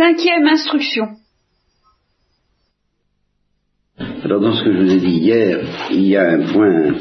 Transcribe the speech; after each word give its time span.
Cinquième 0.00 0.46
instruction. 0.46 1.08
Alors 4.24 4.40
dans 4.40 4.54
ce 4.54 4.64
que 4.64 4.72
je 4.72 4.78
vous 4.78 4.92
ai 4.94 4.98
dit 4.98 5.18
hier, 5.18 5.58
il 5.90 6.06
y 6.06 6.16
a 6.16 6.26
un 6.36 6.52
point 6.54 6.94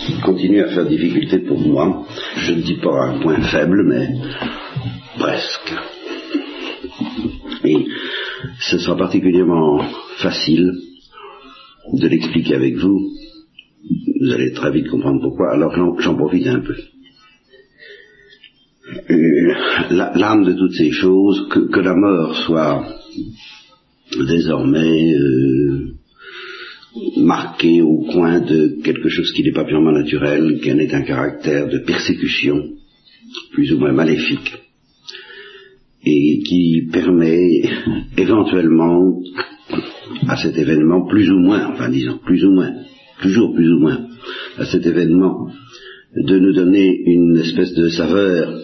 qui 0.00 0.20
continue 0.20 0.60
à 0.62 0.68
faire 0.74 0.86
difficulté 0.86 1.38
pour 1.38 1.60
moi. 1.60 2.04
Je 2.38 2.54
ne 2.54 2.62
dis 2.62 2.78
pas 2.82 3.04
un 3.04 3.20
point 3.20 3.40
faible, 3.40 3.84
mais 3.84 4.08
presque. 5.16 5.74
Et 7.62 7.86
ce 8.58 8.78
sera 8.78 8.96
particulièrement 8.96 9.84
facile 10.16 10.72
de 11.92 12.08
l'expliquer 12.08 12.56
avec 12.56 12.74
vous. 12.78 12.98
Vous 14.22 14.32
allez 14.32 14.52
très 14.52 14.72
vite 14.72 14.88
comprendre 14.88 15.20
pourquoi, 15.22 15.52
alors 15.52 15.72
j'en 16.00 16.16
profite 16.16 16.48
un 16.48 16.62
peu. 16.62 16.74
Euh, 18.86 19.54
l'âme 19.90 20.44
de 20.44 20.52
toutes 20.52 20.74
ces 20.74 20.90
choses, 20.90 21.48
que, 21.48 21.80
la 21.80 21.94
mort 21.94 22.36
soit 22.36 22.86
désormais 24.28 25.14
euh, 25.14 25.94
marquée 27.16 27.80
au 27.80 28.02
coin 28.02 28.40
de 28.40 28.82
quelque 28.82 29.08
chose 29.08 29.32
qui 29.32 29.42
n'est 29.42 29.52
pas 29.52 29.64
purement 29.64 29.92
naturel, 29.92 30.60
qu'elle 30.62 30.82
ait 30.82 30.94
un 30.94 31.02
caractère 31.02 31.68
de 31.68 31.78
persécution, 31.78 32.62
plus 33.52 33.72
ou 33.72 33.78
moins 33.78 33.92
maléfique, 33.92 34.52
et 36.04 36.42
qui 36.42 36.86
permet 36.92 37.62
éventuellement 38.18 39.22
à 40.28 40.36
cet 40.36 40.58
événement, 40.58 41.06
plus 41.06 41.30
ou 41.30 41.38
moins, 41.38 41.70
enfin 41.72 41.88
disons, 41.88 42.18
plus 42.18 42.44
ou 42.44 42.50
moins, 42.50 42.72
toujours 43.22 43.54
plus 43.54 43.72
ou 43.72 43.78
moins, 43.78 44.08
à 44.58 44.66
cet 44.66 44.84
événement, 44.84 45.50
de 46.14 46.38
nous 46.38 46.52
donner 46.52 46.94
une 47.06 47.38
espèce 47.38 47.72
de 47.72 47.88
saveur 47.88 48.60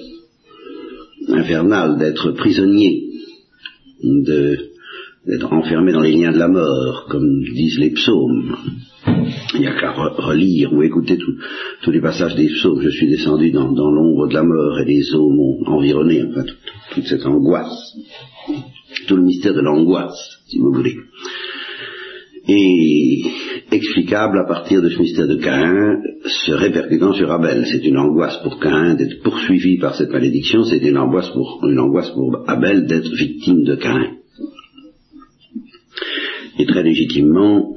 infernale, 1.34 1.98
d'être 1.98 2.32
prisonnier, 2.32 3.04
d'être 4.02 5.52
enfermé 5.52 5.92
dans 5.92 6.00
les 6.00 6.12
liens 6.12 6.32
de 6.32 6.38
la 6.38 6.48
mort, 6.48 7.06
comme 7.08 7.42
disent 7.42 7.78
les 7.78 7.90
psaumes. 7.90 8.56
Il 9.54 9.60
n'y 9.60 9.66
a 9.66 9.78
qu'à 9.78 9.92
relire 9.92 10.72
ou 10.72 10.82
écouter 10.82 11.18
tous 11.82 11.90
les 11.90 12.00
passages 12.00 12.36
des 12.36 12.48
psaumes. 12.48 12.80
Je 12.80 12.90
suis 12.90 13.08
descendu 13.08 13.50
dans, 13.50 13.68
l'ombre 13.68 14.28
de 14.28 14.34
la 14.34 14.42
mort 14.42 14.78
et 14.80 14.84
les 14.84 15.14
eaux 15.14 15.30
m'ont 15.30 15.58
environné, 15.66 16.22
enfin, 16.24 16.44
toute 16.92 17.06
cette 17.06 17.26
angoisse, 17.26 17.96
tout 19.06 19.16
le 19.16 19.22
mystère 19.22 19.54
de 19.54 19.60
l'angoisse, 19.60 20.38
si 20.48 20.58
vous 20.58 20.72
voulez 20.72 20.96
et 22.48 23.22
explicable 23.70 24.38
à 24.38 24.44
partir 24.44 24.82
de 24.82 24.88
ce 24.88 24.98
mystère 24.98 25.28
de 25.28 25.36
Caïn 25.36 26.02
se 26.24 26.52
répercutant 26.52 27.12
sur 27.12 27.30
Abel. 27.30 27.66
C'est 27.66 27.84
une 27.84 27.98
angoisse 27.98 28.38
pour 28.42 28.58
Caïn 28.58 28.94
d'être 28.94 29.22
poursuivi 29.22 29.78
par 29.78 29.94
cette 29.94 30.10
malédiction, 30.10 30.64
c'est 30.64 30.78
une 30.78 30.98
angoisse 30.98 31.30
pour, 31.30 31.60
une 31.64 31.78
angoisse 31.78 32.10
pour 32.10 32.44
Abel 32.48 32.86
d'être 32.86 33.12
victime 33.14 33.64
de 33.64 33.76
Caïn. 33.76 34.16
Et 36.58 36.66
très 36.66 36.82
légitimement, 36.82 37.74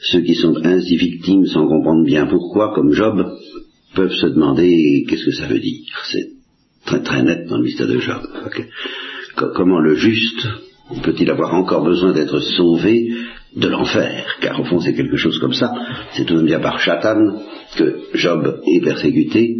ceux 0.00 0.20
qui 0.20 0.34
sont 0.34 0.56
ainsi 0.64 0.96
victimes 0.96 1.46
sans 1.46 1.66
comprendre 1.66 2.04
bien 2.04 2.26
pourquoi, 2.26 2.72
comme 2.74 2.92
Job, 2.92 3.24
peuvent 3.94 4.12
se 4.12 4.26
demander 4.26 5.04
qu'est-ce 5.08 5.24
que 5.24 5.32
ça 5.32 5.46
veut 5.46 5.58
dire. 5.58 5.84
C'est 6.10 6.30
très 6.86 7.02
très 7.02 7.22
net 7.22 7.46
dans 7.48 7.58
le 7.58 7.64
mystère 7.64 7.88
de 7.88 7.98
Job. 7.98 8.22
Comment 9.36 9.80
le 9.80 9.94
juste 9.94 10.46
peut-il 11.02 11.30
avoir 11.30 11.54
encore 11.54 11.84
besoin 11.84 12.12
d'être 12.12 12.40
sauvé 12.40 13.10
de 13.56 13.68
l'enfer, 13.68 14.36
car 14.40 14.60
au 14.60 14.64
fond 14.64 14.80
c'est 14.80 14.94
quelque 14.94 15.16
chose 15.16 15.38
comme 15.38 15.52
ça. 15.52 15.72
C'est 16.12 16.24
tout 16.24 16.34
de 16.34 16.38
même 16.38 16.46
bien 16.46 16.60
par 16.60 16.80
Chatan 16.80 17.42
que 17.76 18.00
Job 18.14 18.60
est 18.66 18.82
persécuté, 18.82 19.56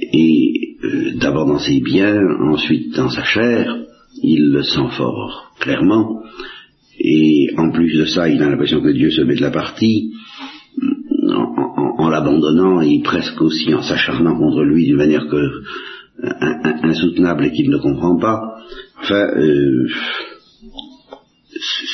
et 0.00 0.76
euh, 0.84 1.12
d'abord 1.16 1.46
dans 1.46 1.58
ses 1.58 1.80
biens, 1.80 2.20
ensuite 2.40 2.94
dans 2.94 3.10
sa 3.10 3.24
chair, 3.24 3.76
il 4.22 4.50
le 4.52 4.62
sent 4.62 4.88
fort 4.96 5.52
clairement, 5.60 6.22
et 6.98 7.48
en 7.56 7.70
plus 7.70 7.96
de 7.96 8.06
ça, 8.06 8.28
il 8.28 8.42
a 8.42 8.48
l'impression 8.48 8.80
que 8.80 8.92
Dieu 8.92 9.10
se 9.10 9.22
met 9.22 9.36
de 9.36 9.42
la 9.42 9.50
partie, 9.50 10.12
en, 11.98 12.08
l'abandonnant 12.08 12.80
et 12.80 13.00
presque 13.02 13.40
aussi 13.42 13.74
en 13.74 13.82
s'acharnant 13.82 14.36
contre 14.36 14.62
lui 14.62 14.86
d'une 14.86 14.96
manière 14.96 15.26
que 15.28 15.62
insoutenable 16.82 17.46
et 17.46 17.52
qu'il 17.52 17.70
ne 17.70 17.78
comprend 17.78 18.16
pas. 18.18 18.40
Enfin, 19.00 19.28
euh, 19.36 19.88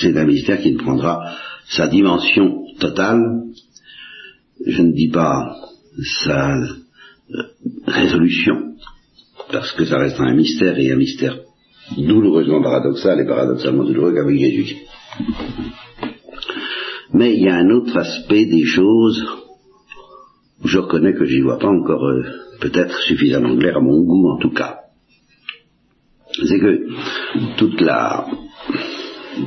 c'est 0.01 0.17
un 0.17 0.25
mystère 0.25 0.61
qui 0.61 0.73
ne 0.73 0.79
prendra 0.79 1.37
sa 1.69 1.89
dimension 1.89 2.65
totale, 2.79 3.21
je 4.67 4.83
ne 4.83 4.93
dis 4.93 5.09
pas 5.09 5.57
sa 6.25 6.57
euh, 6.57 7.43
résolution, 7.87 8.75
parce 9.51 9.73
que 9.73 9.85
ça 9.85 9.99
reste 9.99 10.21
un 10.21 10.35
mystère 10.35 10.79
et 10.79 10.93
un 10.93 10.97
mystère 10.97 11.39
douloureusement 11.97 12.63
paradoxal 12.63 13.21
et 13.21 13.27
paradoxalement 13.27 13.85
douloureux 13.85 14.15
qu'avec 14.15 14.39
Jésus. 14.39 14.77
Mais 17.13 17.35
il 17.35 17.45
y 17.45 17.49
a 17.49 17.57
un 17.57 17.71
autre 17.71 17.97
aspect 17.97 18.47
des 18.47 18.65
choses 18.65 19.25
où 20.63 20.69
je 20.69 20.79
reconnais 20.79 21.15
que 21.15 21.25
j'y 21.25 21.41
vois 21.41 21.59
pas 21.59 21.69
encore 21.69 22.05
euh, 22.05 22.25
peut-être 22.61 22.99
suffisamment 23.03 23.57
clair 23.57 23.77
à 23.77 23.81
mon 23.81 24.03
goût 24.03 24.31
en 24.31 24.39
tout 24.39 24.53
cas. 24.53 24.81
C'est 26.49 26.59
que 26.59 26.89
toute 27.57 27.81
la 27.81 28.27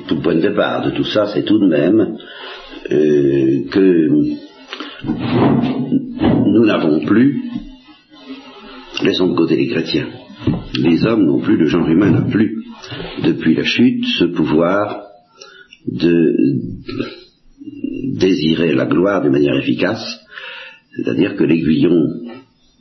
tout 0.07 0.21
point 0.21 0.35
de 0.35 0.41
départ 0.41 0.85
de 0.85 0.91
tout 0.91 1.03
ça, 1.05 1.27
c'est 1.33 1.43
tout 1.43 1.59
de 1.59 1.67
même 1.67 2.17
euh, 2.91 3.69
que 3.71 4.09
nous 5.03 6.65
n'avons 6.65 7.05
plus, 7.05 7.43
laissons 9.03 9.29
de 9.29 9.35
côté 9.35 9.55
les 9.55 9.67
chrétiens, 9.67 10.07
les 10.75 11.05
hommes 11.05 11.25
n'ont 11.25 11.39
plus, 11.39 11.57
le 11.57 11.65
genre 11.67 11.87
humain 11.87 12.11
n'a 12.11 12.21
plus, 12.21 12.63
depuis 13.23 13.55
la 13.55 13.63
chute, 13.63 14.05
ce 14.19 14.25
pouvoir 14.25 15.03
de 15.85 16.35
désirer 18.13 18.73
la 18.73 18.85
gloire 18.85 19.23
de 19.23 19.29
manière 19.29 19.57
efficace, 19.57 20.19
c'est-à-dire 20.95 21.35
que 21.35 21.43
l'aiguillon 21.43 22.05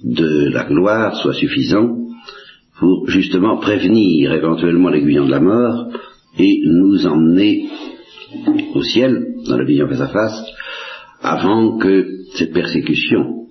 de 0.03 0.49
la 0.51 0.65
gloire 0.65 1.17
soit 1.17 1.35
suffisant 1.35 1.97
pour 2.79 3.09
justement 3.09 3.59
prévenir 3.59 4.33
éventuellement 4.33 4.91
l'aiguillon 4.91 5.27
de 5.27 5.31
la 5.31 5.41
mort 5.41 5.89
et 6.39 6.61
nous 6.65 7.07
emmener 7.07 7.69
au 8.75 8.83
ciel, 8.83 9.35
dans 9.49 9.57
la 9.57 9.65
vision 9.65 9.89
face 9.89 10.01
à 10.01 10.09
face, 10.09 10.45
avant 11.23 11.79
que 11.79 12.07
cette 12.35 12.53
persécution 12.53 13.47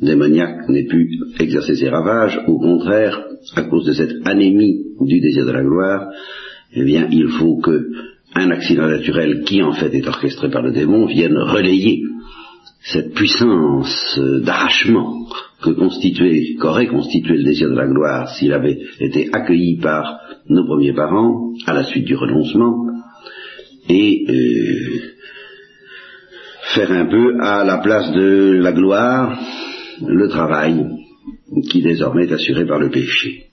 démoniaque 0.00 0.68
n'ait 0.68 0.86
pu 0.86 1.18
exercer 1.38 1.76
ses 1.76 1.88
ravages, 1.88 2.40
au 2.46 2.58
contraire, 2.58 3.22
à 3.54 3.62
cause 3.62 3.86
de 3.86 3.92
cette 3.92 4.26
anémie 4.26 4.80
du 5.00 5.20
désir 5.20 5.46
de 5.46 5.52
la 5.52 5.62
gloire, 5.62 6.08
eh 6.74 6.84
bien, 6.84 7.08
il 7.10 7.28
faut 7.28 7.58
que 7.60 7.90
un 8.34 8.50
accident 8.50 8.86
naturel 8.86 9.42
qui 9.44 9.62
en 9.62 9.72
fait 9.72 9.94
est 9.94 10.06
orchestré 10.06 10.50
par 10.50 10.62
le 10.62 10.72
démon 10.72 11.06
vienne 11.06 11.36
relayer 11.36 12.02
cette 12.84 13.14
puissance 13.14 14.18
d'arrachement 14.42 15.26
que 15.62 15.70
constituait, 15.70 16.56
qu'aurait 16.60 16.88
constitué 16.88 17.36
le 17.36 17.44
désir 17.44 17.68
de 17.68 17.76
la 17.76 17.86
gloire 17.86 18.28
s'il 18.34 18.52
avait 18.52 18.78
été 18.98 19.28
accueilli 19.32 19.78
par 19.78 20.20
nos 20.48 20.64
premiers 20.64 20.92
parents 20.92 21.52
à 21.66 21.74
la 21.74 21.84
suite 21.84 22.04
du 22.04 22.16
renoncement, 22.16 22.86
et 23.88 24.24
euh, 24.28 25.12
faire 26.74 26.90
un 26.90 27.06
peu 27.06 27.40
à 27.40 27.64
la 27.64 27.78
place 27.78 28.12
de 28.12 28.58
la 28.60 28.72
gloire 28.72 29.38
le 30.04 30.28
travail 30.28 30.84
qui 31.70 31.82
désormais 31.82 32.24
est 32.24 32.32
assuré 32.32 32.66
par 32.66 32.78
le 32.78 32.90
péché. 32.90 33.46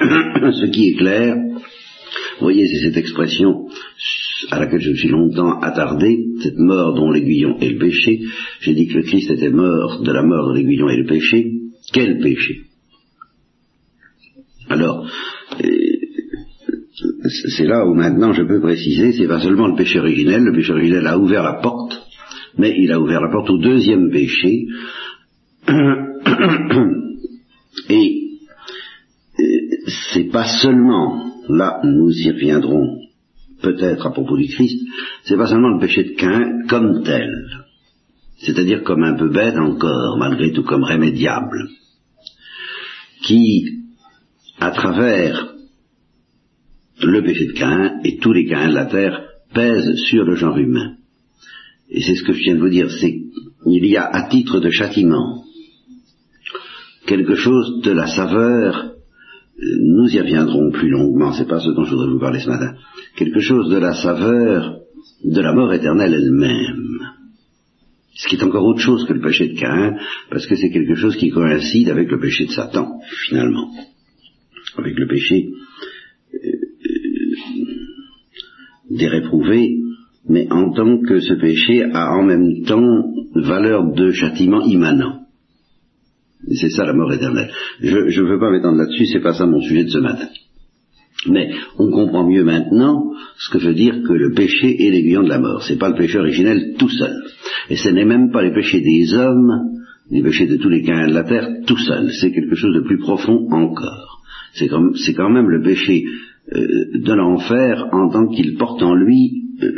Ce 0.00 0.66
qui 0.70 0.90
est 0.90 0.96
clair, 0.96 1.36
vous 1.36 2.46
voyez, 2.46 2.66
c'est 2.66 2.84
cette 2.86 2.96
expression 2.96 3.68
à 4.50 4.58
laquelle 4.58 4.80
je 4.80 4.90
me 4.90 4.96
suis 4.96 5.08
longtemps 5.08 5.60
attardé, 5.60 6.26
cette 6.42 6.58
mort 6.58 6.94
dont 6.94 7.10
l'aiguillon 7.10 7.58
est 7.60 7.70
le 7.70 7.78
péché. 7.78 8.20
J'ai 8.60 8.74
dit 8.74 8.86
que 8.86 8.98
le 8.98 9.02
Christ 9.02 9.30
était 9.30 9.50
mort 9.50 10.00
de 10.02 10.12
la 10.12 10.22
mort 10.22 10.50
de 10.50 10.54
l'aiguillon 10.58 10.88
et 10.88 10.96
le 10.96 11.06
péché. 11.06 11.52
Quel 11.92 12.18
péché? 12.20 12.62
Alors, 14.68 15.10
euh, 15.62 15.68
c'est 17.56 17.66
là 17.66 17.86
où 17.86 17.94
maintenant 17.94 18.32
je 18.32 18.42
peux 18.42 18.60
préciser, 18.60 19.12
c'est 19.12 19.26
pas 19.26 19.40
seulement 19.40 19.66
le 19.66 19.76
péché 19.76 19.98
originel, 19.98 20.42
le 20.44 20.52
péché 20.52 20.72
originel 20.72 21.06
a 21.06 21.18
ouvert 21.18 21.42
la 21.42 21.54
porte, 21.54 22.00
mais 22.56 22.74
il 22.78 22.92
a 22.92 23.00
ouvert 23.00 23.20
la 23.20 23.30
porte 23.30 23.50
au 23.50 23.58
deuxième 23.58 24.10
péché. 24.10 24.66
Et 27.88 28.38
euh, 29.38 29.44
c'est 30.12 30.30
pas 30.30 30.46
seulement, 30.60 31.32
là 31.48 31.80
nous 31.84 32.10
y 32.10 32.30
reviendrons 32.30 33.00
peut-être 33.60 34.06
à 34.06 34.10
propos 34.10 34.36
du 34.36 34.48
Christ, 34.48 34.80
c'est 35.24 35.36
pas 35.36 35.46
seulement 35.46 35.74
le 35.74 35.80
péché 35.80 36.04
de 36.04 36.14
Cain 36.14 36.66
comme 36.68 37.02
tel, 37.02 37.30
c'est-à-dire 38.38 38.82
comme 38.82 39.04
un 39.04 39.14
peu 39.14 39.28
bête 39.28 39.56
encore, 39.56 40.18
malgré 40.18 40.52
tout 40.52 40.64
comme 40.64 40.84
rémédiable, 40.84 41.68
qui, 43.22 43.82
à 44.58 44.70
travers 44.70 45.54
le 47.02 47.22
péché 47.22 47.46
de 47.46 47.52
Cain 47.52 48.00
et 48.04 48.18
tous 48.18 48.32
les 48.32 48.46
Caïns 48.46 48.70
de 48.70 48.74
la 48.74 48.86
terre, 48.86 49.26
pèse 49.52 49.94
sur 50.08 50.24
le 50.24 50.36
genre 50.36 50.56
humain. 50.58 50.96
Et 51.90 52.00
c'est 52.02 52.14
ce 52.14 52.22
que 52.22 52.32
je 52.32 52.40
viens 52.40 52.54
de 52.54 52.60
vous 52.60 52.68
dire, 52.68 52.90
c'est 52.90 53.12
qu'il 53.64 53.86
y 53.86 53.96
a 53.96 54.04
à 54.04 54.28
titre 54.28 54.60
de 54.60 54.70
châtiment 54.70 55.44
quelque 57.06 57.34
chose 57.34 57.80
de 57.82 57.90
la 57.90 58.06
saveur 58.06 58.89
nous 59.62 60.08
y 60.08 60.20
reviendrons 60.20 60.70
plus 60.70 60.88
longuement, 60.88 61.32
c'est 61.32 61.48
pas 61.48 61.60
ce 61.60 61.70
dont 61.70 61.84
je 61.84 61.90
voudrais 61.90 62.12
vous 62.12 62.20
parler 62.20 62.40
ce 62.40 62.48
matin, 62.48 62.74
quelque 63.16 63.40
chose 63.40 63.70
de 63.70 63.78
la 63.78 63.92
saveur 63.94 64.80
de 65.24 65.40
la 65.40 65.52
mort 65.52 65.72
éternelle 65.72 66.14
elle-même. 66.14 66.98
Ce 68.14 68.28
qui 68.28 68.36
est 68.36 68.42
encore 68.42 68.64
autre 68.64 68.80
chose 68.80 69.06
que 69.06 69.12
le 69.12 69.20
péché 69.20 69.48
de 69.48 69.58
Caïn, 69.58 69.96
parce 70.30 70.46
que 70.46 70.56
c'est 70.56 70.70
quelque 70.70 70.94
chose 70.94 71.16
qui 71.16 71.30
coïncide 71.30 71.88
avec 71.88 72.10
le 72.10 72.18
péché 72.18 72.46
de 72.46 72.50
Satan, 72.50 73.00
finalement. 73.28 73.70
Avec 74.76 74.98
le 74.98 75.06
péché 75.06 75.50
euh, 76.34 76.38
des 78.90 79.08
réprouvés, 79.08 79.78
mais 80.28 80.50
en 80.50 80.72
tant 80.72 81.00
que 81.00 81.20
ce 81.20 81.34
péché 81.34 81.84
a 81.84 82.12
en 82.12 82.24
même 82.24 82.62
temps 82.64 83.14
valeur 83.34 83.92
de 83.92 84.10
châtiment 84.12 84.62
immanent. 84.62 85.19
C'est 86.48 86.70
ça 86.70 86.84
la 86.84 86.94
mort 86.94 87.12
éternelle. 87.12 87.50
Je 87.80 88.20
ne 88.20 88.28
veux 88.28 88.38
pas 88.38 88.50
m'étendre 88.50 88.78
là-dessus, 88.78 89.06
c'est 89.06 89.20
pas 89.20 89.34
ça 89.34 89.46
mon 89.46 89.60
sujet 89.60 89.84
de 89.84 89.90
ce 89.90 89.98
matin. 89.98 90.28
Mais 91.26 91.50
on 91.78 91.90
comprend 91.90 92.26
mieux 92.26 92.44
maintenant 92.44 93.12
ce 93.36 93.50
que 93.50 93.58
veut 93.62 93.74
dire 93.74 94.02
que 94.06 94.12
le 94.12 94.32
péché 94.32 94.86
est 94.86 94.90
l'aiguillon 94.90 95.22
de 95.22 95.28
la 95.28 95.38
mort. 95.38 95.62
C'est 95.62 95.78
pas 95.78 95.90
le 95.90 95.96
péché 95.96 96.18
originel 96.18 96.74
tout 96.78 96.88
seul. 96.88 97.14
Et 97.68 97.76
ce 97.76 97.90
n'est 97.90 98.06
même 98.06 98.30
pas 98.30 98.42
les 98.42 98.52
péchés 98.52 98.80
des 98.80 99.14
hommes, 99.14 99.82
les 100.10 100.22
péchés 100.22 100.46
de 100.46 100.56
tous 100.56 100.70
les 100.70 100.82
caïns 100.82 101.08
de 101.08 101.14
la 101.14 101.24
terre 101.24 101.48
tout 101.66 101.76
seul. 101.76 102.10
C'est 102.12 102.32
quelque 102.32 102.54
chose 102.54 102.74
de 102.74 102.80
plus 102.80 102.98
profond 102.98 103.48
encore. 103.50 104.22
C'est 104.54 104.68
quand, 104.68 105.30
même 105.30 105.48
le 105.48 105.62
péché 105.62 106.04
euh, 106.52 106.86
de 106.94 107.12
l'enfer 107.12 107.88
en 107.92 108.08
tant 108.08 108.26
qu'il 108.26 108.56
porte 108.56 108.82
en 108.82 108.94
lui 108.94 109.44
euh, 109.62 109.70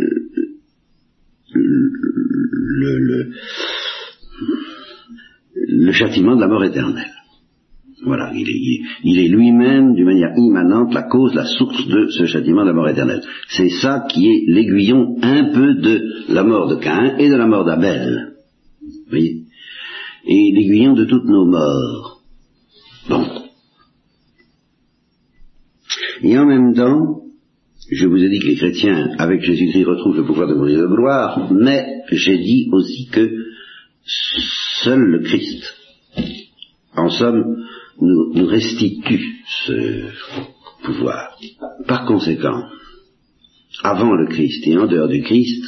le, 1.54 2.98
le 2.98 3.32
châtiment 5.92 6.36
de 6.36 6.40
la 6.40 6.48
mort 6.48 6.64
éternelle. 6.64 7.12
Voilà, 8.04 8.32
il 8.34 9.18
est, 9.18 9.28
lui-même, 9.28 9.94
d'une 9.94 10.06
manière 10.06 10.36
immanente, 10.36 10.92
la 10.92 11.04
cause, 11.04 11.34
la 11.34 11.44
source 11.44 11.86
de 11.86 12.08
ce 12.08 12.26
châtiment 12.26 12.62
de 12.62 12.68
la 12.68 12.72
mort 12.72 12.88
éternelle. 12.88 13.22
C'est 13.48 13.68
ça 13.68 14.04
qui 14.10 14.28
est 14.28 14.44
l'aiguillon 14.48 15.16
un 15.22 15.52
peu 15.52 15.74
de 15.74 16.02
la 16.28 16.42
mort 16.42 16.68
de 16.68 16.76
Caïn 16.76 17.16
et 17.18 17.28
de 17.28 17.36
la 17.36 17.46
mort 17.46 17.64
d'Abel. 17.64 18.34
Voyez? 19.08 19.42
Et 20.26 20.52
l'aiguillon 20.52 20.94
de 20.94 21.04
toutes 21.04 21.26
nos 21.26 21.46
morts. 21.46 22.22
Bon. 23.08 23.24
Et 26.24 26.38
en 26.38 26.46
même 26.46 26.74
temps, 26.74 27.20
je 27.90 28.06
vous 28.06 28.16
ai 28.16 28.28
dit 28.28 28.40
que 28.40 28.48
les 28.48 28.56
chrétiens, 28.56 29.10
avec 29.18 29.42
Jésus-Christ, 29.42 29.84
retrouvent 29.84 30.16
le 30.16 30.24
pouvoir 30.24 30.48
de 30.48 30.54
mourir 30.54 30.80
de 30.80 30.86
gloire, 30.86 31.52
mais 31.52 31.84
j'ai 32.10 32.38
dit 32.38 32.68
aussi 32.72 33.08
que 33.12 33.30
seul 34.04 34.98
le 34.98 35.20
Christ, 35.20 35.64
en 36.94 37.08
somme, 37.08 37.64
nous, 38.00 38.46
restitue 38.46 39.44
ce 39.66 40.10
pouvoir. 40.82 41.38
Par 41.86 42.06
conséquent, 42.06 42.64
avant 43.82 44.14
le 44.14 44.26
Christ 44.28 44.66
et 44.66 44.76
en 44.76 44.86
dehors 44.86 45.08
du 45.08 45.22
Christ, 45.22 45.64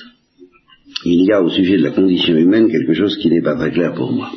il 1.04 1.24
y 1.24 1.32
a 1.32 1.42
au 1.42 1.50
sujet 1.50 1.78
de 1.78 1.82
la 1.82 1.90
condition 1.90 2.36
humaine 2.36 2.70
quelque 2.70 2.94
chose 2.94 3.16
qui 3.18 3.30
n'est 3.30 3.42
pas 3.42 3.56
très 3.56 3.72
clair 3.72 3.94
pour 3.94 4.12
moi. 4.12 4.30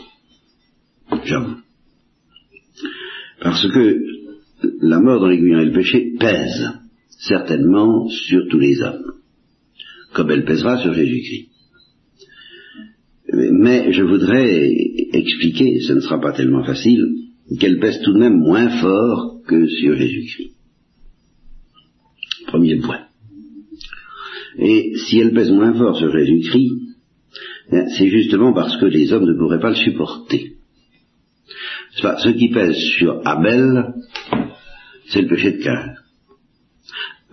J'avoue. 1.24 1.58
Parce 3.42 3.68
que 3.68 4.02
la 4.82 5.00
mort 5.00 5.20
dans 5.20 5.28
l'aiguillon 5.28 5.60
et 5.60 5.66
le 5.66 5.74
péché 5.74 6.14
pèse 6.20 6.70
certainement 7.10 8.08
sur 8.10 8.48
tous 8.50 8.60
les 8.60 8.82
hommes, 8.82 9.14
comme 10.14 10.32
elle 10.32 10.46
pèsera 10.46 10.82
sur 10.82 10.94
Jésus-Christ. 10.94 11.50
Mais 13.38 13.92
je 13.92 14.04
voudrais 14.04 14.72
expliquer, 15.14 15.80
ce 15.82 15.94
ne 15.94 16.00
sera 16.00 16.20
pas 16.20 16.34
tellement 16.34 16.64
facile, 16.64 17.06
qu'elle 17.60 17.80
pèse 17.80 18.02
tout 18.04 18.14
de 18.14 18.20
même 18.20 18.38
moins 18.38 18.70
fort 18.82 19.42
que 19.48 19.68
sur 19.68 19.96
Jésus-Christ. 19.96 20.54
Premier 22.48 22.78
point. 22.78 23.02
Et 24.58 24.94
si 24.96 25.20
elle 25.20 25.34
pèse 25.34 25.52
moins 25.52 25.74
fort 25.74 25.98
sur 25.98 26.12
Jésus-Christ, 26.12 26.72
ben, 27.70 27.88
c'est 27.98 28.08
justement 28.08 28.54
parce 28.54 28.78
que 28.78 28.86
les 28.86 29.12
hommes 29.14 29.26
ne 29.26 29.38
pourraient 29.38 29.60
pas 29.60 29.70
le 29.70 29.76
supporter. 29.76 30.54
ce 31.92 32.30
qui 32.30 32.50
pèse 32.50 32.76
sur 32.98 33.22
Abel, 33.26 33.94
c'est 35.10 35.22
le 35.22 35.28
péché 35.28 35.52
de 35.52 35.64
Cain. 35.64 35.94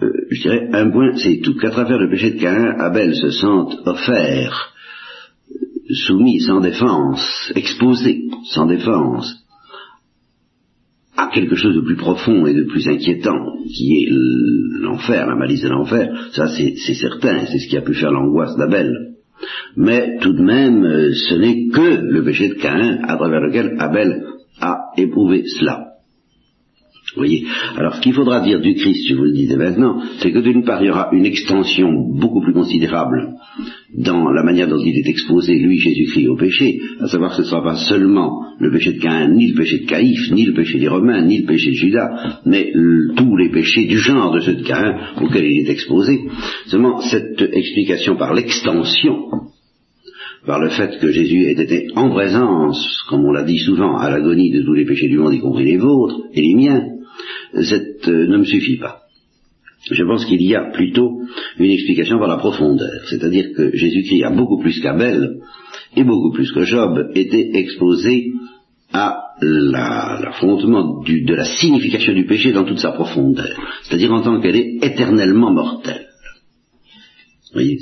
Euh, 0.02 0.10
je 0.30 0.42
dirais 0.42 0.68
un 0.72 0.90
point, 0.90 1.16
c'est 1.16 1.38
tout. 1.38 1.56
Qu'à 1.56 1.70
travers 1.70 1.98
le 1.98 2.10
péché 2.10 2.32
de 2.32 2.40
Cain, 2.40 2.74
Abel 2.78 3.14
se 3.14 3.30
sente 3.30 3.74
offert, 3.86 4.73
soumis, 5.90 6.40
sans 6.40 6.60
défense, 6.60 7.52
exposé, 7.54 8.22
sans 8.50 8.66
défense, 8.66 9.44
à 11.16 11.28
quelque 11.32 11.54
chose 11.54 11.76
de 11.76 11.80
plus 11.80 11.96
profond 11.96 12.46
et 12.46 12.54
de 12.54 12.64
plus 12.64 12.88
inquiétant, 12.88 13.56
qui 13.68 14.04
est 14.04 14.08
l'enfer, 14.82 15.26
la 15.26 15.36
malice 15.36 15.62
de 15.62 15.68
l'enfer, 15.68 16.30
ça 16.32 16.48
c'est 16.48 16.94
certain, 16.94 17.46
c'est 17.46 17.58
ce 17.58 17.68
qui 17.68 17.76
a 17.76 17.82
pu 17.82 17.94
faire 17.94 18.10
l'angoisse 18.10 18.56
d'Abel. 18.56 19.14
Mais 19.76 20.18
tout 20.20 20.32
de 20.32 20.42
même, 20.42 20.84
euh, 20.84 21.12
ce 21.12 21.34
n'est 21.34 21.68
que 21.68 22.00
le 22.00 22.24
péché 22.24 22.48
de 22.48 22.54
Caïn 22.54 23.00
à 23.02 23.16
travers 23.16 23.40
lequel 23.40 23.76
Abel 23.78 24.24
a 24.60 24.76
éprouvé 24.96 25.44
cela. 25.46 25.93
Alors 27.76 27.94
ce 27.94 28.00
qu'il 28.00 28.12
faudra 28.12 28.40
dire 28.40 28.60
du 28.60 28.74
Christ, 28.74 29.06
je 29.08 29.14
vous 29.14 29.24
le 29.24 29.32
disais 29.32 29.56
maintenant, 29.56 30.00
c'est 30.18 30.32
que 30.32 30.40
d'une 30.40 30.64
part 30.64 30.82
il 30.82 30.86
y 30.86 30.90
aura 30.90 31.10
une 31.12 31.26
extension 31.26 31.88
beaucoup 32.12 32.40
plus 32.40 32.52
considérable 32.52 33.34
dans 33.96 34.30
la 34.30 34.42
manière 34.42 34.68
dont 34.68 34.78
il 34.78 34.98
est 34.98 35.08
exposé, 35.08 35.58
lui, 35.58 35.78
Jésus-Christ, 35.78 36.28
au 36.28 36.36
péché, 36.36 36.80
à 37.00 37.06
savoir 37.06 37.30
que 37.30 37.36
ce 37.36 37.42
ne 37.42 37.46
sera 37.46 37.62
pas 37.62 37.76
seulement 37.76 38.44
le 38.58 38.70
péché 38.70 38.94
de 38.94 39.00
Caïn, 39.00 39.34
ni 39.34 39.48
le 39.48 39.54
péché 39.54 39.80
de 39.80 39.86
Caïphe, 39.86 40.30
ni 40.32 40.44
le 40.44 40.54
péché 40.54 40.78
des 40.78 40.88
Romains, 40.88 41.22
ni 41.22 41.38
le 41.38 41.46
péché 41.46 41.70
de 41.70 41.76
Judas, 41.76 42.40
mais 42.44 42.72
tous 43.16 43.36
les 43.36 43.50
péchés 43.50 43.86
du 43.86 43.98
genre 43.98 44.32
de 44.32 44.40
ceux 44.40 44.54
de 44.54 44.62
Caïn 44.62 44.96
auxquels 45.20 45.44
il 45.44 45.66
est 45.66 45.70
exposé. 45.70 46.20
Seulement, 46.66 47.00
cette 47.00 47.40
explication 47.40 48.16
par 48.16 48.34
l'extension, 48.34 49.28
par 50.46 50.60
le 50.60 50.68
fait 50.70 50.98
que 51.00 51.10
Jésus 51.10 51.44
ait 51.44 51.62
été 51.62 51.86
en 51.94 52.10
présence, 52.10 53.02
comme 53.08 53.24
on 53.24 53.32
l'a 53.32 53.44
dit 53.44 53.58
souvent, 53.58 53.96
à 53.96 54.10
l'agonie 54.10 54.50
de 54.50 54.62
tous 54.62 54.74
les 54.74 54.84
péchés 54.84 55.08
du 55.08 55.18
monde, 55.18 55.34
y 55.34 55.40
compris 55.40 55.64
les 55.64 55.78
vôtres 55.78 56.20
et 56.34 56.42
les 56.42 56.54
miens, 56.54 56.82
cette, 57.62 58.08
euh, 58.08 58.26
ne 58.26 58.38
me 58.38 58.44
suffit 58.44 58.78
pas. 58.78 59.02
Je 59.90 60.02
pense 60.02 60.24
qu'il 60.24 60.42
y 60.42 60.54
a 60.54 60.70
plutôt 60.72 61.20
une 61.58 61.70
explication 61.70 62.18
par 62.18 62.28
la 62.28 62.38
profondeur, 62.38 63.02
c'est-à-dire 63.10 63.52
que 63.54 63.76
Jésus-Christ 63.76 64.24
a 64.24 64.30
beaucoup 64.30 64.58
plus 64.58 64.80
qu'Abel 64.80 65.40
et 65.94 66.04
beaucoup 66.04 66.32
plus 66.32 66.50
que 66.52 66.64
Job 66.64 67.10
été 67.14 67.54
exposé 67.56 68.32
à 68.92 69.24
l'affrontement 69.42 71.02
de 71.02 71.34
la 71.34 71.44
signification 71.44 72.14
du 72.14 72.24
péché 72.24 72.52
dans 72.52 72.64
toute 72.64 72.78
sa 72.78 72.92
profondeur, 72.92 73.58
c'est-à-dire 73.82 74.12
en 74.12 74.22
tant 74.22 74.40
qu'elle 74.40 74.56
est 74.56 74.78
éternellement 74.82 75.52
mortelle. 75.52 76.06
Vous 77.52 77.60
voyez, 77.60 77.78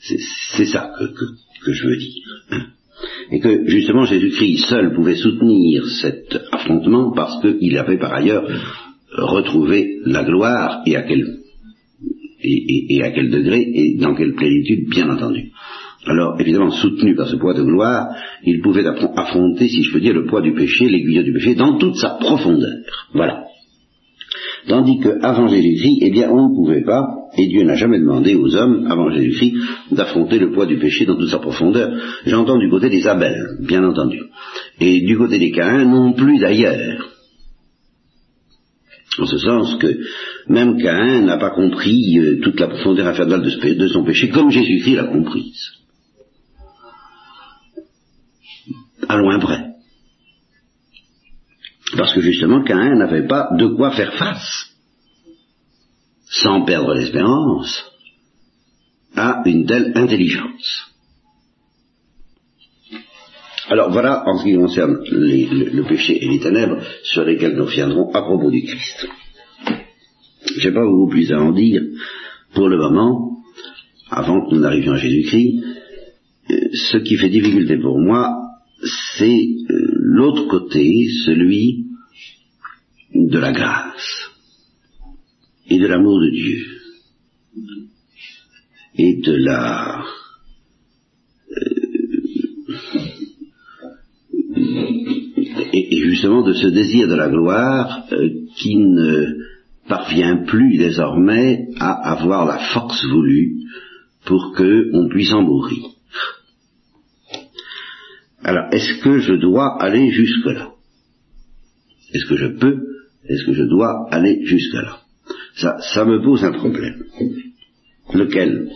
c'est 0.00 0.66
ça 0.66 0.92
que, 0.98 1.72
je 1.72 1.86
veux 1.86 1.96
dire. 1.96 2.22
Hein. 2.50 2.66
Et 3.30 3.40
que 3.40 3.68
justement 3.68 4.04
Jésus-Christ 4.04 4.66
seul 4.68 4.94
pouvait 4.94 5.16
soutenir 5.16 5.86
cet 6.00 6.34
affrontement 6.52 7.12
parce 7.12 7.42
qu'il 7.42 7.76
avait 7.76 7.98
par 7.98 8.14
ailleurs 8.14 8.48
retrouver 9.16 9.98
la 10.04 10.24
gloire 10.24 10.82
et 10.86 10.96
à 10.96 11.02
quel, 11.02 11.38
et, 12.42 13.02
à 13.02 13.10
quel 13.10 13.30
degré 13.30 13.60
et 13.60 13.96
dans 13.98 14.14
quelle 14.14 14.34
plénitude, 14.34 14.88
bien 14.88 15.08
entendu. 15.10 15.52
Alors, 16.06 16.40
évidemment, 16.40 16.70
soutenu 16.70 17.16
par 17.16 17.26
ce 17.26 17.36
poids 17.36 17.54
de 17.54 17.62
gloire, 17.62 18.06
il 18.44 18.60
pouvait 18.60 18.86
affronter, 18.86 19.68
si 19.68 19.82
je 19.82 19.92
peux 19.92 20.00
dire, 20.00 20.14
le 20.14 20.26
poids 20.26 20.40
du 20.40 20.54
péché, 20.54 20.88
l'aiguillon 20.88 21.22
du 21.22 21.32
péché, 21.32 21.54
dans 21.56 21.78
toute 21.78 21.96
sa 21.96 22.10
profondeur. 22.10 22.74
Voilà. 23.12 23.44
Tandis 24.68 24.98
qu'avant 25.00 25.48
Jésus-Christ, 25.48 25.98
eh 26.02 26.10
bien, 26.10 26.30
on 26.30 26.48
ne 26.48 26.54
pouvait 26.54 26.84
pas, 26.84 27.06
et 27.36 27.46
Dieu 27.46 27.64
n'a 27.64 27.74
jamais 27.74 27.98
demandé 27.98 28.34
aux 28.34 28.54
hommes, 28.54 28.86
avant 28.88 29.10
Jésus-Christ, 29.10 29.54
d'affronter 29.92 30.38
le 30.38 30.52
poids 30.52 30.66
du 30.66 30.78
péché 30.78 31.06
dans 31.06 31.16
toute 31.16 31.28
sa 31.28 31.38
profondeur. 31.38 31.92
J'entends 32.24 32.58
du 32.58 32.68
côté 32.68 32.88
des 32.88 33.06
Abel, 33.06 33.36
bien 33.60 33.84
entendu. 33.84 34.20
Et 34.80 35.00
du 35.00 35.16
côté 35.16 35.38
des 35.38 35.50
Caïns, 35.50 35.86
non 35.86 36.12
plus 36.12 36.38
d'ailleurs. 36.38 37.15
En 39.18 39.26
ce 39.26 39.38
sens 39.38 39.76
que 39.76 39.98
même 40.48 40.80
Caïn 40.80 41.22
n'a 41.22 41.38
pas 41.38 41.50
compris 41.50 42.18
euh, 42.18 42.40
toute 42.42 42.60
la 42.60 42.68
profondeur 42.68 43.06
infernale 43.06 43.42
de, 43.42 43.88
son 43.88 44.04
péché 44.04 44.28
comme 44.28 44.50
Jésus-Christ 44.50 44.96
l'a 44.96 45.04
comprise. 45.04 45.70
À 49.08 49.16
loin 49.16 49.38
près. 49.38 49.66
Parce 51.96 52.12
que 52.12 52.20
justement, 52.20 52.62
Caïn 52.62 52.96
n'avait 52.96 53.26
pas 53.26 53.48
de 53.56 53.66
quoi 53.68 53.92
faire 53.92 54.14
face, 54.14 54.70
sans 56.28 56.64
perdre 56.64 56.94
l'espérance, 56.94 57.84
à 59.14 59.42
une 59.46 59.66
telle 59.66 59.92
intelligence. 59.94 60.95
Alors 63.68 63.90
voilà 63.90 64.22
en 64.26 64.38
ce 64.38 64.44
qui 64.44 64.54
concerne 64.54 64.98
le, 65.10 65.82
péché 65.88 66.24
et 66.24 66.28
les 66.28 66.38
ténèbres 66.38 66.80
sur 67.02 67.24
lesquels 67.24 67.56
nous 67.56 67.64
reviendrons 67.64 68.10
à 68.12 68.22
propos 68.22 68.50
du 68.50 68.62
Christ. 68.62 69.08
Je 70.48 70.54
ne 70.54 70.60
sais 70.60 70.72
pas 70.72 70.84
beaucoup 70.84 71.08
plus 71.08 71.32
à 71.32 71.40
en 71.40 71.52
dire 71.52 71.82
pour 72.54 72.68
le 72.68 72.78
moment, 72.78 73.38
avant 74.08 74.46
que 74.46 74.54
nous 74.54 74.60
n'arrivions 74.60 74.92
à 74.92 74.98
Jésus-Christ. 74.98 75.64
Euh, 76.50 76.68
ce 76.72 76.98
qui 76.98 77.16
fait 77.16 77.28
difficulté 77.28 77.76
pour 77.78 77.98
moi, 77.98 78.36
c'est 79.18 79.48
euh, 79.70 79.90
l'autre 79.94 80.46
côté, 80.46 81.08
celui 81.24 81.86
de 83.14 83.38
la 83.38 83.50
grâce 83.50 84.30
et 85.68 85.78
de 85.78 85.86
l'amour 85.86 86.20
de 86.20 86.30
Dieu 86.30 86.76
et 88.98 89.16
de 89.16 89.32
la 89.32 90.04
et, 95.72 95.98
justement 96.08 96.42
de 96.42 96.52
ce 96.52 96.66
désir 96.68 97.08
de 97.08 97.14
la 97.14 97.28
gloire 97.28 98.04
euh, 98.12 98.28
qui 98.56 98.76
ne 98.76 99.26
parvient 99.88 100.44
plus 100.44 100.76
désormais 100.76 101.68
à 101.78 102.12
avoir 102.12 102.46
la 102.46 102.58
force 102.72 103.04
voulue 103.06 103.56
pour 104.24 104.52
qu'on 104.56 105.08
puisse 105.08 105.32
en 105.32 105.42
mourir. 105.42 105.84
Alors, 108.42 108.66
est-ce 108.72 109.02
que 109.02 109.18
je 109.18 109.34
dois 109.34 109.80
aller 109.80 110.10
jusque-là? 110.10 110.72
Est-ce 112.12 112.26
que 112.26 112.36
je 112.36 112.46
peux? 112.46 112.76
Est-ce 113.28 113.44
que 113.44 113.52
je 113.52 113.64
dois 113.64 114.06
aller 114.10 114.44
jusque-là? 114.44 115.00
Ça, 115.56 115.78
ça 115.94 116.04
me 116.04 116.22
pose 116.22 116.44
un 116.44 116.52
problème. 116.52 117.04
Lequel? 118.14 118.70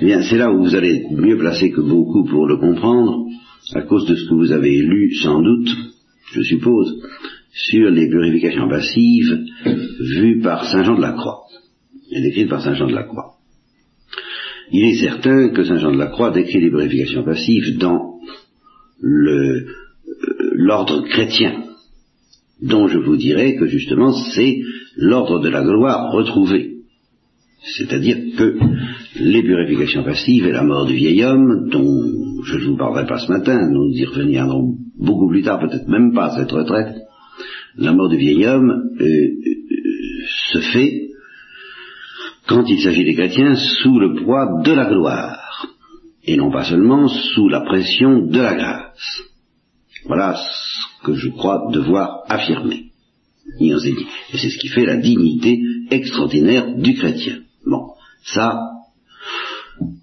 Eh 0.00 0.04
bien, 0.04 0.22
c'est 0.22 0.36
là 0.36 0.50
où 0.50 0.62
vous 0.62 0.74
allez 0.74 1.04
mieux 1.10 1.36
placé 1.38 1.70
que 1.70 1.80
beaucoup 1.80 2.24
pour 2.24 2.46
le 2.46 2.56
comprendre 2.56 3.26
à 3.74 3.82
cause 3.82 4.06
de 4.06 4.14
ce 4.14 4.28
que 4.28 4.34
vous 4.34 4.52
avez 4.52 4.80
lu 4.80 5.14
sans 5.16 5.42
doute, 5.42 5.68
je 6.32 6.42
suppose, 6.42 7.02
sur 7.52 7.90
les 7.90 8.08
purifications 8.08 8.68
passives 8.68 9.44
vues 10.00 10.40
par 10.40 10.64
Saint 10.70 10.84
Jean 10.84 10.96
de 10.96 11.02
la 11.02 11.12
Croix 11.12 11.44
et 12.10 12.20
décrites 12.20 12.48
par 12.48 12.62
Saint 12.62 12.74
Jean 12.74 12.86
de 12.86 12.94
la 12.94 13.04
Croix. 13.04 13.34
Il 14.72 14.84
est 14.84 15.00
certain 15.00 15.50
que 15.50 15.64
Saint 15.64 15.78
Jean 15.78 15.92
de 15.92 15.98
la 15.98 16.08
Croix 16.08 16.30
décrit 16.30 16.60
les 16.60 16.70
purifications 16.70 17.24
passives 17.24 17.78
dans 17.78 18.18
euh, 19.02 19.66
l'ordre 20.52 21.02
chrétien, 21.08 21.64
dont 22.62 22.88
je 22.88 22.98
vous 22.98 23.16
dirai 23.16 23.56
que 23.56 23.66
justement 23.66 24.12
c'est 24.12 24.60
l'ordre 24.96 25.40
de 25.40 25.48
la 25.48 25.62
gloire 25.62 26.12
retrouvé. 26.12 26.75
C'est-à-dire 27.74 28.16
que 28.36 28.58
les 29.18 29.42
purifications 29.42 30.04
passives 30.04 30.46
et 30.46 30.52
la 30.52 30.62
mort 30.62 30.86
du 30.86 30.94
vieil 30.94 31.24
homme, 31.24 31.68
dont 31.70 32.42
je 32.44 32.58
ne 32.58 32.64
vous 32.64 32.76
parlerai 32.76 33.06
pas 33.06 33.18
ce 33.18 33.30
matin, 33.30 33.68
nous 33.68 33.90
y 33.90 34.04
reviendrons 34.04 34.76
beaucoup 34.98 35.28
plus 35.28 35.42
tard, 35.42 35.58
peut-être 35.58 35.88
même 35.88 36.12
pas 36.14 36.26
à 36.26 36.38
cette 36.38 36.52
retraite, 36.52 36.96
la 37.76 37.92
mort 37.92 38.08
du 38.08 38.16
vieil 38.16 38.46
homme 38.46 38.70
euh, 39.00 39.04
euh, 39.04 40.26
se 40.52 40.58
fait, 40.60 41.10
quand 42.46 42.64
il 42.68 42.80
s'agit 42.80 43.04
des 43.04 43.14
chrétiens, 43.14 43.56
sous 43.56 43.98
le 43.98 44.14
poids 44.14 44.62
de 44.64 44.72
la 44.72 44.86
gloire, 44.86 45.66
et 46.24 46.36
non 46.36 46.50
pas 46.50 46.64
seulement 46.64 47.08
sous 47.08 47.48
la 47.48 47.60
pression 47.62 48.26
de 48.26 48.40
la 48.40 48.54
grâce. 48.54 49.22
Voilà 50.06 50.36
ce 50.36 51.04
que 51.04 51.14
je 51.14 51.28
crois 51.30 51.68
devoir 51.72 52.22
affirmer. 52.28 52.90
Et 53.60 53.72
c'est 54.32 54.50
ce 54.50 54.58
qui 54.58 54.68
fait 54.68 54.86
la 54.86 54.96
dignité 54.96 55.60
extraordinaire 55.90 56.76
du 56.76 56.94
chrétien. 56.94 57.38
Bon, 57.66 57.94
ça, 58.22 58.60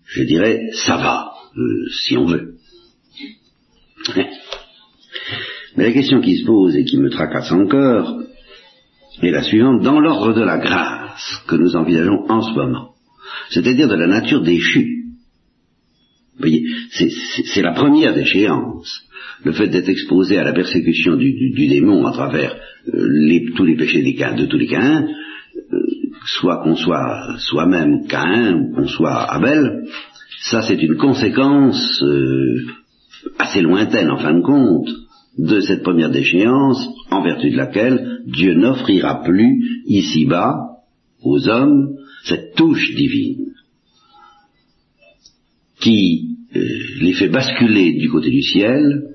je 0.05 0.24
dirais, 0.24 0.70
ça 0.74 0.98
va, 0.98 1.32
euh, 1.58 1.89
si 1.91 2.17
on 2.17 2.25
veut. 2.25 2.55
Mais 5.77 5.86
la 5.86 5.93
question 5.93 6.20
qui 6.20 6.38
se 6.38 6.46
pose 6.46 6.75
et 6.75 6.84
qui 6.84 6.98
me 6.98 7.10
tracasse 7.10 7.51
encore 7.53 8.22
est 9.22 9.32
la 9.32 9.43
suivante, 9.43 9.82
dans 9.82 10.01
l'ordre 10.01 10.34
de 10.34 10.41
la 10.41 10.58
grâce 10.58 11.41
que 11.48 11.55
nous 11.55 11.75
envisageons 11.75 12.29
en 12.29 12.41
ce 12.41 12.53
moment, 12.53 12.96
c'est-à-dire 13.50 13.88
de 13.88 13.96
la 13.96 14.08
nature 14.08 14.41
déchue. 14.41 15.05
Vous 16.34 16.39
voyez, 16.39 16.65
c'est 16.91 17.62
la 17.62 17.72
première 17.72 18.13
déchéance. 18.13 19.03
Le 19.46 19.53
fait 19.53 19.67
d'être 19.67 19.89
exposé 19.89 20.38
à 20.38 20.43
la 20.43 20.53
persécution 20.53 21.15
du, 21.15 21.53
démon 21.55 22.05
à 22.05 22.12
travers 22.12 22.55
euh, 22.88 23.39
tous 23.55 23.63
les 23.63 23.75
péchés 23.75 24.01
de 24.01 24.46
tous 24.46 24.58
les 24.58 24.67
cas 24.67 25.03
soit 26.25 26.63
qu'on 26.63 26.75
soit 26.75 27.38
soi-même 27.39 28.08
Cain 28.08 28.53
ou 28.56 28.75
qu'on 28.75 28.88
soit 28.88 29.32
Abel, 29.32 29.86
ça 30.42 30.62
c'est 30.62 30.82
une 30.82 30.98
conséquence 30.98 32.01
euh, 32.03 32.65
assez 33.39 33.62
lointaine 33.62 34.10
en 34.10 34.18
fin 34.18 34.34
de 34.34 34.42
compte 34.42 34.89
de 35.38 35.62
cette 35.62 35.84
première 35.84 36.12
déchéance 36.12 36.88
en 37.10 37.24
vertu 37.24 37.50
de 37.50 37.58
laquelle 37.58 38.22
Dieu 38.27 38.53
n'offrira 38.53 39.24
plus 39.24 39.84
ici-bas 39.88 40.58
aux 41.24 41.48
hommes 41.50 41.96
cette 42.25 42.56
touche 42.56 42.94
divine 42.96 43.53
qui 45.80 46.38
euh, 46.56 46.62
les 47.01 47.13
fait 47.13 47.30
basculer 47.30 47.94
du 47.94 48.10
côté 48.10 48.30
du 48.30 48.42
ciel 48.42 49.12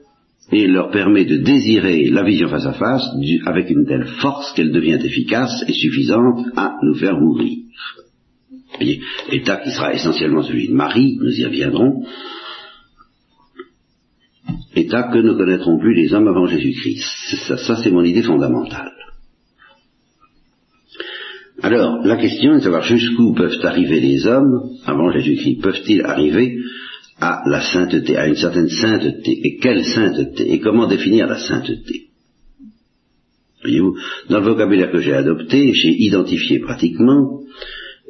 et 0.50 0.66
leur 0.66 0.90
permet 0.90 1.24
de 1.24 1.36
désirer 1.36 2.08
la 2.10 2.24
vision 2.24 2.48
face 2.48 2.66
à 2.66 2.72
face 2.72 3.04
avec 3.46 3.70
une 3.70 3.86
telle 3.86 4.06
force 4.20 4.52
qu'elle 4.54 4.72
devient 4.72 4.98
efficace 5.04 5.64
et 5.68 5.72
suffisante 5.72 6.46
à 6.56 6.76
nous 6.82 6.94
faire 6.94 7.18
mourir. 7.18 7.58
État 9.30 9.56
qui 9.58 9.70
sera 9.70 9.92
essentiellement 9.92 10.42
celui 10.42 10.68
de 10.68 10.74
Marie, 10.74 11.18
nous 11.20 11.38
y 11.38 11.44
reviendrons, 11.44 12.04
état 14.74 15.10
que 15.12 15.18
ne 15.18 15.34
connaîtront 15.34 15.78
plus 15.78 15.94
les 15.94 16.14
hommes 16.14 16.28
avant 16.28 16.46
Jésus-Christ. 16.46 17.04
Ça, 17.46 17.56
ça 17.58 17.76
c'est 17.82 17.90
mon 17.90 18.04
idée 18.04 18.22
fondamentale. 18.22 18.92
Alors, 21.60 21.98
la 22.04 22.16
question 22.16 22.52
est 22.52 22.58
de 22.58 22.62
savoir 22.62 22.84
jusqu'où 22.84 23.34
peuvent 23.34 23.58
arriver 23.64 24.00
les 24.00 24.26
hommes 24.26 24.70
avant 24.86 25.10
Jésus-Christ. 25.10 25.60
Peuvent-ils 25.60 26.02
arriver 26.02 26.56
à 27.20 27.42
la 27.46 27.60
sainteté, 27.60 28.16
à 28.16 28.26
une 28.26 28.36
certaine 28.36 28.68
sainteté. 28.68 29.40
Et 29.44 29.56
quelle 29.56 29.84
sainteté? 29.84 30.52
Et 30.52 30.60
comment 30.60 30.86
définir 30.86 31.26
la 31.26 31.38
sainteté? 31.38 32.08
Voyez-vous, 33.62 33.96
dans 34.30 34.40
le 34.40 34.46
vocabulaire 34.46 34.92
que 34.92 35.00
j'ai 35.00 35.14
adopté, 35.14 35.72
j'ai 35.74 35.90
identifié 36.04 36.60
pratiquement 36.60 37.40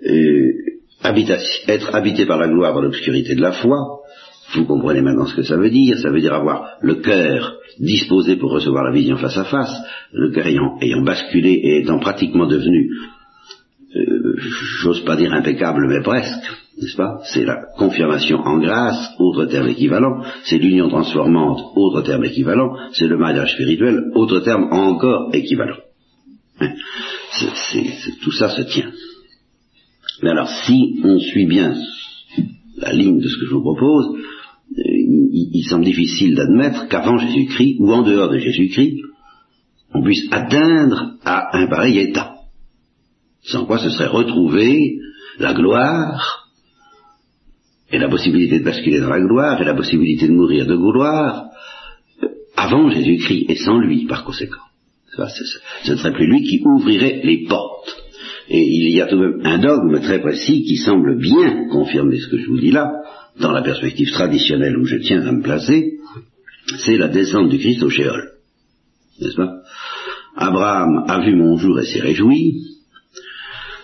euh, 0.07 0.53
être 1.69 1.95
habité 1.95 2.27
par 2.27 2.39
la 2.39 2.49
gloire 2.49 2.75
dans 2.75 2.83
l'obscurité 2.83 3.35
de 3.35 3.41
la 3.41 3.53
foi. 3.53 3.79
Vous 4.55 4.65
comprenez 4.65 5.01
maintenant 5.01 5.27
ce 5.27 5.35
que 5.35 5.43
ça 5.43 5.57
veut 5.57 5.71
dire. 5.71 5.99
Ça 5.99 6.11
veut 6.11 6.21
dire 6.21 6.35
avoir 6.35 6.77
le 6.81 6.97
cœur 6.97 7.57
disposé 7.79 8.37
pour 8.37 8.51
recevoir 8.51 8.85
la 8.85 8.93
vision 8.93 9.17
face 9.17 9.37
à 9.37 9.45
face, 9.45 9.75
le 10.13 10.31
cœur 10.31 10.47
ayant, 10.47 11.03
basculé 11.03 11.53
et 11.53 11.83
étant 11.83 11.99
pratiquement 11.99 12.47
devenu, 12.47 12.91
euh, 13.97 14.37
j'ose 14.83 15.05
pas 15.05 15.17
dire 15.17 15.33
impeccable, 15.33 15.87
mais 15.89 16.03
presque 16.03 16.51
n'est-ce 16.81 16.97
pas? 16.97 17.21
C'est 17.33 17.45
la 17.45 17.67
confirmation 17.77 18.39
en 18.39 18.59
grâce, 18.59 19.15
autre 19.19 19.47
terme 19.47 19.69
équivalent, 19.69 20.23
c'est 20.45 20.59
l'union 20.59 20.89
transformante, 20.89 21.61
autre 21.77 22.03
terme 22.03 22.25
équivalent, 22.25 22.77
c'est 22.93 23.09
le 23.09 23.19
mariage 23.19 23.53
spirituel, 23.55 24.11
autre 24.15 24.41
terme 24.41 24.69
encore 24.73 25.31
équivalent. 25.33 25.79
Hein? 26.61 26.73
tout 28.23 28.33
ça 28.33 28.51
se 28.51 28.63
tient. 28.63 28.91
Mais 30.23 30.31
alors, 30.31 30.49
si 30.49 31.01
on 31.05 31.19
suit 31.19 31.47
bien 31.47 31.75
la 32.77 32.93
ligne 32.93 33.21
de 33.21 33.29
ce 33.29 33.39
que 33.39 33.47
je 33.47 33.55
vous 33.55 33.63
propose, 33.63 34.07
euh, 34.17 34.83
il, 34.83 35.51
il 35.53 35.65
semble 35.69 35.85
difficile 35.85 36.35
d'admettre 36.35 36.89
qu'avant 36.89 37.19
Jésus-Christ, 37.19 37.77
ou 37.81 37.93
en 37.93 38.03
dehors 38.03 38.31
de 38.31 38.39
Jésus-Christ, 38.39 39.01
on 39.95 40.03
puisse 40.03 40.27
atteindre 40.31 41.15
à 41.25 41.57
un 41.57 41.67
pareil 41.67 41.99
état. 41.99 42.35
Sans 43.43 43.65
quoi 43.65 43.79
ce 43.79 43.91
serait 43.91 44.09
retrouver 44.09 44.99
la 45.39 45.55
gloire 45.55 46.48
et 47.91 47.99
la 47.99 48.09
possibilité 48.09 48.59
de 48.59 48.65
basculer 48.65 49.01
dans 49.01 49.11
la 49.11 49.21
gloire, 49.21 49.61
et 49.61 49.65
la 49.65 49.75
possibilité 49.75 50.29
de 50.29 50.33
mourir 50.33 50.67
de 50.67 50.77
gloire, 50.77 51.47
avant 52.57 52.91
Jésus-Christ, 52.91 53.47
et 53.49 53.57
sans 53.57 53.79
lui, 53.79 54.07
par 54.07 54.25
conséquent. 54.25 54.61
Ce 55.17 55.93
ne 55.93 55.97
serait 55.97 56.13
plus 56.13 56.27
lui 56.27 56.43
qui 56.43 56.63
ouvrirait 56.65 57.21
les 57.25 57.47
portes. 57.49 57.97
Et 58.49 58.63
il 58.63 58.95
y 58.95 59.01
a 59.01 59.07
tout 59.07 59.17
de 59.17 59.27
même 59.27 59.47
un 59.47 59.59
dogme 59.59 60.01
très 60.01 60.21
précis 60.21 60.63
qui 60.63 60.77
semble 60.77 61.19
bien 61.19 61.69
confirmer 61.71 62.19
ce 62.19 62.29
que 62.29 62.39
je 62.39 62.47
vous 62.47 62.61
dis 62.61 62.71
là, 62.71 62.91
dans 63.41 63.53
la 63.53 63.63
perspective 63.63 64.11
traditionnelle 64.11 64.77
où 64.77 64.85
je 64.85 64.97
tiens 64.97 65.27
à 65.27 65.33
me 65.33 65.43
placer, 65.43 65.99
c'est 66.79 66.97
la 66.97 67.09
descente 67.09 67.49
du 67.49 67.59
Christ 67.59 67.83
au 67.83 67.91
Shéol. 67.91 68.33
N'est-ce 69.21 69.37
pas? 69.37 69.55
Abraham 70.37 71.05
a 71.09 71.21
vu 71.21 71.35
mon 71.35 71.57
jour 71.57 71.79
et 71.81 71.87
s'est 71.87 72.01
réjoui. 72.01 72.63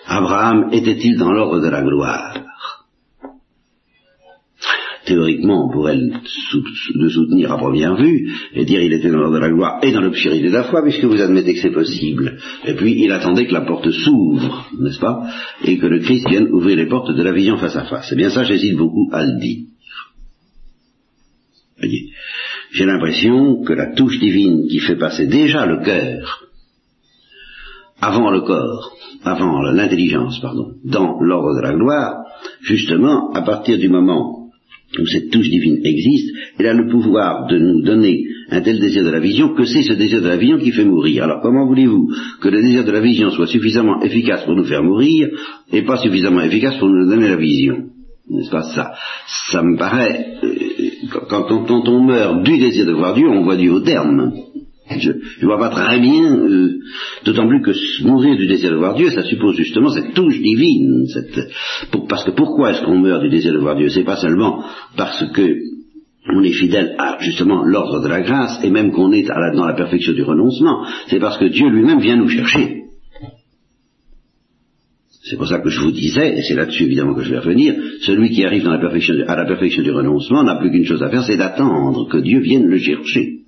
Abraham 0.06 0.70
était-il 0.72 1.18
dans 1.18 1.32
l'ordre 1.32 1.60
de 1.60 1.68
la 1.68 1.82
gloire? 1.82 2.43
Théoriquement, 5.04 5.66
on 5.66 5.72
pourrait 5.72 5.96
le, 5.96 7.08
soutenir 7.08 7.52
à 7.52 7.58
première 7.58 7.96
vue 7.96 8.30
et 8.54 8.64
dire 8.64 8.82
il 8.82 8.92
était 8.92 9.10
dans 9.10 9.18
l'ordre 9.18 9.36
de 9.36 9.40
la 9.40 9.50
gloire 9.50 9.78
et 9.82 9.92
dans 9.92 10.00
l'obscurité 10.00 10.48
de 10.48 10.52
la 10.52 10.64
foi, 10.64 10.82
puisque 10.82 11.04
vous 11.04 11.20
admettez 11.20 11.54
que 11.54 11.60
c'est 11.60 11.72
possible. 11.72 12.38
Et 12.64 12.74
puis 12.74 13.02
il 13.02 13.12
attendait 13.12 13.46
que 13.46 13.52
la 13.52 13.62
porte 13.62 13.90
s'ouvre, 13.90 14.68
n'est-ce 14.78 15.00
pas 15.00 15.28
Et 15.64 15.78
que 15.78 15.86
le 15.86 16.00
Christ 16.00 16.28
vienne 16.28 16.48
ouvrir 16.52 16.76
les 16.76 16.86
portes 16.86 17.14
de 17.14 17.22
la 17.22 17.32
vision 17.32 17.56
face 17.56 17.76
à 17.76 17.84
face. 17.84 18.10
Et 18.12 18.16
bien 18.16 18.30
ça, 18.30 18.44
j'hésite 18.44 18.76
beaucoup 18.76 19.08
à 19.12 19.24
le 19.24 19.38
dire. 19.38 19.66
Voyez, 21.78 22.10
j'ai 22.72 22.86
l'impression 22.86 23.62
que 23.62 23.72
la 23.72 23.94
touche 23.94 24.18
divine 24.18 24.66
qui 24.68 24.78
fait 24.78 24.96
passer 24.96 25.26
déjà 25.26 25.66
le 25.66 25.84
cœur 25.84 26.48
avant 28.00 28.30
le 28.30 28.42
corps, 28.42 28.96
avant 29.24 29.62
l'intelligence, 29.62 30.38
pardon, 30.40 30.72
dans 30.84 31.20
l'ordre 31.20 31.56
de 31.56 31.62
la 31.62 31.74
gloire, 31.74 32.24
justement, 32.62 33.32
à 33.32 33.42
partir 33.42 33.78
du 33.78 33.88
moment 33.88 34.43
où 34.98 35.06
cette 35.06 35.30
touche 35.30 35.48
divine 35.48 35.80
existe, 35.84 36.34
elle 36.58 36.66
a 36.66 36.74
le 36.74 36.88
pouvoir 36.88 37.46
de 37.46 37.58
nous 37.58 37.82
donner 37.82 38.24
un 38.50 38.60
tel 38.60 38.78
désir 38.78 39.04
de 39.04 39.10
la 39.10 39.20
vision 39.20 39.54
que 39.54 39.64
c'est 39.64 39.82
ce 39.82 39.94
désir 39.94 40.22
de 40.22 40.28
la 40.28 40.36
vision 40.36 40.58
qui 40.58 40.72
fait 40.72 40.84
mourir. 40.84 41.24
Alors 41.24 41.40
comment 41.42 41.66
voulez-vous 41.66 42.08
que 42.40 42.48
le 42.48 42.62
désir 42.62 42.84
de 42.84 42.90
la 42.90 43.00
vision 43.00 43.30
soit 43.30 43.46
suffisamment 43.46 44.02
efficace 44.02 44.44
pour 44.44 44.54
nous 44.54 44.64
faire 44.64 44.82
mourir 44.82 45.28
et 45.72 45.82
pas 45.82 45.96
suffisamment 45.96 46.42
efficace 46.42 46.76
pour 46.76 46.88
nous 46.88 47.08
donner 47.08 47.28
la 47.28 47.36
vision? 47.36 47.86
N'est-ce 48.28 48.50
pas 48.50 48.62
ça? 48.62 48.94
Ça 49.50 49.62
me 49.62 49.76
paraît, 49.76 50.38
euh, 50.42 51.18
quand, 51.28 51.88
on 51.88 52.04
meurt 52.04 52.42
du 52.42 52.58
désir 52.58 52.86
de 52.86 52.92
voir 52.92 53.14
Dieu, 53.14 53.28
on 53.28 53.44
voit 53.44 53.56
Dieu 53.56 53.72
au 53.72 53.80
terme. 53.80 54.32
Je 54.90 55.12
ne 55.12 55.46
vois 55.46 55.58
pas 55.58 55.70
très 55.70 55.98
bien, 55.98 56.36
euh, 56.36 56.78
d'autant 57.24 57.48
plus 57.48 57.62
que 57.62 58.04
mourir 58.04 58.36
du 58.36 58.46
désir 58.46 58.70
de 58.70 58.76
voir 58.76 58.94
Dieu, 58.94 59.10
ça 59.10 59.22
suppose 59.22 59.56
justement 59.56 59.88
cette 59.88 60.12
touche 60.12 60.38
divine. 60.38 61.06
parce 62.08 62.24
que 62.24 62.32
pourquoi 62.32 62.72
est-ce 62.72 62.82
qu'on 62.82 62.98
meurt 62.98 63.22
du 63.22 63.30
désir 63.30 63.54
de 63.54 63.58
voir 63.58 63.76
Dieu? 63.76 63.88
C'est 63.88 64.04
pas 64.04 64.16
seulement 64.16 64.62
parce 64.96 65.24
que 65.32 65.56
on 66.26 66.42
est 66.42 66.52
fidèle 66.52 66.94
à 66.98 67.18
justement 67.20 67.64
l'ordre 67.64 68.02
de 68.02 68.08
la 68.08 68.22
grâce 68.22 68.62
et 68.62 68.70
même 68.70 68.92
qu'on 68.92 69.12
est 69.12 69.24
dans 69.24 69.66
la 69.66 69.74
perfection 69.74 70.12
du 70.12 70.22
renoncement, 70.22 70.86
c'est 71.08 71.18
parce 71.18 71.38
que 71.38 71.46
Dieu 71.46 71.68
lui-même 71.68 72.00
vient 72.00 72.16
nous 72.16 72.28
chercher. 72.28 72.82
C'est 75.22 75.36
pour 75.36 75.48
ça 75.48 75.60
que 75.60 75.70
je 75.70 75.80
vous 75.80 75.92
disais, 75.92 76.38
et 76.38 76.42
c'est 76.42 76.54
là-dessus 76.54 76.84
évidemment 76.84 77.14
que 77.14 77.22
je 77.22 77.30
vais 77.30 77.38
revenir, 77.38 77.74
celui 78.02 78.30
qui 78.30 78.44
arrive 78.44 78.66
à 78.66 78.72
la 79.36 79.46
perfection 79.46 79.82
du 79.82 79.90
renoncement 79.90 80.44
n'a 80.44 80.56
plus 80.56 80.70
qu'une 80.70 80.84
chose 80.84 81.02
à 81.02 81.08
faire, 81.08 81.24
c'est 81.24 81.38
d'attendre 81.38 82.08
que 82.10 82.18
Dieu 82.18 82.40
vienne 82.40 82.66
le 82.66 82.78
chercher. 82.78 83.43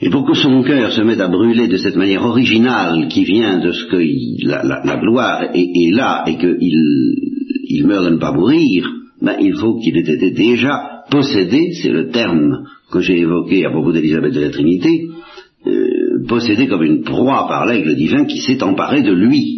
Et 0.00 0.10
pour 0.10 0.24
que 0.24 0.34
son 0.34 0.62
cœur 0.62 0.92
se 0.92 1.02
mette 1.02 1.20
à 1.20 1.28
brûler 1.28 1.66
de 1.66 1.76
cette 1.76 1.96
manière 1.96 2.24
originale 2.24 3.08
qui 3.08 3.24
vient 3.24 3.58
de 3.58 3.72
ce 3.72 3.86
que 3.86 3.96
la, 4.46 4.96
gloire 5.00 5.50
est, 5.52 5.94
là 5.94 6.24
et 6.26 6.36
qu'il 6.36 6.56
il 7.70 7.86
meurt 7.86 8.04
de 8.04 8.10
ne 8.10 8.18
pas 8.18 8.32
mourir, 8.32 8.86
ben, 9.20 9.34
il 9.40 9.54
faut 9.56 9.78
qu'il 9.78 9.96
ait 9.96 10.14
été 10.14 10.30
déjà 10.30 11.02
possédé, 11.10 11.72
c'est 11.82 11.90
le 11.90 12.10
terme 12.10 12.64
que 12.92 13.00
j'ai 13.00 13.18
évoqué 13.18 13.66
à 13.66 13.70
propos 13.70 13.92
d'Élisabeth 13.92 14.34
de 14.34 14.40
la 14.40 14.50
Trinité, 14.50 15.08
euh, 15.66 16.24
possédé 16.28 16.68
comme 16.68 16.84
une 16.84 17.02
proie 17.02 17.46
par 17.48 17.66
l'aigle 17.66 17.96
divin 17.96 18.24
qui 18.24 18.38
s'est 18.38 18.62
emparé 18.62 19.02
de 19.02 19.12
lui 19.12 19.57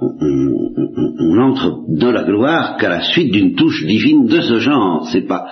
on, 0.00 1.38
entre 1.38 1.84
dans 1.88 2.12
la 2.12 2.24
gloire 2.24 2.76
qu'à 2.76 2.88
la 2.88 3.02
suite 3.02 3.32
d'une 3.32 3.54
touche 3.54 3.84
divine 3.84 4.26
de 4.26 4.40
ce 4.40 4.58
genre. 4.58 5.08
C'est 5.10 5.26
pas, 5.26 5.46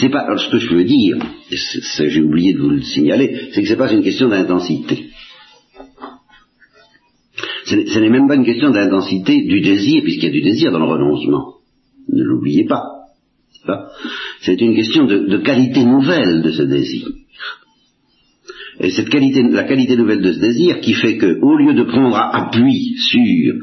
c'est 0.00 0.10
pas. 0.10 0.20
Alors 0.20 0.40
ce 0.40 0.50
que 0.50 0.58
je 0.58 0.74
veux 0.74 0.84
dire, 0.84 1.18
j'ai 1.50 2.20
oublié 2.20 2.54
de 2.54 2.58
vous 2.58 2.70
le 2.70 2.82
signaler, 2.82 3.48
c'est 3.52 3.62
que 3.62 3.68
c'est 3.68 3.76
pas 3.76 3.92
une 3.92 4.02
question 4.02 4.28
d'intensité. 4.28 5.06
Ce 7.66 7.98
n'est 7.98 8.10
même 8.10 8.26
pas 8.26 8.34
une 8.34 8.44
question 8.44 8.70
d'intensité 8.70 9.42
du 9.42 9.60
désir, 9.60 10.02
puisqu'il 10.02 10.24
y 10.24 10.30
a 10.30 10.32
du 10.32 10.42
désir 10.42 10.72
dans 10.72 10.80
le 10.80 10.86
renoncement. 10.86 11.54
Ne 12.08 12.24
l'oubliez 12.24 12.66
pas. 12.66 12.84
C'est 14.40 14.60
une 14.60 14.74
question 14.74 15.04
de 15.04 15.36
qualité 15.38 15.84
nouvelle 15.84 16.42
de 16.42 16.50
ce 16.50 16.62
désir. 16.62 17.06
Et 18.80 18.90
cette 18.90 19.10
qualité, 19.10 19.42
la 19.42 19.64
qualité 19.64 19.96
nouvelle 19.96 20.22
de 20.22 20.32
ce 20.32 20.40
désir 20.40 20.80
qui 20.80 20.94
fait 20.94 21.18
que, 21.18 21.38
au 21.42 21.56
lieu 21.56 21.74
de 21.74 21.82
prendre 21.82 22.16
appui 22.16 22.94
sur, 22.96 23.54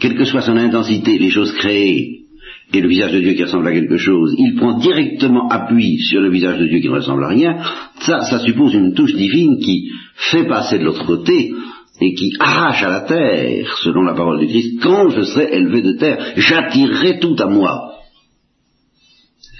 quelle 0.00 0.16
que 0.16 0.24
soit 0.24 0.40
son 0.40 0.56
intensité, 0.56 1.18
les 1.18 1.30
choses 1.30 1.52
créées 1.52 2.20
et 2.72 2.80
le 2.80 2.88
visage 2.88 3.12
de 3.12 3.20
Dieu 3.20 3.34
qui 3.34 3.44
ressemble 3.44 3.68
à 3.68 3.72
quelque 3.72 3.98
chose, 3.98 4.34
il 4.38 4.56
prend 4.56 4.78
directement 4.78 5.48
appui 5.48 5.98
sur 5.98 6.20
le 6.20 6.30
visage 6.30 6.58
de 6.58 6.66
Dieu 6.66 6.80
qui 6.80 6.88
ne 6.88 6.94
ressemble 6.94 7.24
à 7.24 7.28
rien, 7.28 7.58
ça, 8.00 8.22
ça 8.22 8.38
suppose 8.40 8.74
une 8.74 8.94
touche 8.94 9.14
divine 9.14 9.58
qui 9.58 9.90
fait 10.16 10.46
passer 10.46 10.78
de 10.78 10.84
l'autre 10.84 11.04
côté 11.04 11.52
et 12.00 12.14
qui 12.14 12.32
arrache 12.40 12.82
à 12.82 12.88
la 12.88 13.00
terre, 13.02 13.76
selon 13.82 14.02
la 14.02 14.14
parole 14.14 14.40
du 14.40 14.46
Christ, 14.46 14.80
quand 14.82 15.10
je 15.10 15.22
serai 15.22 15.54
élevé 15.54 15.82
de 15.82 15.92
terre, 15.92 16.32
j'attirerai 16.36 17.20
tout 17.20 17.36
à 17.38 17.46
moi. 17.46 17.92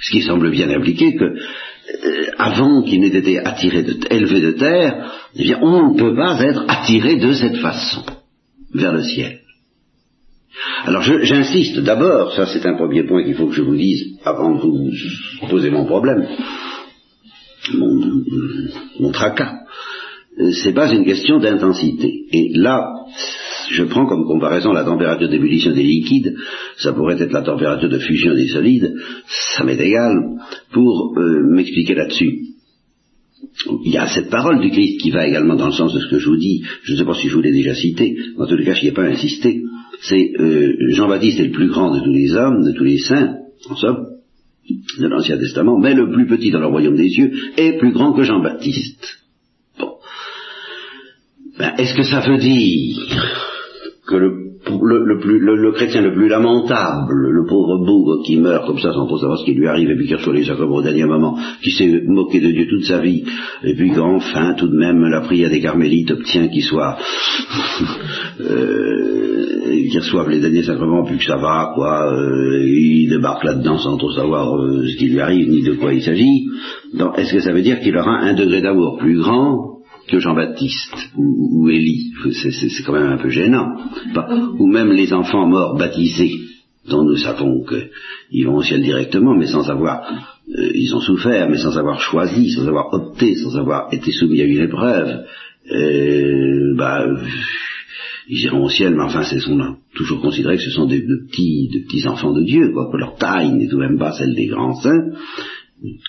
Ce 0.00 0.10
qui 0.10 0.22
semble 0.22 0.50
bien 0.50 0.68
impliquer 0.70 1.14
que 1.14 1.36
avant 2.38 2.82
qu'il 2.82 3.00
n'ait 3.00 3.08
été 3.08 3.38
attiré 3.38 3.84
élevé 4.10 4.40
de 4.40 4.52
terre, 4.52 5.12
eh 5.36 5.54
on 5.56 5.92
ne 5.92 5.98
peut 5.98 6.14
pas 6.14 6.40
être 6.42 6.64
attiré 6.68 7.16
de 7.16 7.32
cette 7.32 7.56
façon 7.56 8.02
vers 8.72 8.92
le 8.92 9.02
ciel. 9.02 9.40
Alors 10.84 11.02
j'insiste 11.02 11.80
d'abord, 11.80 12.34
ça 12.34 12.46
c'est 12.46 12.66
un 12.66 12.76
premier 12.76 13.04
point 13.04 13.24
qu'il 13.24 13.34
faut 13.34 13.46
que 13.46 13.54
je 13.54 13.62
vous 13.62 13.76
dise 13.76 14.18
avant 14.24 14.54
de 14.54 14.60
vous 14.60 14.90
poser 15.48 15.70
mon 15.70 15.84
problème, 15.86 16.26
mon, 17.74 18.22
mon 19.00 19.10
tracas. 19.10 19.64
Euh, 20.38 20.50
c'est 20.52 20.74
pas 20.74 20.92
une 20.92 21.04
question 21.04 21.38
d'intensité. 21.38 22.26
Et 22.32 22.50
là, 22.54 22.92
je 23.70 23.84
prends 23.84 24.06
comme 24.06 24.24
comparaison 24.24 24.72
la 24.72 24.84
température 24.84 25.28
d'ébullition 25.28 25.72
des 25.72 25.82
liquides, 25.82 26.36
ça 26.78 26.92
pourrait 26.92 27.20
être 27.20 27.32
la 27.32 27.42
température 27.42 27.88
de 27.88 27.98
fusion 27.98 28.34
des 28.34 28.48
solides, 28.48 28.94
ça 29.26 29.64
m'est 29.64 29.80
égal, 29.80 30.12
pour 30.72 31.14
euh, 31.16 31.42
m'expliquer 31.50 31.94
là-dessus. 31.94 32.40
Il 33.84 33.92
y 33.92 33.98
a 33.98 34.06
cette 34.06 34.30
parole 34.30 34.60
du 34.60 34.70
Christ 34.70 35.00
qui 35.00 35.10
va 35.10 35.26
également 35.26 35.54
dans 35.54 35.66
le 35.66 35.72
sens 35.72 35.92
de 35.92 36.00
ce 36.00 36.08
que 36.08 36.18
je 36.18 36.28
vous 36.28 36.36
dis, 36.36 36.62
je 36.82 36.92
ne 36.92 36.98
sais 36.98 37.04
pas 37.04 37.14
si 37.14 37.28
je 37.28 37.34
vous 37.34 37.42
l'ai 37.42 37.52
déjà 37.52 37.74
cité, 37.74 38.16
en 38.36 38.44
les 38.44 38.64
cas 38.64 38.74
je 38.74 38.82
n'y 38.82 38.88
ai 38.88 38.92
pas 38.92 39.04
insisté, 39.04 39.62
c'est 40.00 40.32
euh, 40.38 40.74
Jean-Baptiste 40.90 41.40
est 41.40 41.46
le 41.46 41.52
plus 41.52 41.68
grand 41.68 41.94
de 41.94 42.00
tous 42.00 42.12
les 42.12 42.34
hommes, 42.34 42.64
de 42.64 42.72
tous 42.72 42.84
les 42.84 42.98
saints, 42.98 43.36
en 43.68 43.76
somme, 43.76 44.06
de 44.98 45.06
l'Ancien 45.06 45.38
Testament, 45.38 45.78
mais 45.78 45.94
le 45.94 46.10
plus 46.10 46.26
petit 46.26 46.50
dans 46.50 46.60
le 46.60 46.66
royaume 46.66 46.96
des 46.96 47.10
cieux 47.10 47.32
est 47.56 47.78
plus 47.78 47.92
grand 47.92 48.12
que 48.12 48.22
Jean-Baptiste. 48.22 49.18
Bon. 49.78 49.94
Ben, 51.58 51.74
est-ce 51.78 51.94
que 51.94 52.02
ça 52.02 52.20
veut 52.20 52.38
dire 52.38 53.43
que 54.06 54.16
le, 54.16 54.44
le, 54.70 55.18
plus, 55.18 55.38
le, 55.38 55.72
chrétien 55.72 56.02
le 56.02 56.12
plus 56.12 56.28
lamentable, 56.28 57.30
le 57.30 57.44
pauvre 57.46 57.84
bougre 57.84 58.22
qui 58.24 58.38
meurt 58.38 58.66
comme 58.66 58.78
ça 58.78 58.92
sans 58.92 59.06
trop 59.06 59.18
savoir 59.18 59.38
ce 59.38 59.44
qui 59.44 59.54
lui 59.54 59.66
arrive 59.66 59.90
et 59.90 59.96
puis 59.96 60.06
qui 60.06 60.14
reçoit 60.14 60.34
les 60.34 60.44
sacrements 60.44 60.76
au 60.76 60.82
dernier 60.82 61.04
moment, 61.04 61.38
qui 61.62 61.70
s'est 61.70 62.02
moqué 62.06 62.40
de 62.40 62.50
Dieu 62.50 62.66
toute 62.68 62.84
sa 62.84 63.00
vie, 63.00 63.24
et 63.62 63.74
puis 63.74 63.92
qu'enfin 63.92 64.54
tout 64.54 64.68
de 64.68 64.76
même 64.76 65.02
la 65.04 65.22
prière 65.22 65.50
des 65.50 65.60
carmélites 65.60 66.10
obtient 66.10 66.48
qu'il 66.48 66.62
soit 66.62 66.96
euh, 68.40 69.44
qu'il 69.90 69.98
reçoive 69.98 70.30
les 70.30 70.40
derniers 70.40 70.62
sacrements 70.62 71.04
puis 71.04 71.18
que 71.18 71.24
ça 71.24 71.36
va, 71.36 71.72
quoi, 71.74 72.12
euh, 72.12 72.62
il 72.62 73.08
débarque 73.08 73.44
là-dedans 73.44 73.78
sans 73.78 73.96
trop 73.96 74.12
savoir 74.12 74.54
euh, 74.56 74.86
ce 74.86 74.96
qui 74.96 75.08
lui 75.08 75.20
arrive 75.20 75.48
ni 75.48 75.62
de 75.62 75.74
quoi 75.74 75.92
il 75.92 76.02
s'agit. 76.02 76.46
Est-ce 77.16 77.32
que 77.32 77.40
ça 77.40 77.52
veut 77.52 77.62
dire 77.62 77.80
qu'il 77.80 77.96
aura 77.96 78.18
un 78.18 78.34
degré 78.34 78.60
d'amour 78.60 78.98
plus 78.98 79.18
grand 79.18 79.73
que 80.08 80.18
Jean-Baptiste 80.18 81.10
ou, 81.16 81.68
Élie. 81.70 82.12
C'est 82.32 82.82
quand 82.84 82.92
même 82.92 83.12
un 83.12 83.18
peu 83.18 83.30
gênant. 83.30 83.76
Ou 84.58 84.66
même 84.66 84.92
les 84.92 85.12
enfants 85.12 85.46
morts 85.46 85.76
baptisés, 85.76 86.40
dont 86.88 87.04
nous 87.04 87.16
savons 87.16 87.64
qu'ils 87.64 88.46
vont 88.46 88.56
au 88.56 88.62
ciel 88.62 88.82
directement, 88.82 89.34
mais 89.34 89.46
sans 89.46 89.70
avoir, 89.70 90.02
euh, 90.48 90.70
ils 90.74 90.94
ont 90.94 91.00
souffert, 91.00 91.48
mais 91.48 91.58
sans 91.58 91.78
avoir 91.78 92.00
choisi, 92.00 92.50
sans 92.50 92.66
avoir 92.68 92.92
opté, 92.92 93.34
sans 93.36 93.56
avoir 93.56 93.92
été 93.92 94.12
soumis 94.12 94.42
à 94.42 94.44
une 94.44 94.62
épreuve. 94.62 95.24
Euh, 95.70 96.74
bah, 96.76 97.06
ils 98.28 98.44
iront 98.44 98.64
au 98.64 98.70
ciel, 98.70 98.94
mais 98.94 99.02
enfin, 99.02 99.22
ce 99.22 99.38
sont 99.38 99.76
toujours 99.94 100.20
considérés 100.20 100.56
que 100.56 100.62
ce 100.62 100.70
sont 100.70 100.86
des, 100.86 101.00
de 101.00 101.26
petits, 101.26 101.70
petits 101.86 102.06
enfants 102.06 102.32
de 102.32 102.42
Dieu, 102.42 102.70
quoi, 102.72 102.90
que 102.90 102.96
leur 102.96 103.16
taille 103.16 103.52
n'est 103.52 103.68
tout 103.68 103.76
de 103.76 103.86
même 103.86 103.98
pas 103.98 104.12
celle 104.12 104.34
des 104.34 104.46
grands 104.46 104.74
saints 104.74 105.12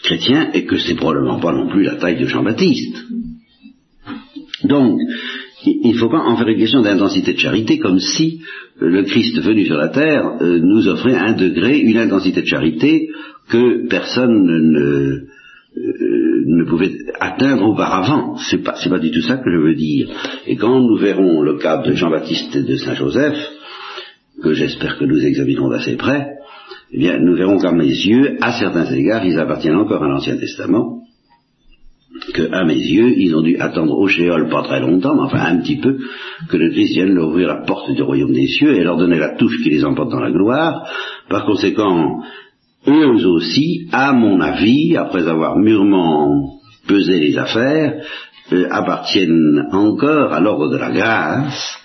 chrétiens, 0.04 0.52
et 0.54 0.66
que 0.66 0.78
c'est 0.78 0.96
probablement 0.96 1.40
pas 1.40 1.52
non 1.52 1.68
plus 1.68 1.84
la 1.84 1.96
taille 1.96 2.20
de 2.20 2.28
Jean-Baptiste. 2.28 2.96
Donc, 4.68 5.00
il 5.66 5.94
ne 5.94 5.98
faut 5.98 6.10
pas 6.10 6.24
en 6.24 6.38
faire 6.38 6.48
une 6.48 6.60
question 6.60 6.82
d'intensité 6.82 7.34
de 7.34 7.40
charité 7.40 7.80
comme 7.80 8.00
si 8.00 8.42
le 8.80 9.04
Christ 9.04 9.40
venu 9.42 9.66
sur 9.66 9.78
la 9.78 9.90
terre 9.90 10.38
euh, 10.42 10.60
nous 10.62 10.88
offrait 10.88 11.16
un 11.16 11.34
degré, 11.34 11.80
une 11.80 11.98
intensité 11.98 12.42
de 12.42 12.48
charité 12.48 13.10
que 13.50 13.88
personne 13.88 14.44
ne, 14.46 15.28
euh, 15.78 16.66
pouvait 16.68 16.98
atteindre 17.20 17.64
auparavant. 17.64 18.38
C'est 18.50 18.64
pas, 18.64 18.74
pas 18.74 19.00
du 19.00 19.12
tout 19.12 19.22
ça 19.22 19.38
que 19.38 19.52
je 19.52 19.58
veux 19.58 19.76
dire. 19.76 20.10
Et 20.48 20.56
quand 20.56 20.82
nous 20.82 20.98
verrons 20.98 21.42
le 21.42 21.58
cas 21.58 21.78
de 21.78 21.94
Jean-Baptiste 21.94 22.56
et 22.56 22.64
de 22.64 22.76
Saint-Joseph, 22.76 23.38
que 24.42 24.54
j'espère 24.54 24.98
que 24.98 25.06
nous 25.06 25.24
examinerons 25.24 25.70
d'assez 25.70 25.96
près, 25.96 26.36
eh 26.92 26.98
bien, 26.98 27.20
nous 27.20 27.36
verrons 27.36 27.58
qu'à 27.58 27.72
mes 27.72 27.88
yeux, 27.88 28.38
à 28.42 28.52
certains 28.52 28.86
égards, 28.94 29.26
ils 29.26 29.40
appartiennent 29.40 29.78
encore 29.78 30.04
à 30.04 30.08
l'Ancien 30.08 30.38
Testament, 30.38 30.95
que, 32.34 32.52
à 32.52 32.64
mes 32.66 32.76
yeux, 32.76 33.14
ils 33.18 33.36
ont 33.36 33.42
dû 33.42 33.58
attendre 33.58 33.98
au 33.98 34.08
Shéol 34.08 34.50
pas 34.50 34.64
très 34.64 34.80
longtemps, 34.80 35.16
mais 35.16 35.24
enfin 35.24 35.46
un 35.46 35.58
petit 35.62 35.78
peu, 35.78 35.98
que 36.50 36.58
le 36.58 36.72
Christ 36.72 36.94
vienne 36.94 37.14
leur 37.14 37.30
ouvrir 37.30 37.48
la 37.48 37.62
porte 37.66 37.92
du 37.92 38.02
royaume 38.02 38.34
des 38.34 38.48
cieux 38.48 38.76
et 38.76 38.84
leur 38.84 38.98
donner 38.98 39.18
la 39.18 39.36
touche 39.36 39.62
qui 39.64 39.70
les 39.70 39.86
emporte 39.86 40.12
dans 40.12 40.20
la 40.20 40.32
gloire. 40.32 40.88
Par 41.30 41.46
conséquent, 41.46 42.22
eux 42.88 43.26
aussi, 43.28 43.88
à 43.92 44.14
mon 44.14 44.40
avis, 44.42 44.96
après 44.98 45.28
avoir 45.28 45.58
mûrement 45.58 46.60
pesé 46.88 47.20
les 47.20 47.38
affaires, 47.38 48.02
euh, 48.54 48.68
appartiennent 48.70 49.68
encore 49.72 50.32
à 50.34 50.40
l'ordre 50.40 50.70
de 50.70 50.78
la 50.78 50.92
grâce, 50.92 51.80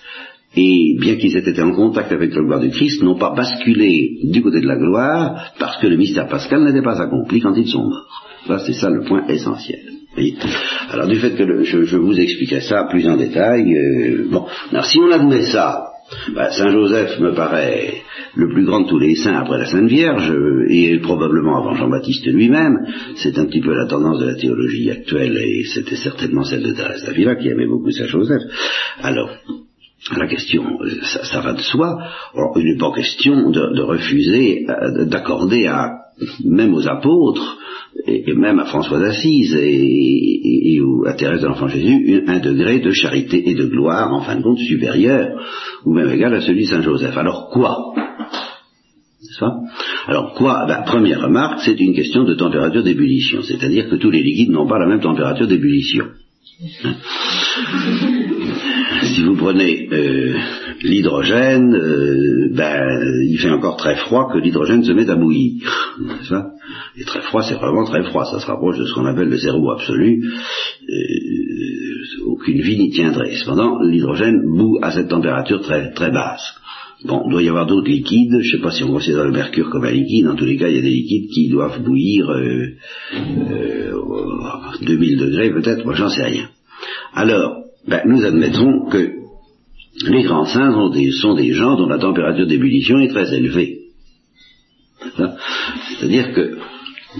et 0.55 0.97
bien 0.99 1.15
qu'ils 1.15 1.35
aient 1.37 1.49
été 1.49 1.61
en 1.61 1.71
contact 1.71 2.11
avec 2.11 2.35
la 2.35 2.41
gloire 2.41 2.59
du 2.59 2.69
Christ, 2.69 3.01
n'ont 3.01 3.17
pas 3.17 3.33
basculé 3.33 4.19
du 4.23 4.41
côté 4.41 4.59
de 4.59 4.67
la 4.67 4.75
gloire 4.75 5.53
parce 5.57 5.77
que 5.77 5.87
le 5.87 5.95
mystère 5.95 6.27
pascal 6.27 6.63
n'était 6.63 6.81
pas 6.81 7.01
accompli 7.01 7.39
quand 7.39 7.55
ils 7.55 7.69
sont 7.69 7.83
morts. 7.83 8.27
Là, 8.49 8.59
c'est 8.59 8.73
ça 8.73 8.89
le 8.89 9.03
point 9.03 9.25
essentiel. 9.27 10.00
Alors 10.89 11.07
du 11.07 11.17
fait 11.17 11.35
que 11.35 11.63
je, 11.63 11.97
vous 11.97 12.19
expliquais 12.19 12.61
ça 12.61 12.87
plus 12.89 13.07
en 13.07 13.17
détail, 13.17 13.73
euh, 13.73 14.27
bon, 14.29 14.45
alors 14.71 14.85
si 14.85 14.99
on 14.99 15.11
admet 15.11 15.43
ça, 15.43 15.91
Bah, 16.35 16.51
Saint 16.51 16.71
Joseph 16.71 17.19
me 17.19 17.33
paraît 17.33 17.93
le 18.35 18.49
plus 18.49 18.65
grand 18.65 18.81
de 18.81 18.89
tous 18.89 18.99
les 18.99 19.15
saints 19.15 19.35
après 19.35 19.57
la 19.57 19.65
Sainte 19.65 19.87
Vierge, 19.87 20.33
et 20.67 20.99
probablement 20.99 21.57
avant 21.57 21.75
Jean-Baptiste 21.75 22.25
lui-même. 22.27 22.85
C'est 23.15 23.37
un 23.37 23.45
petit 23.45 23.61
peu 23.61 23.73
la 23.73 23.87
tendance 23.87 24.19
de 24.19 24.25
la 24.25 24.35
théologie 24.35 24.91
actuelle, 24.91 25.37
et 25.37 25.63
c'était 25.65 25.95
certainement 25.95 26.43
celle 26.43 26.63
de 26.63 26.73
Thérèse 26.73 27.05
d'Avila 27.05 27.35
qui 27.35 27.47
aimait 27.47 27.67
beaucoup 27.67 27.91
Saint 27.91 28.07
Joseph. 28.07 28.41
Alors, 29.01 29.29
la 30.17 30.27
question, 30.27 30.63
ça, 31.03 31.41
va 31.41 31.53
de 31.53 31.61
soi. 31.61 31.97
Alors, 32.33 32.53
il 32.57 32.65
n'est 32.65 32.77
pas 32.77 32.91
question 32.91 33.51
de, 33.51 33.81
refuser, 33.81 34.65
euh, 34.67 35.05
d'accorder 35.05 35.67
à 35.67 36.00
même 36.45 36.73
aux 36.73 36.87
apôtres, 36.87 37.57
et, 38.07 38.33
même 38.33 38.59
à 38.59 38.65
François 38.65 38.99
d'Assise 38.99 39.55
et, 39.55 40.79
à 41.05 41.13
Thérèse 41.13 41.41
de 41.41 41.47
l'Enfant 41.47 41.67
Jésus, 41.67 42.23
un 42.27 42.39
degré 42.39 42.79
de 42.79 42.91
charité 42.91 43.49
et 43.49 43.55
de 43.55 43.65
gloire, 43.65 44.13
en 44.13 44.21
fin 44.21 44.35
de 44.35 44.43
compte, 44.43 44.59
supérieur, 44.59 45.27
ou 45.85 45.93
même 45.93 46.09
égal 46.09 46.33
à 46.33 46.41
celui 46.41 46.63
de 46.63 46.69
Saint 46.69 46.81
Joseph. 46.81 47.17
Alors 47.17 47.49
quoi? 47.49 47.93
Alors 50.07 50.33
quoi? 50.33 50.67
Première 50.85 51.21
remarque, 51.21 51.61
c'est 51.65 51.79
une 51.79 51.93
question 51.93 52.23
de 52.23 52.35
température 52.35 52.83
d'ébullition, 52.83 53.41
c'est-à-dire 53.41 53.89
que 53.89 53.95
tous 53.95 54.11
les 54.11 54.21
liquides 54.21 54.51
n'ont 54.51 54.67
pas 54.67 54.79
la 54.79 54.87
même 54.87 55.01
température 55.01 55.47
d'ébullition. 55.47 56.05
si 59.03 59.23
vous 59.23 59.35
prenez 59.35 59.87
euh, 59.91 60.33
l'hydrogène, 60.83 61.73
euh, 61.75 62.49
ben, 62.53 63.23
il 63.27 63.37
fait 63.37 63.49
encore 63.49 63.77
très 63.77 63.95
froid 63.95 64.29
que 64.31 64.37
l'hydrogène 64.37 64.83
se 64.83 64.91
met 64.91 65.09
à 65.09 65.15
bouillir. 65.15 65.95
Ça 66.27 66.51
Et 66.97 67.03
très 67.03 67.21
froid, 67.21 67.41
c'est 67.41 67.55
vraiment 67.55 67.85
très 67.85 68.03
froid. 68.03 68.25
Ça 68.25 68.39
se 68.39 68.45
rapproche 68.45 68.77
de 68.77 68.85
ce 68.85 68.93
qu'on 68.93 69.05
appelle 69.05 69.29
le 69.29 69.37
zéro 69.37 69.71
absolu. 69.71 70.23
Euh, 70.89 72.25
aucune 72.25 72.61
vie 72.61 72.77
n'y 72.77 72.91
tiendrait. 72.91 73.35
Cependant, 73.35 73.81
l'hydrogène 73.81 74.41
bout 74.45 74.79
à 74.81 74.91
cette 74.91 75.09
température 75.09 75.61
très, 75.61 75.91
très 75.91 76.11
basse. 76.11 76.53
Bon, 77.03 77.23
il 77.25 77.31
doit 77.31 77.41
y 77.41 77.49
avoir 77.49 77.65
d'autres 77.65 77.89
liquides, 77.89 78.31
je 78.31 78.37
ne 78.37 78.57
sais 78.57 78.61
pas 78.61 78.69
si 78.69 78.83
on 78.83 78.91
considère 78.91 79.25
le 79.25 79.31
mercure 79.31 79.71
comme 79.71 79.85
un 79.85 79.91
liquide, 79.91 80.27
en 80.27 80.35
tous 80.35 80.45
les 80.45 80.55
cas, 80.55 80.67
il 80.67 80.75
y 80.75 80.79
a 80.79 80.83
des 80.83 80.89
liquides 80.89 81.31
qui 81.31 81.49
doivent 81.49 81.81
bouillir 81.81 82.29
euh, 82.29 82.75
euh, 83.15 83.91
2000 84.83 85.17
degrés 85.17 85.49
peut-être, 85.51 85.83
moi 85.83 85.95
j'en 85.95 86.09
sais 86.09 86.23
rien. 86.23 86.49
Alors, 87.15 87.60
ben, 87.87 88.01
nous 88.05 88.23
admettons 88.23 88.87
que 88.89 89.21
les 90.07 90.23
grands 90.23 90.45
saints 90.45 90.71
sont 90.71 91.35
des, 91.35 91.51
gens 91.51 91.75
dont 91.75 91.87
la 91.87 91.99
température 91.99 92.47
d'ébullition 92.47 92.99
est 92.99 93.09
très 93.09 93.33
élevée. 93.33 93.79
C'est-à-dire 95.97 96.33
que 96.33 96.57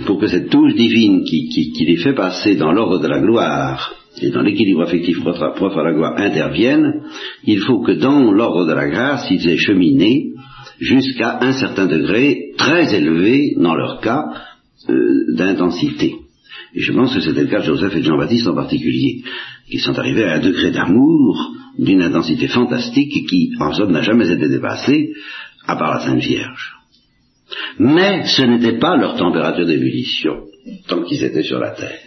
pour 0.06 0.20
que 0.20 0.28
cette 0.28 0.50
touche 0.50 0.74
divine 0.76 1.24
qui, 1.24 1.50
qui, 1.50 1.86
les 1.86 1.98
fait 1.98 2.14
passer 2.14 2.56
dans 2.56 2.72
l'ordre 2.72 3.00
de 3.00 3.08
la 3.08 3.20
gloire 3.20 3.94
et 4.22 4.30
dans 4.30 4.42
l'équilibre 4.42 4.84
affectif 4.84 5.20
propre 5.22 5.78
à 5.78 5.84
la 5.84 5.94
gloire 5.94 6.18
intervienne, 6.18 7.04
il 7.44 7.60
faut 7.60 7.82
que 7.82 7.94
dans 7.94 8.32
l'ordre 8.32 8.66
de 8.68 8.74
la 8.74 8.88
grâce, 8.88 9.28
ils 9.30 9.48
aient 9.50 9.58
cheminé 9.58 10.32
jusqu'à 10.80 11.40
un 11.42 11.54
certain 11.54 11.88
degré 11.88 12.52
très 12.58 12.96
élevé, 12.96 13.54
dans 13.58 13.76
leur 13.76 14.00
cas, 14.00 14.24
euh, 14.90 15.36
d'intensité. 15.36 16.16
Et 16.74 16.80
je 16.80 16.94
pense 16.94 17.14
que 17.14 17.22
c'était 17.22 17.44
le 17.44 17.50
cas 17.50 17.60
de 17.60 17.66
Joseph 17.66 17.96
et 17.96 18.00
de 18.00 18.06
Jean-Baptiste 18.06 18.48
en 18.48 18.56
particulier, 18.56 19.24
qui 19.72 19.80
sont 19.80 19.98
arrivés 19.98 20.26
à 20.26 20.36
un 20.36 20.40
degré 20.40 20.72
d'amour 20.72 21.54
d'une 21.80 22.02
intensité 22.02 22.48
fantastique 22.48 23.28
qui, 23.28 23.54
en 23.60 23.74
somme, 23.74 23.92
n'a 23.92 24.02
jamais 24.02 24.30
été 24.30 24.50
dépassée, 24.50 25.14
à 25.66 25.76
part 25.78 25.94
la 25.94 26.00
Sainte 26.02 26.20
Vierge. 26.20 26.76
Mais 27.80 28.26
ce 28.26 28.44
n'était 28.44 28.78
pas 28.78 28.98
leur 28.98 29.16
température 29.16 29.66
d'ébullition, 29.66 30.42
tant 30.88 31.04
qu'ils 31.04 31.24
étaient 31.24 31.44
sur 31.44 31.60
la 31.60 31.72
terre, 31.72 32.00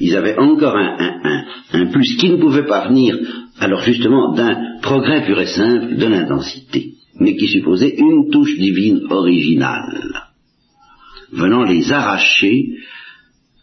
Ils 0.00 0.16
avaient 0.16 0.38
encore 0.38 0.76
un, 0.76 0.96
un, 0.98 1.44
un, 1.72 1.86
plus 1.86 2.16
qui 2.16 2.30
ne 2.30 2.36
pouvait 2.36 2.66
pas 2.66 2.88
venir, 2.88 3.18
alors 3.58 3.82
justement, 3.82 4.32
d'un 4.34 4.78
progrès 4.82 5.24
pur 5.24 5.40
et 5.40 5.46
simple 5.46 5.96
de 5.96 6.06
l'intensité, 6.06 6.92
mais 7.18 7.36
qui 7.36 7.48
supposait 7.48 7.96
une 7.96 8.30
touche 8.30 8.56
divine 8.56 9.02
originale, 9.10 10.22
venant 11.32 11.64
les 11.64 11.92
arracher 11.92 12.76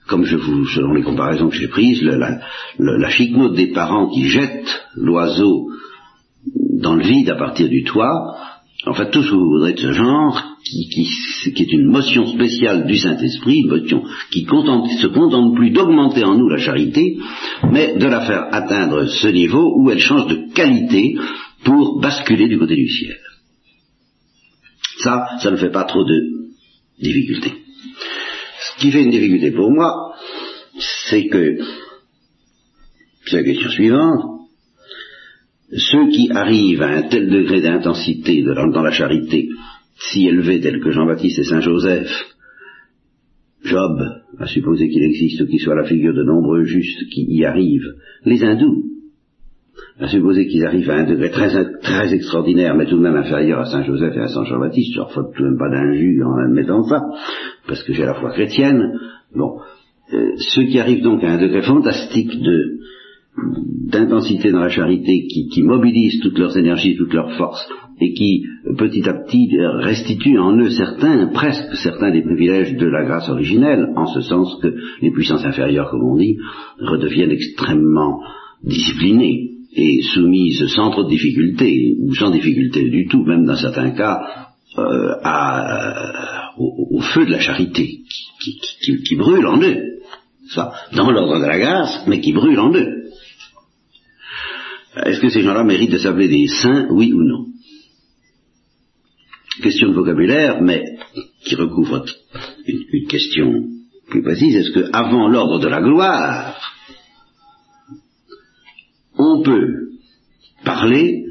comme 0.08 0.26
je 0.26 0.36
vous, 0.36 0.66
selon 0.68 0.94
les 0.94 1.04
comparaisons 1.04 1.50
que 1.50 1.56
j'ai 1.56 1.68
prises, 1.68 2.02
la, 2.04 3.10
chicnote 3.10 3.56
des 3.56 3.68
parents 3.68 4.10
qui 4.10 4.28
jettent 4.28 4.88
l'oiseau 4.96 5.70
dans 6.82 6.96
le 6.96 7.04
vide 7.04 7.30
à 7.30 7.36
partir 7.36 7.70
du 7.70 7.84
toit, 7.84 8.36
en 8.86 8.94
fait 8.94 9.12
tout 9.12 9.24
ce 9.24 9.30
que 9.30 9.36
vous 9.36 9.50
voudrez 9.50 9.74
de 9.74 9.80
ce 9.80 9.94
genre, 9.94 10.44
qui, 10.66 10.90
qui, 10.90 11.64
est 11.64 11.72
une 11.72 11.90
motion 11.90 12.26
spéciale 12.26 12.86
du 12.86 12.98
Saint-Esprit, 12.98 13.62
une 13.62 13.70
motion 13.70 14.04
qui 14.32 14.46
se 14.46 15.08
contente 15.08 15.56
plus 15.56 15.72
d'augmenter 15.72 16.24
en 16.24 16.38
nous 16.38 16.50
la 16.50 16.58
charité, 16.58 17.18
mais 17.72 17.96
de 17.96 18.06
la 18.06 18.22
faire 18.22 18.48
atteindre 18.52 19.06
ce 19.06 19.28
niveau 19.28 19.74
où 19.78 19.90
elle 19.90 20.00
change 20.00 20.28
de 20.28 20.54
qualité 20.54 21.16
pour 21.64 22.02
basculer 22.02 22.48
du 22.48 22.60
côté 22.60 22.76
du 22.76 22.90
ciel. 22.90 23.18
Ça, 25.00 25.28
ça 25.40 25.52
ne 25.52 25.58
fait 25.58 25.72
pas 25.72 25.84
trop 25.86 26.04
de 26.04 26.34
difficultés. 27.02 27.54
Ce 28.64 28.82
qui 28.82 28.92
fait 28.92 29.04
une 29.04 29.12
difficulté 29.12 29.52
pour 29.52 29.72
moi, 29.72 30.16
c'est 31.10 31.28
que, 31.28 31.58
c'est 33.26 33.38
la 33.38 33.44
question 33.44 33.70
suivante, 33.70 34.34
ceux 35.76 36.10
qui 36.10 36.32
arrivent 36.32 36.82
à 36.82 36.90
un 36.90 37.02
tel 37.04 37.30
degré 37.30 37.62
d'intensité 37.62 38.44
dans 38.44 38.84
la 38.84 38.92
charité, 38.92 39.50
si 39.98 40.28
élevé 40.28 40.60
tel 40.60 40.80
que 40.80 40.92
Jean-Baptiste 40.92 41.40
et 41.40 41.44
Saint 41.44 41.62
Joseph, 41.62 42.12
Job, 43.64 43.98
à 44.40 44.48
supposer 44.48 44.90
qu'il 44.90 45.04
existe 45.04 45.42
ou 45.42 45.48
qu'il 45.48 45.60
soit 45.60 45.76
la 45.76 45.86
figure 45.88 46.14
de 46.14 46.24
nombreux 46.24 46.64
justes 46.64 47.10
qui 47.10 47.26
y 47.30 47.46
arrivent, 47.46 47.94
les 48.26 48.44
hindous, 48.44 48.84
à 50.00 50.08
supposer 50.08 50.48
qu'ils 50.48 50.66
arrivent 50.66 50.90
à 50.90 50.98
un 50.98 51.04
degré 51.04 51.30
très, 51.30 51.50
très 51.82 52.14
extraordinaire, 52.14 52.76
mais 52.76 52.86
tout 52.86 52.98
de 52.98 53.04
même 53.04 53.16
inférieur 53.16 53.60
à 53.60 53.66
Saint 53.66 53.84
Joseph 53.84 54.16
et 54.16 54.22
à 54.22 54.28
Saint 54.28 54.44
Jean-Baptiste, 54.44 54.94
je 54.94 54.98
leur 54.98 55.12
faute 55.12 55.34
tout 55.36 55.44
de 55.44 55.50
même 55.50 55.58
pas 55.58 55.70
d'injure 55.70 56.28
en 56.28 56.38
admettant 56.46 56.84
ça, 56.84 57.02
parce 57.68 57.84
que 57.84 57.94
j'ai 57.94 58.06
la 58.06 58.16
foi 58.16 58.32
chrétienne. 58.32 58.82
Bon, 59.36 59.60
euh, 60.14 60.32
ceux 60.38 60.64
qui 60.64 60.80
arrivent 60.80 61.04
donc 61.04 61.24
à 61.24 61.34
un 61.34 61.42
degré 61.42 61.62
fantastique 61.62 62.42
de 62.42 62.80
d'intensité 63.88 64.52
dans 64.52 64.60
la 64.60 64.70
charité 64.70 65.26
qui, 65.28 65.48
qui 65.48 65.64
mobilisent 65.64 66.22
toutes 66.22 66.38
leurs 66.38 66.56
énergies, 66.56 66.96
toutes 66.96 67.14
leurs 67.14 67.32
forces, 67.36 67.68
et 68.00 68.14
qui 68.14 68.44
petit 68.78 69.08
à 69.10 69.14
petit 69.14 69.50
restituent 69.60 70.38
en 70.38 70.56
eux 70.58 70.70
certains, 70.70 71.28
presque 71.28 71.76
certains 71.76 72.12
des 72.12 72.22
privilèges 72.22 72.76
de 72.76 72.86
la 72.86 73.04
grâce 73.04 73.30
originelle, 73.30 73.88
en 73.96 74.06
ce 74.06 74.22
sens 74.22 74.60
que 74.62 74.76
les 75.02 75.12
puissances 75.12 75.46
inférieures, 75.46 75.90
comme 75.90 76.04
on 76.04 76.18
dit, 76.18 76.38
redeviennent 76.80 77.32
extrêmement 77.32 78.22
disciplinées 78.64 79.53
et 79.76 80.02
soumise 80.14 80.68
sans 80.68 80.92
trop 80.92 81.04
de 81.04 81.10
difficultés, 81.10 81.96
ou 82.00 82.14
sans 82.14 82.30
difficulté 82.30 82.90
du 82.90 83.08
tout, 83.08 83.24
même 83.24 83.46
dans 83.46 83.56
certains 83.56 83.92
cas, 83.92 84.20
euh, 84.78 85.16
à, 85.24 86.52
au, 86.58 87.00
feu 87.02 87.26
de 87.26 87.32
la 87.32 87.40
charité, 87.40 88.02
qui, 88.40 89.16
brûle 89.16 89.46
en 89.48 89.62
eux. 89.62 90.00
Ça, 90.50 90.74
dans 90.96 91.10
l'ordre 91.10 91.40
de 91.40 91.46
la 91.46 91.60
grâce, 91.60 92.04
mais 92.08 92.20
qui 92.20 92.34
brûle 92.34 92.60
en 92.60 92.74
eux. 92.74 93.04
Est-ce 95.06 95.20
que 95.20 95.30
ces 95.30 95.42
gens-là 95.42 95.64
méritent 95.64 95.92
de 95.92 95.98
s'appeler 95.98 96.28
des 96.28 96.48
saints, 96.48 96.88
oui 96.92 97.12
ou 97.14 97.24
non? 97.24 97.46
Question 99.62 99.90
de 99.90 99.94
vocabulaire, 99.94 100.62
mais 100.62 100.84
qui 101.46 101.56
recouvre 101.56 102.06
une, 102.68 102.84
une 102.92 103.08
question 103.08 103.68
plus 104.08 104.22
précise. 104.22 104.56
Est-ce 104.56 104.72
que 104.72 104.90
avant 104.92 105.28
l'ordre 105.30 105.60
de 105.60 105.68
la 105.68 105.82
gloire, 105.82 106.56
on 109.24 109.42
peut 109.42 109.90
parler 110.64 111.26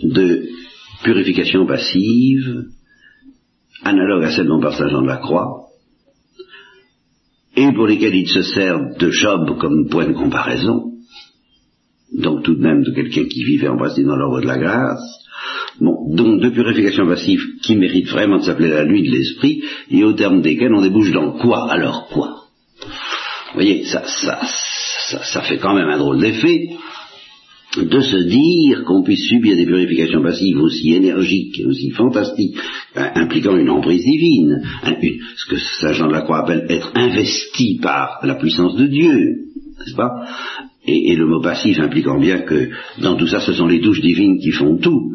de 0.00 0.48
purification 1.02 1.66
passive, 1.66 2.64
analogue 3.82 4.24
à 4.24 4.30
celle 4.30 4.46
dont 4.46 4.60
Saint 4.60 4.88
Jean 4.88 5.02
de 5.02 5.06
la 5.06 5.16
Croix, 5.16 5.68
et 7.56 7.72
pour 7.72 7.86
lesquelles 7.86 8.14
il 8.14 8.28
se 8.28 8.42
sert 8.42 8.96
de 8.98 9.10
Job 9.10 9.58
comme 9.58 9.88
point 9.88 10.08
de 10.08 10.12
comparaison, 10.12 10.92
donc 12.12 12.42
tout 12.42 12.54
de 12.54 12.62
même 12.62 12.82
de 12.82 12.92
quelqu'un 12.92 13.24
qui 13.24 13.44
vivait 13.44 13.68
en 13.68 13.76
principe 13.76 14.06
dans 14.06 14.16
l'ordre 14.16 14.40
de 14.40 14.46
la 14.46 14.58
grâce, 14.58 15.24
donc 15.80 16.40
de 16.40 16.50
purification 16.50 17.06
passive 17.06 17.40
qui 17.62 17.76
mérite 17.76 18.08
vraiment 18.08 18.38
de 18.38 18.44
s'appeler 18.44 18.68
la 18.68 18.84
nuit 18.84 19.02
de 19.02 19.16
l'esprit, 19.16 19.62
et 19.90 20.04
au 20.04 20.12
terme 20.12 20.40
desquels 20.40 20.74
on 20.74 20.82
débouche 20.82 21.12
dans 21.12 21.32
quoi 21.38 21.70
Alors 21.70 22.08
quoi? 22.08 22.44
Vous 22.80 23.60
voyez, 23.60 23.84
ça, 23.84 24.02
ça, 24.04 24.40
ça, 25.10 25.42
fait 25.42 25.58
quand 25.58 25.74
même 25.74 25.88
un 25.88 25.98
drôle 25.98 26.20
d'effet 26.20 26.68
de 27.76 28.00
se 28.00 28.16
dire 28.28 28.84
qu'on 28.84 29.02
puisse 29.02 29.28
subir 29.28 29.56
des 29.56 29.66
purifications 29.66 30.22
passives 30.22 30.58
aussi 30.58 30.94
énergiques 30.94 31.60
aussi 31.66 31.90
fantastiques, 31.90 32.56
hein, 32.94 33.10
impliquant 33.16 33.56
une 33.56 33.70
emprise 33.70 34.04
divine, 34.04 34.62
ce 34.84 35.46
que 35.50 35.56
Saint 35.80 35.92
Jean 35.92 36.06
de 36.06 36.12
la 36.12 36.22
Croix 36.22 36.42
appelle 36.44 36.66
être 36.68 36.92
investi 36.94 37.78
par 37.82 38.20
la 38.22 38.36
puissance 38.36 38.76
de 38.76 38.86
Dieu, 38.86 39.12
n'est-ce 39.78 39.96
pas? 39.96 40.10
Et, 40.86 41.16
le 41.16 41.26
mot 41.26 41.40
passif 41.40 41.80
impliquant 41.80 42.20
bien 42.20 42.40
que 42.40 42.68
dans 43.00 43.16
tout 43.16 43.26
ça, 43.26 43.40
ce 43.40 43.54
sont 43.54 43.66
les 43.66 43.80
douches 43.80 44.02
divines 44.02 44.38
qui 44.38 44.50
font 44.50 44.76
tout, 44.76 45.12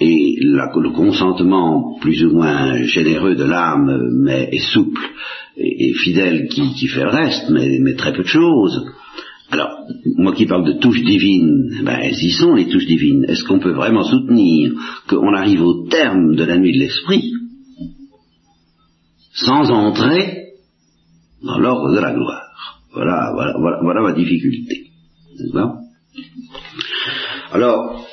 et 0.00 0.36
le 0.40 0.90
consentement 0.90 1.98
plus 2.00 2.24
ou 2.24 2.32
moins 2.32 2.82
généreux 2.84 3.34
de 3.34 3.44
l'âme, 3.44 4.08
mais 4.24 4.48
et 4.50 4.58
souple 4.58 5.02
et, 5.58 5.92
fidèle 5.92 6.48
qui, 6.48 6.88
fait 6.88 7.04
le 7.04 7.10
reste, 7.10 7.50
mais 7.50 7.94
très 7.94 8.14
peu 8.14 8.22
de 8.22 8.28
choses 8.28 8.86
Alors, 9.52 9.86
moi 10.16 10.32
qui 10.32 10.46
parle 10.46 10.64
de 10.64 10.80
touches 10.80 11.02
divines, 11.02 11.82
ben, 11.84 12.00
y 12.10 12.30
sont 12.30 12.54
les 12.54 12.68
touches 12.70 12.86
divines. 12.86 13.26
Est-ce 13.28 13.44
qu'on 13.44 13.58
peut 13.58 13.74
vraiment 13.74 14.02
soutenir 14.02 14.72
qu'on 15.06 15.34
arrive 15.34 15.60
au 15.60 15.86
terme 15.88 16.34
de 16.34 16.44
la 16.44 16.56
nuit 16.56 16.72
de 16.72 16.78
l'esprit 16.78 17.34
sans 19.34 19.70
entrer 19.70 20.54
dans 21.42 21.58
l'ordre 21.58 21.94
de 21.94 22.00
la 22.00 22.14
gloire? 22.14 22.80
Voilà, 22.94 23.30
voilà, 23.34 23.78
voilà, 23.82 24.00
ma 24.00 24.12
difficulté. 24.14 24.86
Alors, 27.52 28.06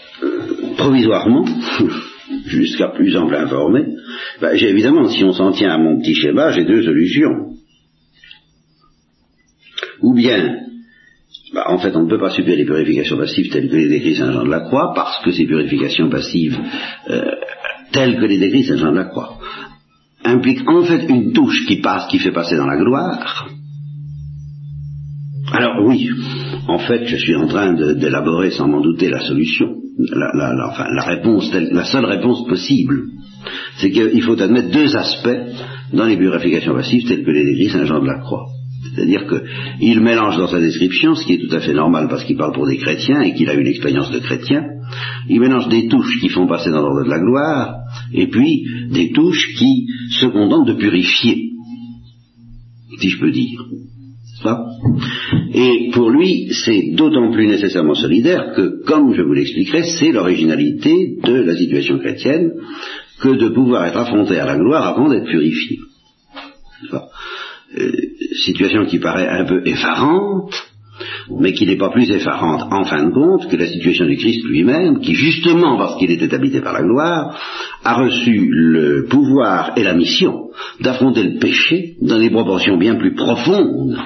provisoirement, 0.76 1.46
jusqu'à 2.48 2.90
plus 2.90 3.16
ample 3.16 3.36
informé, 3.36 3.86
ben, 4.42 4.58
j'ai 4.58 4.72
évidemment, 4.72 5.08
si 5.08 5.24
on 5.24 5.32
s'en 5.32 5.54
tient 5.54 5.72
à 5.72 5.78
mon 5.78 6.02
petit 6.02 6.16
schéma, 6.16 6.52
j'ai 6.52 6.66
deux 6.66 6.84
solutions. 6.84 7.54
Ou 10.02 10.14
bien, 10.14 10.69
bah, 11.54 11.66
en 11.68 11.80
fait, 11.80 11.96
on 11.96 12.04
ne 12.04 12.10
peut 12.10 12.20
pas 12.20 12.30
subir 12.30 12.56
les 12.56 12.66
purifications 12.66 13.18
passives 13.18 13.50
telles 13.52 13.70
que 13.70 13.76
les 13.76 13.90
décrit 13.90 14.16
Saint 14.16 14.32
Jean 14.32 14.44
de 14.44 14.52
la 14.52 14.62
Croix, 14.62 14.94
parce 14.96 15.24
que 15.24 15.32
ces 15.32 15.46
purifications 15.46 16.10
passives, 16.10 16.60
euh, 17.10 17.32
telles 17.92 18.20
que 18.20 18.26
les 18.26 18.38
décrit 18.38 18.64
Saint 18.64 18.78
Jean 18.78 18.92
de 18.92 18.98
la 18.98 19.06
Croix, 19.06 19.40
impliquent 20.24 20.68
en 20.70 20.84
fait 20.84 21.06
une 21.10 21.34
touche 21.34 21.66
qui 21.66 21.78
passe, 21.78 22.08
qui 22.08 22.20
fait 22.20 22.32
passer 22.32 22.56
dans 22.56 22.68
la 22.68 22.78
gloire. 22.78 23.50
Alors 25.52 25.84
oui, 25.88 26.08
en 26.68 26.78
fait, 26.78 27.06
je 27.06 27.16
suis 27.16 27.36
en 27.36 27.48
train 27.48 27.74
d'élaborer, 27.96 28.52
sans 28.52 28.68
m'en 28.68 28.82
douter, 28.82 29.10
la 29.10 29.22
solution, 29.22 29.76
la, 29.98 30.32
la, 30.36 30.68
enfin, 30.70 30.86
la 30.94 31.04
réponse, 31.04 31.52
la 31.52 31.86
seule 31.86 32.06
réponse 32.06 32.48
possible. 32.48 33.06
C'est 33.78 33.90
qu'il 33.90 34.22
faut 34.22 34.40
admettre 34.40 34.70
deux 34.70 34.96
aspects 34.96 35.40
dans 35.94 36.06
les 36.06 36.18
purifications 36.18 36.76
passives 36.76 37.08
telles 37.08 37.24
que 37.24 37.32
les 37.32 37.46
décrit 37.46 37.70
Saint 37.70 37.86
Jean 37.86 38.02
de 38.02 38.08
la 38.08 38.20
Croix. 38.20 38.46
C'est-à-dire 38.82 39.26
qu'il 39.28 40.02
mélange 40.02 40.38
dans 40.38 40.48
sa 40.48 40.60
description, 40.60 41.16
ce 41.16 41.26
qui 41.26 41.34
est 41.34 41.48
tout 41.48 41.54
à 41.56 41.60
fait 41.60 41.74
normal 41.74 42.08
parce 42.10 42.24
qu'il 42.24 42.38
parle 42.38 42.54
pour 42.54 42.68
des 42.68 42.78
chrétiens 42.78 43.22
et 43.22 43.34
qu'il 43.34 43.50
a 43.50 43.54
une 43.54 43.68
expérience 43.68 44.12
de 44.12 44.20
chrétien, 44.20 44.64
il 45.28 45.40
mélange 45.40 45.68
des 45.70 45.88
touches 45.88 46.20
qui 46.22 46.30
font 46.30 46.48
passer 46.48 46.70
dans 46.70 46.82
l'ordre 46.82 47.04
de 47.04 47.10
la 47.10 47.20
gloire, 47.20 47.76
et 48.14 48.28
puis 48.28 48.66
des 48.92 49.12
touches 49.12 49.54
qui 49.58 49.86
se 50.12 50.26
contentent 50.28 50.68
de 50.68 50.74
purifier, 50.74 51.52
si 53.00 53.10
je 53.10 53.20
peux 53.20 53.32
dire. 53.32 53.66
Et 55.54 55.90
pour 55.92 56.10
lui, 56.10 56.48
c'est 56.64 56.92
d'autant 56.94 57.32
plus 57.32 57.48
nécessairement 57.48 57.96
solidaire 57.96 58.54
que, 58.56 58.84
comme 58.86 59.14
je 59.14 59.22
vous 59.22 59.34
l'expliquerai, 59.34 59.84
c'est 59.84 60.12
l'originalité 60.12 61.18
de 61.22 61.34
la 61.34 61.58
situation 61.58 62.00
chrétienne 62.00 62.52
que 63.20 63.30
de 63.30 63.50
pouvoir 63.50 63.86
être 63.86 63.98
affronté 63.98 64.40
à 64.40 64.46
la 64.46 64.58
gloire 64.58 64.88
avant 64.88 65.10
d'être 65.10 65.26
purifié. 65.26 65.80
Situation 68.36 68.86
qui 68.86 69.00
paraît 69.00 69.28
un 69.28 69.46
peu 69.46 69.62
effarante, 69.66 70.54
mais 71.40 71.54
qui 71.54 71.66
n'est 71.66 71.78
pas 71.78 71.92
plus 71.92 72.12
effarante 72.12 72.72
en 72.72 72.84
fin 72.84 73.06
de 73.06 73.14
compte 73.14 73.50
que 73.50 73.56
la 73.56 73.68
situation 73.68 74.06
du 74.06 74.18
Christ 74.18 74.44
lui-même, 74.46 75.00
qui 75.00 75.14
justement 75.14 75.78
parce 75.78 75.98
qu'il 75.98 76.12
était 76.12 76.34
habité 76.34 76.62
par 76.62 76.74
la 76.74 76.84
gloire, 76.84 77.38
a 77.84 77.94
reçu 77.96 78.48
le 78.52 79.06
pouvoir 79.06 79.74
et 79.78 79.84
la 79.84 79.94
mission 79.94 80.50
d'affronter 80.82 81.24
le 81.24 81.40
péché 81.40 81.96
dans 82.02 82.20
des 82.20 82.30
proportions 82.30 82.78
bien 82.78 82.96
plus 82.96 83.16
profondes, 83.16 83.98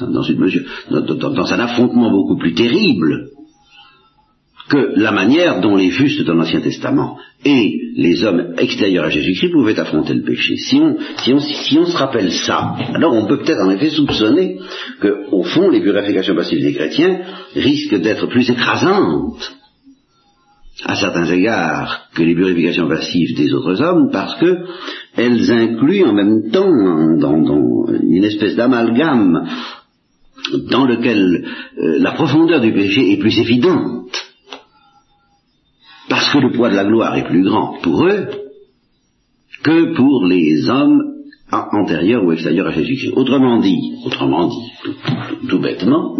dans, 0.00 0.22
une 0.22 0.38
mesure, 0.38 0.62
dans 0.90 1.52
un 1.52 1.58
affrontement 1.58 2.10
beaucoup 2.10 2.38
plus 2.38 2.54
terrible 2.54 3.28
que 4.68 4.92
la 4.96 5.12
manière 5.12 5.60
dont 5.60 5.76
les 5.76 5.90
justes 5.90 6.22
dans 6.22 6.34
l'Ancien 6.34 6.60
Testament 6.60 7.18
et 7.44 7.81
les 7.94 8.24
hommes 8.24 8.54
extérieurs 8.58 9.04
à 9.04 9.10
Jésus-Christ 9.10 9.52
pouvaient 9.52 9.78
affronter 9.78 10.14
le 10.14 10.22
péché. 10.22 10.56
Si 10.56 10.76
on, 10.76 10.96
si, 11.40 11.78
on, 11.78 11.86
se 11.86 11.96
rappelle 11.96 12.32
ça, 12.32 12.74
alors 12.94 13.12
on 13.12 13.26
peut 13.26 13.38
peut-être 13.38 13.62
en 13.62 13.70
effet 13.70 13.90
soupçonner 13.90 14.58
que, 15.00 15.30
au 15.30 15.42
fond, 15.42 15.68
les 15.70 15.80
purifications 15.80 16.34
passives 16.34 16.62
des 16.62 16.74
chrétiens 16.74 17.20
risquent 17.54 18.00
d'être 18.00 18.26
plus 18.26 18.48
écrasantes 18.50 19.52
à 20.84 20.96
certains 20.96 21.26
égards 21.26 22.08
que 22.14 22.22
les 22.22 22.34
purifications 22.34 22.88
passives 22.88 23.36
des 23.36 23.52
autres 23.52 23.80
hommes 23.82 24.10
parce 24.10 24.40
que 24.40 24.64
elles 25.14 25.50
incluent 25.50 26.04
en 26.04 26.14
même 26.14 26.50
temps 26.50 26.70
dans, 27.18 27.86
une 28.02 28.24
espèce 28.24 28.56
d'amalgame 28.56 29.46
dans 30.70 30.86
lequel 30.86 31.44
euh, 31.78 31.98
la 31.98 32.12
profondeur 32.12 32.60
du 32.60 32.72
péché 32.72 33.12
est 33.12 33.18
plus 33.18 33.38
évidente 33.38 34.10
parce 36.12 36.30
que 36.30 36.38
le 36.40 36.52
poids 36.52 36.68
de 36.68 36.76
la 36.76 36.84
gloire 36.84 37.16
est 37.16 37.24
plus 37.24 37.42
grand 37.42 37.78
pour 37.82 38.06
eux 38.06 38.26
que 39.64 39.94
pour 39.94 40.26
les 40.26 40.68
hommes 40.68 41.00
antérieurs 41.50 42.22
ou 42.22 42.32
extérieurs 42.32 42.66
à 42.66 42.72
Jésus-Christ. 42.72 43.14
Autrement 43.16 43.60
dit, 43.60 43.94
autrement 44.04 44.48
dit, 44.48 44.92
tout, 45.48 45.58
bêtement, 45.58 46.18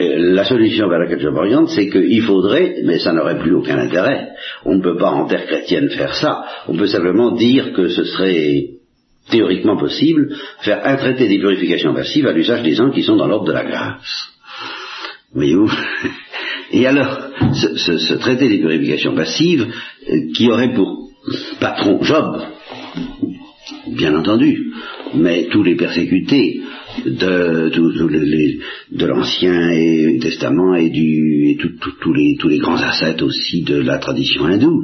euh, 0.00 0.34
la 0.34 0.44
solution 0.44 0.88
vers 0.88 0.98
laquelle 0.98 1.20
je 1.20 1.28
m'oriente, 1.28 1.68
c'est 1.68 1.88
qu'il 1.90 2.22
faudrait, 2.22 2.82
mais 2.84 2.98
ça 2.98 3.12
n'aurait 3.12 3.38
plus 3.38 3.54
aucun 3.54 3.78
intérêt, 3.78 4.30
on 4.64 4.74
ne 4.74 4.82
peut 4.82 4.96
pas 4.96 5.10
en 5.10 5.26
terre 5.26 5.46
chrétienne 5.46 5.88
faire 5.88 6.14
ça, 6.16 6.44
on 6.66 6.76
peut 6.76 6.88
simplement 6.88 7.36
dire 7.36 7.72
que 7.72 7.86
ce 7.86 8.02
serait 8.02 8.70
théoriquement 9.30 9.76
possible 9.76 10.34
faire 10.62 10.84
un 10.84 10.96
traité 10.96 11.28
des 11.28 11.38
purifications 11.38 11.94
passives 11.94 12.26
à 12.26 12.32
l'usage 12.32 12.64
des 12.64 12.80
hommes 12.80 12.92
qui 12.92 13.04
sont 13.04 13.16
dans 13.16 13.28
l'ordre 13.28 13.46
de 13.46 13.52
la 13.52 13.64
grâce. 13.64 14.32
Voyez-vous? 15.32 15.70
Et 16.72 16.86
alors, 16.86 17.18
ce, 17.54 18.14
traité 18.14 18.48
des 18.48 18.58
purifications 18.58 19.14
passives, 19.14 19.66
euh, 20.08 20.32
qui 20.34 20.50
aurait 20.50 20.74
pour 20.74 21.08
patron 21.60 22.02
Job, 22.02 22.42
bien 23.86 24.14
entendu, 24.14 24.72
mais 25.14 25.48
tous 25.50 25.62
les 25.62 25.76
persécutés 25.76 26.60
de, 27.06 27.70
de 28.92 29.06
l'Ancien 29.06 30.18
Testament 30.20 30.74
et, 30.74 30.90
du, 30.90 31.58
tous 32.00 32.48
les, 32.48 32.58
grands 32.58 32.82
ascètes 32.82 33.22
aussi 33.22 33.62
de 33.62 33.76
la 33.76 33.98
tradition 33.98 34.44
hindoue. 34.44 34.82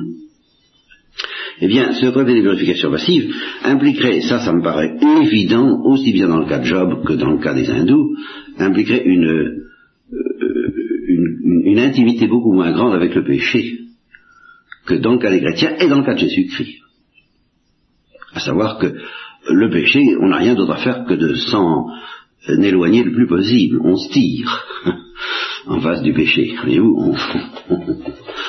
Eh 1.60 1.68
bien, 1.68 1.92
ce 1.92 2.06
traité 2.06 2.34
des 2.34 2.42
purifications 2.42 2.90
passives 2.90 3.32
impliquerait, 3.62 4.22
ça, 4.22 4.40
ça 4.40 4.52
me 4.52 4.62
paraît 4.62 4.96
évident, 5.22 5.80
aussi 5.84 6.12
bien 6.12 6.28
dans 6.28 6.40
le 6.40 6.48
cas 6.48 6.58
de 6.58 6.64
Job 6.64 7.04
que 7.06 7.12
dans 7.12 7.30
le 7.30 7.38
cas 7.38 7.54
des 7.54 7.70
hindous, 7.70 8.16
impliquerait 8.58 9.04
une, 9.04 9.64
une, 11.44 11.78
intimité 11.78 12.26
beaucoup 12.26 12.52
moins 12.52 12.72
grande 12.72 12.94
avec 12.94 13.14
le 13.14 13.24
péché 13.24 13.80
que 14.86 14.94
dans 14.94 15.12
le 15.12 15.18
cas 15.18 15.30
des 15.30 15.40
chrétiens 15.40 15.76
et 15.78 15.88
dans 15.88 15.98
le 15.98 16.04
cas 16.04 16.14
de 16.14 16.18
Jésus-Christ. 16.18 16.80
À 18.34 18.40
savoir 18.40 18.78
que 18.78 18.94
le 19.50 19.70
péché, 19.70 20.16
on 20.20 20.28
n'a 20.28 20.38
rien 20.38 20.54
d'autre 20.54 20.72
à 20.72 20.82
faire 20.82 21.04
que 21.04 21.14
de 21.14 21.34
s'en 21.34 21.86
éloigner 22.48 23.02
le 23.04 23.12
plus 23.12 23.26
possible. 23.26 23.80
On 23.82 23.96
se 23.96 24.10
tire 24.12 24.64
en 25.66 25.80
face 25.80 26.02
du 26.02 26.12
péché. 26.12 26.54
Voyez-vous, 26.62 27.14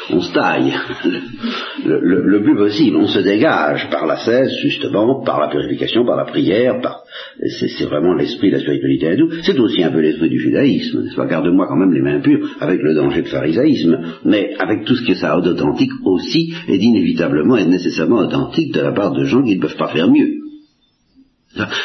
on, 0.10 0.22
se 0.22 0.34
taille 0.34 0.74
le, 1.86 2.44
plus 2.44 2.56
possible. 2.56 2.98
On 2.98 3.08
se 3.08 3.20
dégage 3.20 3.90
par 3.90 4.06
la 4.06 4.18
cesse, 4.18 4.52
justement, 4.62 5.24
par 5.24 5.40
la 5.40 5.48
purification, 5.50 6.06
par 6.06 6.18
la 6.18 6.26
prière. 6.26 6.82
Par... 6.82 7.04
C'est 7.38 7.86
vraiment 7.86 8.14
l'esprit 8.14 8.50
de 8.50 8.56
la 8.56 8.62
spiritualité 8.62 9.10
hindoue. 9.10 9.30
C'est 9.44 9.60
aussi 9.60 9.84
un 9.84 9.92
peu 9.92 10.00
l'esprit 10.00 10.30
du 10.30 10.40
judaïsme. 10.40 11.04
n'est-ce 11.04 11.16
pas? 11.16 11.28
Garde-moi 11.28 11.68
quand 11.68 11.76
même 11.76 11.94
les 11.94 12.02
mains 12.02 12.22
pures 12.22 12.50
avec 12.60 12.82
le 12.82 12.96
danger 12.96 13.24
de 13.24 13.28
pharisaïsme, 13.28 13.98
mais 14.24 14.54
avec 14.58 14.86
tout 14.86 14.96
ce 14.96 15.06
que 15.06 15.16
ça 15.16 15.34
a 15.34 15.42
d'authentique 15.42 15.92
aussi, 16.06 16.54
et 16.68 16.78
d'inévitablement 16.78 17.58
et 17.58 17.66
nécessairement 17.66 18.20
authentique 18.20 18.74
de 18.74 18.82
la 18.82 18.94
part 18.94 19.12
de 19.12 19.26
gens 19.26 19.44
qui 19.44 19.56
ne 19.56 19.62
peuvent 19.62 19.78
pas 19.78 19.90
faire 19.90 20.10
mieux. 20.10 20.46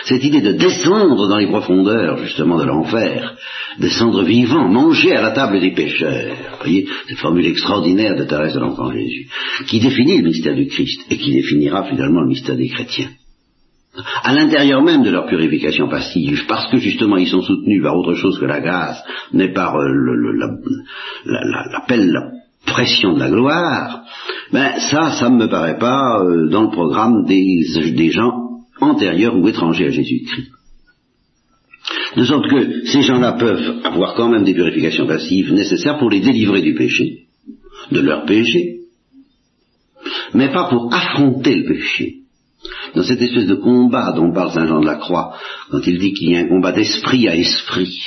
Cette 0.05 0.25
idée 0.25 0.41
de 0.41 0.53
descendre 0.53 1.29
dans 1.29 1.39
les 1.39 1.47
profondeurs, 1.47 2.19
justement, 2.19 2.59
de 2.59 2.65
l'enfer, 2.65 3.37
descendre 3.79 4.25
vivant, 4.25 4.69
manger 4.69 5.13
à 5.13 5.23
la 5.23 5.31
table 5.31 5.61
des 5.61 5.71
pécheurs, 5.71 6.37
voyez, 6.61 6.87
cette 7.09 7.19
formule 7.19 7.47
extraordinaire 7.47 8.17
de 8.17 8.25
Thérèse 8.25 8.55
de 8.55 8.61
l'Enfant 8.61 8.93
Jésus, 8.93 9.29
qui 9.67 9.79
définit 9.79 10.19
le 10.19 10.25
mystère 10.25 10.57
du 10.57 10.67
Christ 10.67 11.03
et 11.11 11.17
qui 11.17 11.33
définira 11.33 11.85
finalement 11.85 12.23
le 12.23 12.29
mystère 12.29 12.57
des 12.57 12.69
chrétiens. 12.69 13.11
À 14.23 14.33
l'intérieur 14.33 14.83
même 14.83 15.03
de 15.03 15.11
leur 15.11 15.27
purification 15.27 15.89
passive, 15.89 16.47
parce 16.47 16.71
que 16.71 16.79
justement 16.79 17.17
ils 17.17 17.29
sont 17.29 17.43
soutenus 17.43 17.83
par 17.83 17.97
autre 17.97 18.15
chose 18.15 18.39
que 18.39 18.45
la 18.45 18.61
grâce, 18.61 19.03
mais 19.33 19.53
par 19.53 19.77
euh, 19.77 19.89
l'appel, 21.25 22.11
la, 22.13 22.31
pression 22.67 23.15
de 23.15 23.21
la 23.21 23.31
gloire, 23.31 24.05
ben 24.53 24.79
ça, 24.79 25.13
ça 25.13 25.29
ne 25.29 25.37
me 25.37 25.49
paraît 25.49 25.79
pas 25.79 26.23
euh, 26.23 26.49
dans 26.49 26.63
le 26.63 26.71
programme 26.71 27.25
des 27.27 28.11
gens 28.11 28.51
antérieurs 28.81 29.37
ou 29.37 29.49
étrangers 29.49 29.87
à 29.87 29.91
Jésus-Christ. 29.91 30.51
De 32.17 32.25
sorte 32.25 32.49
que 32.49 32.85
ces 32.87 33.03
gens-là 33.03 33.33
peuvent 33.33 33.81
avoir 33.85 34.15
quand 34.15 34.29
même 34.29 34.45
des 34.45 34.55
purifications 34.55 35.07
passives 35.07 35.53
nécessaires 35.53 35.99
pour 35.99 36.11
les 36.11 36.21
délivrer 36.21 36.63
du 36.63 36.75
péché, 36.75 37.27
de 37.91 38.01
leur 38.01 38.25
péché, 38.25 38.81
mais 40.35 40.53
pas 40.53 40.69
pour 40.69 40.93
affronter 40.93 41.57
le 41.57 41.65
péché. 41.67 42.20
Dans 42.95 43.03
cette 43.03 43.23
espèce 43.23 43.47
de 43.47 43.55
combat 43.55 44.13
dont 44.13 44.33
parle 44.33 44.53
Saint 44.53 44.67
Jean 44.67 44.81
de 44.81 44.87
la 44.87 44.97
Croix, 44.97 45.35
quand 45.71 45.87
il 45.87 45.99
dit 45.99 46.13
qu'il 46.13 46.31
y 46.31 46.37
a 46.37 46.41
un 46.41 46.49
combat 46.49 46.73
d'esprit 46.73 47.29
à 47.29 47.37
esprit, 47.37 47.99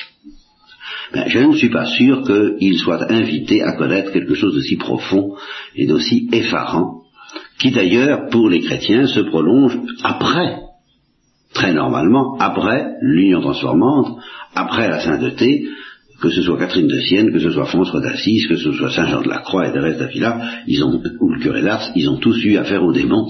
ben, 1.13 1.25
je 1.27 1.39
ne 1.39 1.55
suis 1.55 1.69
pas 1.69 1.85
sûr 1.85 2.23
qu'il 2.23 2.77
soit 2.77 3.11
invité 3.11 3.61
à 3.61 3.73
connaître 3.73 4.11
quelque 4.11 4.33
chose 4.33 4.53
d'aussi 4.55 4.77
profond 4.77 5.35
et 5.75 5.85
d'aussi 5.85 6.27
effarant 6.31 7.03
qui 7.59 7.71
d'ailleurs, 7.71 8.29
pour 8.29 8.49
les 8.49 8.59
chrétiens, 8.59 9.07
se 9.07 9.21
prolonge 9.21 9.77
après, 10.03 10.57
très 11.53 11.73
normalement, 11.73 12.37
après 12.39 12.95
l'union 13.01 13.41
transformante, 13.41 14.17
après 14.53 14.89
la 14.89 14.99
sainteté, 14.99 15.65
que 16.21 16.29
ce 16.29 16.41
soit 16.41 16.57
Catherine 16.57 16.87
de 16.87 16.99
Sienne, 16.99 17.31
que 17.31 17.39
ce 17.39 17.51
soit 17.51 17.65
François 17.65 18.01
d'Assise, 18.01 18.47
que 18.47 18.57
ce 18.57 18.71
soit 18.73 18.91
Saint 18.91 19.07
Jean 19.07 19.21
de 19.21 19.29
la 19.29 19.39
Croix 19.39 19.67
et 19.67 19.71
Thérèse 19.71 19.97
d'Avila, 19.97 20.41
ils 20.67 20.83
ont, 20.83 21.01
ou 21.21 21.29
le 21.29 21.39
curé 21.39 21.61
d'Ars, 21.61 21.91
ils 21.95 22.09
ont 22.09 22.17
tous 22.17 22.43
eu 22.43 22.57
affaire 22.57 22.83
aux 22.83 22.91
démons, 22.91 23.29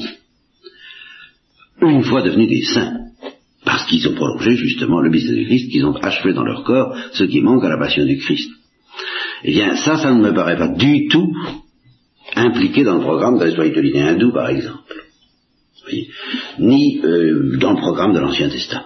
une 1.81 2.03
fois 2.03 2.21
devenus 2.21 2.49
des 2.49 2.63
saints, 2.63 2.99
parce 3.65 3.85
qu'ils 3.85 4.07
ont 4.07 4.13
prolongé 4.13 4.55
justement 4.55 5.01
le 5.01 5.09
mystère 5.09 5.35
du 5.35 5.45
Christ, 5.45 5.71
qu'ils 5.71 5.85
ont 5.85 5.95
achevé 5.95 6.33
dans 6.33 6.43
leur 6.43 6.63
corps 6.63 6.95
ce 7.13 7.23
qui 7.23 7.41
manque 7.41 7.63
à 7.63 7.69
la 7.69 7.77
passion 7.77 8.05
du 8.05 8.17
Christ. 8.17 8.49
Eh 9.43 9.51
bien, 9.51 9.75
ça, 9.75 9.97
ça 9.97 10.13
ne 10.13 10.21
me 10.21 10.33
paraît 10.33 10.57
pas 10.57 10.69
du 10.69 11.07
tout 11.07 11.33
impliqué 12.35 12.83
dans 12.83 12.95
le 12.95 13.01
programme 13.01 13.37
de 13.37 13.45
la 13.45 13.51
spiritualité 13.51 14.01
hindoue, 14.01 14.31
par 14.31 14.49
exemple. 14.49 14.93
Ni 16.59 17.01
euh, 17.03 17.57
dans 17.57 17.71
le 17.71 17.77
programme 17.77 18.13
de 18.13 18.19
l'Ancien 18.19 18.49
Testament. 18.49 18.85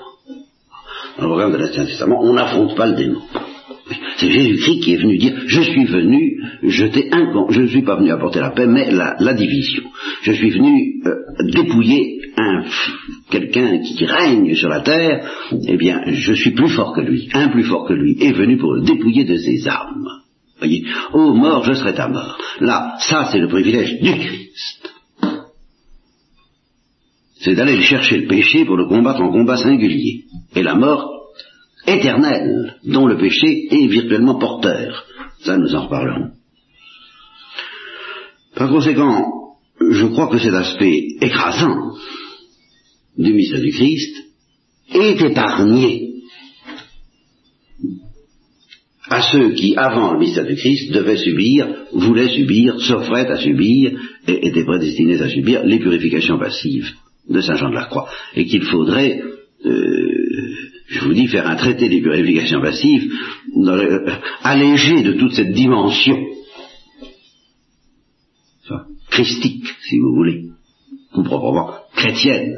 Dans 1.17 1.23
le 1.23 1.30
programme 1.30 1.54
de 1.54 1.58
l'Ancien 1.58 1.86
Testament, 1.86 2.19
on 2.21 2.34
n'affronte 2.34 2.76
pas 2.76 2.88
le 2.88 2.95
démon. 2.95 3.21
C'est 4.17 4.32
Jésus-Christ 4.32 4.80
qui 4.82 4.93
est 4.93 4.97
venu 4.97 5.17
dire, 5.17 5.34
je 5.45 5.62
suis 5.62 5.86
venu 5.86 6.38
camp, 7.34 7.50
je 7.50 7.62
ne 7.62 7.67
suis 7.67 7.84
pas 7.84 7.95
venu 7.95 8.12
apporter 8.12 8.39
la 8.39 8.52
paix, 8.52 8.67
mais 8.67 8.91
la, 8.91 9.34
division. 9.34 9.84
Je 10.23 10.32
suis 10.32 10.50
venu 10.50 11.02
euh, 11.06 11.15
dépouiller 11.52 12.19
un 12.38 12.63
quelqu'un 13.30 13.80
qui 13.80 14.06
règne 14.06 14.56
sur 14.56 14.69
la 14.69 14.82
terre, 14.82 15.30
eh 15.67 15.78
bien, 15.78 16.02
je 16.08 16.34
suis 16.34 16.52
plus 16.52 16.69
fort 16.69 16.93
que 16.93 17.02
lui, 17.02 17.30
un 17.34 17.50
plus 17.50 17.63
fort 17.63 17.88
que 17.88 17.93
lui, 17.93 18.17
est 18.21 18.34
venu 18.34 18.58
pour 18.58 18.73
le 18.73 18.82
dépouiller 18.84 19.26
de 19.26 19.38
ses 19.38 19.67
armes. 19.67 20.08
Voyez, 20.60 20.86
ô 21.13 21.34
mort, 21.34 21.63
je 21.63 21.73
serai 21.73 21.93
ta 21.93 22.08
mort. 22.08 22.38
Là, 22.60 22.95
ça 23.00 23.30
c'est 23.32 23.39
le 23.39 23.47
privilège 23.47 24.00
du 24.02 24.12
Christ. 24.12 24.93
C'est 27.39 27.54
d'aller 27.54 27.80
chercher 27.82 28.17
le 28.17 28.28
péché 28.28 28.65
pour 28.65 28.78
le 28.78 28.88
combattre 28.88 29.21
en 29.21 29.32
combat 29.32 29.58
singulier. 29.58 30.23
Et 30.56 30.63
la 30.63 30.73
mort 30.73 31.16
éternelle, 31.88 32.76
dont 32.84 33.08
le 33.08 33.17
péché 33.17 33.67
est 33.71 33.88
virtuellement 33.88 34.38
porteur. 34.38 35.06
Ça, 35.41 35.58
nous 35.58 35.73
en 35.73 35.86
reparlerons. 35.86 36.32
Par 38.56 38.69
conséquent, 38.69 39.56
je 39.80 40.06
crois 40.08 40.28
que 40.28 40.39
cet 40.39 40.54
aspect 40.54 41.08
écrasant 41.21 41.93
du 43.17 43.34
mystère 43.34 43.62
du 43.62 43.71
Christ 43.71 44.15
est 44.93 45.21
épargné 45.21 46.08
à 49.10 49.21
ceux 49.32 49.52
qui, 49.52 49.76
avant 49.78 50.13
le 50.13 50.19
mystère 50.19 50.45
du 50.45 50.56
Christ, 50.56 50.91
devaient 50.91 51.17
subir, 51.17 51.67
voulaient 51.93 52.30
subir, 52.30 52.80
s'offraient 52.82 53.28
à 53.28 53.38
subir, 53.38 53.97
et 54.28 54.47
étaient 54.47 54.65
prédestinés 54.65 55.21
à 55.21 55.30
subir 55.30 55.63
les 55.63 55.80
purifications 55.80 56.38
passives 56.38 56.89
de 57.30 57.41
Saint 57.41 57.56
Jean 57.56 57.69
de 57.69 57.76
la 57.76 57.86
Croix, 57.86 58.10
et 58.36 58.45
qu'il 58.45 58.63
faudrait, 58.63 59.21
euh, 59.65 60.56
je 60.88 61.04
vous 61.04 61.13
dis, 61.13 61.28
faire 61.28 61.47
un 61.47 61.56
traité 61.56 61.89
des 61.89 62.02
purifications 62.02 62.62
passives, 62.62 63.12
euh, 63.58 64.10
allégé 64.41 65.04
de 65.04 65.13
toute 65.13 65.34
cette 65.34 65.54
dimension 65.54 66.17
christique, 69.10 69.67
si 69.82 69.97
vous 69.97 70.13
voulez, 70.13 70.43
ou 71.15 71.23
proprement 71.23 71.71
chrétienne, 71.95 72.56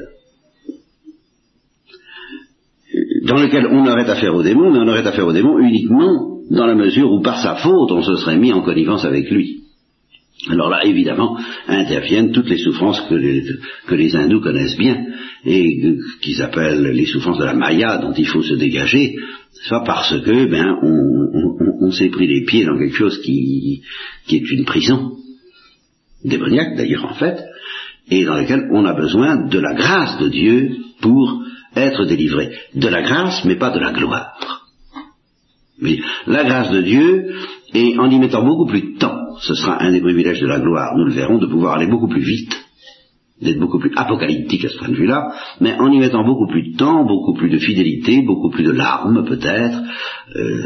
dans 3.23 3.37
lequel 3.37 3.67
on 3.67 3.85
aurait 3.85 4.09
affaire 4.09 4.35
aux 4.35 4.43
démons, 4.43 4.71
mais 4.71 4.79
on 4.79 4.87
aurait 4.87 5.07
affaire 5.07 5.25
aux 5.25 5.31
démons 5.31 5.59
uniquement 5.59 6.41
dans 6.49 6.65
la 6.65 6.75
mesure 6.75 7.11
où 7.11 7.21
par 7.21 7.41
sa 7.41 7.55
faute 7.55 7.91
on 7.91 8.01
se 8.01 8.17
serait 8.17 8.37
mis 8.37 8.51
en 8.51 8.61
connivence 8.61 9.05
avec 9.05 9.29
lui. 9.29 9.68
Alors 10.47 10.69
là, 10.69 10.85
évidemment, 10.85 11.37
interviennent 11.67 12.31
toutes 12.31 12.49
les 12.49 12.59
souffrances 12.59 13.01
que 13.09 13.15
les, 13.15 13.43
que 13.87 13.95
les 13.95 14.15
hindous 14.15 14.39
connaissent 14.39 14.77
bien 14.77 15.05
et 15.45 15.97
qu'ils 16.21 16.41
appellent 16.41 16.83
les 16.83 17.05
souffrances 17.05 17.39
de 17.39 17.43
la 17.43 17.53
Maya 17.53 17.97
dont 17.97 18.13
il 18.13 18.25
faut 18.25 18.41
se 18.41 18.53
dégager, 18.53 19.15
soit 19.67 19.83
parce 19.83 20.17
que 20.21 20.45
ben 20.45 20.77
on, 20.81 21.91
s'est 21.91 22.09
pris 22.09 22.27
les 22.27 22.45
pieds 22.45 22.65
dans 22.65 22.77
quelque 22.77 22.95
chose 22.95 23.19
qui, 23.21 23.81
qui 24.27 24.35
est 24.35 24.51
une 24.51 24.63
prison 24.63 25.17
démoniaque 26.23 26.77
d'ailleurs 26.77 27.05
en 27.05 27.15
fait, 27.15 27.43
et 28.11 28.23
dans 28.25 28.35
laquelle 28.35 28.67
on 28.71 28.85
a 28.85 28.93
besoin 28.93 29.47
de 29.47 29.59
la 29.59 29.73
grâce 29.73 30.19
de 30.19 30.29
Dieu 30.29 30.77
pour 31.01 31.43
être 31.75 32.05
délivré. 32.05 32.51
De 32.75 32.87
la 32.87 33.01
grâce, 33.01 33.43
mais 33.43 33.55
pas 33.55 33.71
de 33.71 33.79
la 33.79 33.91
gloire. 33.91 34.67
Mais 35.81 35.97
la 36.27 36.43
grâce 36.43 36.71
de 36.71 36.81
Dieu, 36.81 37.33
et 37.73 37.97
en 37.97 38.09
y 38.09 38.19
mettant 38.19 38.43
beaucoup 38.43 38.65
plus 38.65 38.93
de 38.93 38.97
temps, 38.97 39.18
ce 39.41 39.53
sera 39.53 39.81
un 39.81 39.91
des 39.91 40.01
privilèges 40.01 40.41
de 40.41 40.47
la 40.47 40.59
gloire, 40.59 40.95
nous 40.97 41.05
le 41.05 41.13
verrons, 41.13 41.37
de 41.37 41.47
pouvoir 41.47 41.75
aller 41.75 41.87
beaucoup 41.87 42.07
plus 42.07 42.21
vite, 42.21 42.53
d'être 43.41 43.59
beaucoup 43.59 43.79
plus 43.79 43.91
apocalyptique 43.95 44.65
à 44.65 44.69
ce 44.69 44.77
point 44.77 44.89
de 44.89 44.95
vue-là, 44.95 45.31
mais 45.61 45.73
en 45.75 45.91
y 45.91 45.97
mettant 45.97 46.25
beaucoup 46.25 46.47
plus 46.47 46.71
de 46.71 46.77
temps, 46.77 47.05
beaucoup 47.05 47.33
plus 47.33 47.49
de 47.49 47.57
fidélité, 47.57 48.21
beaucoup 48.21 48.49
plus 48.49 48.63
de 48.63 48.71
larmes 48.71 49.25
peut-être, 49.25 49.81
euh, 50.35 50.63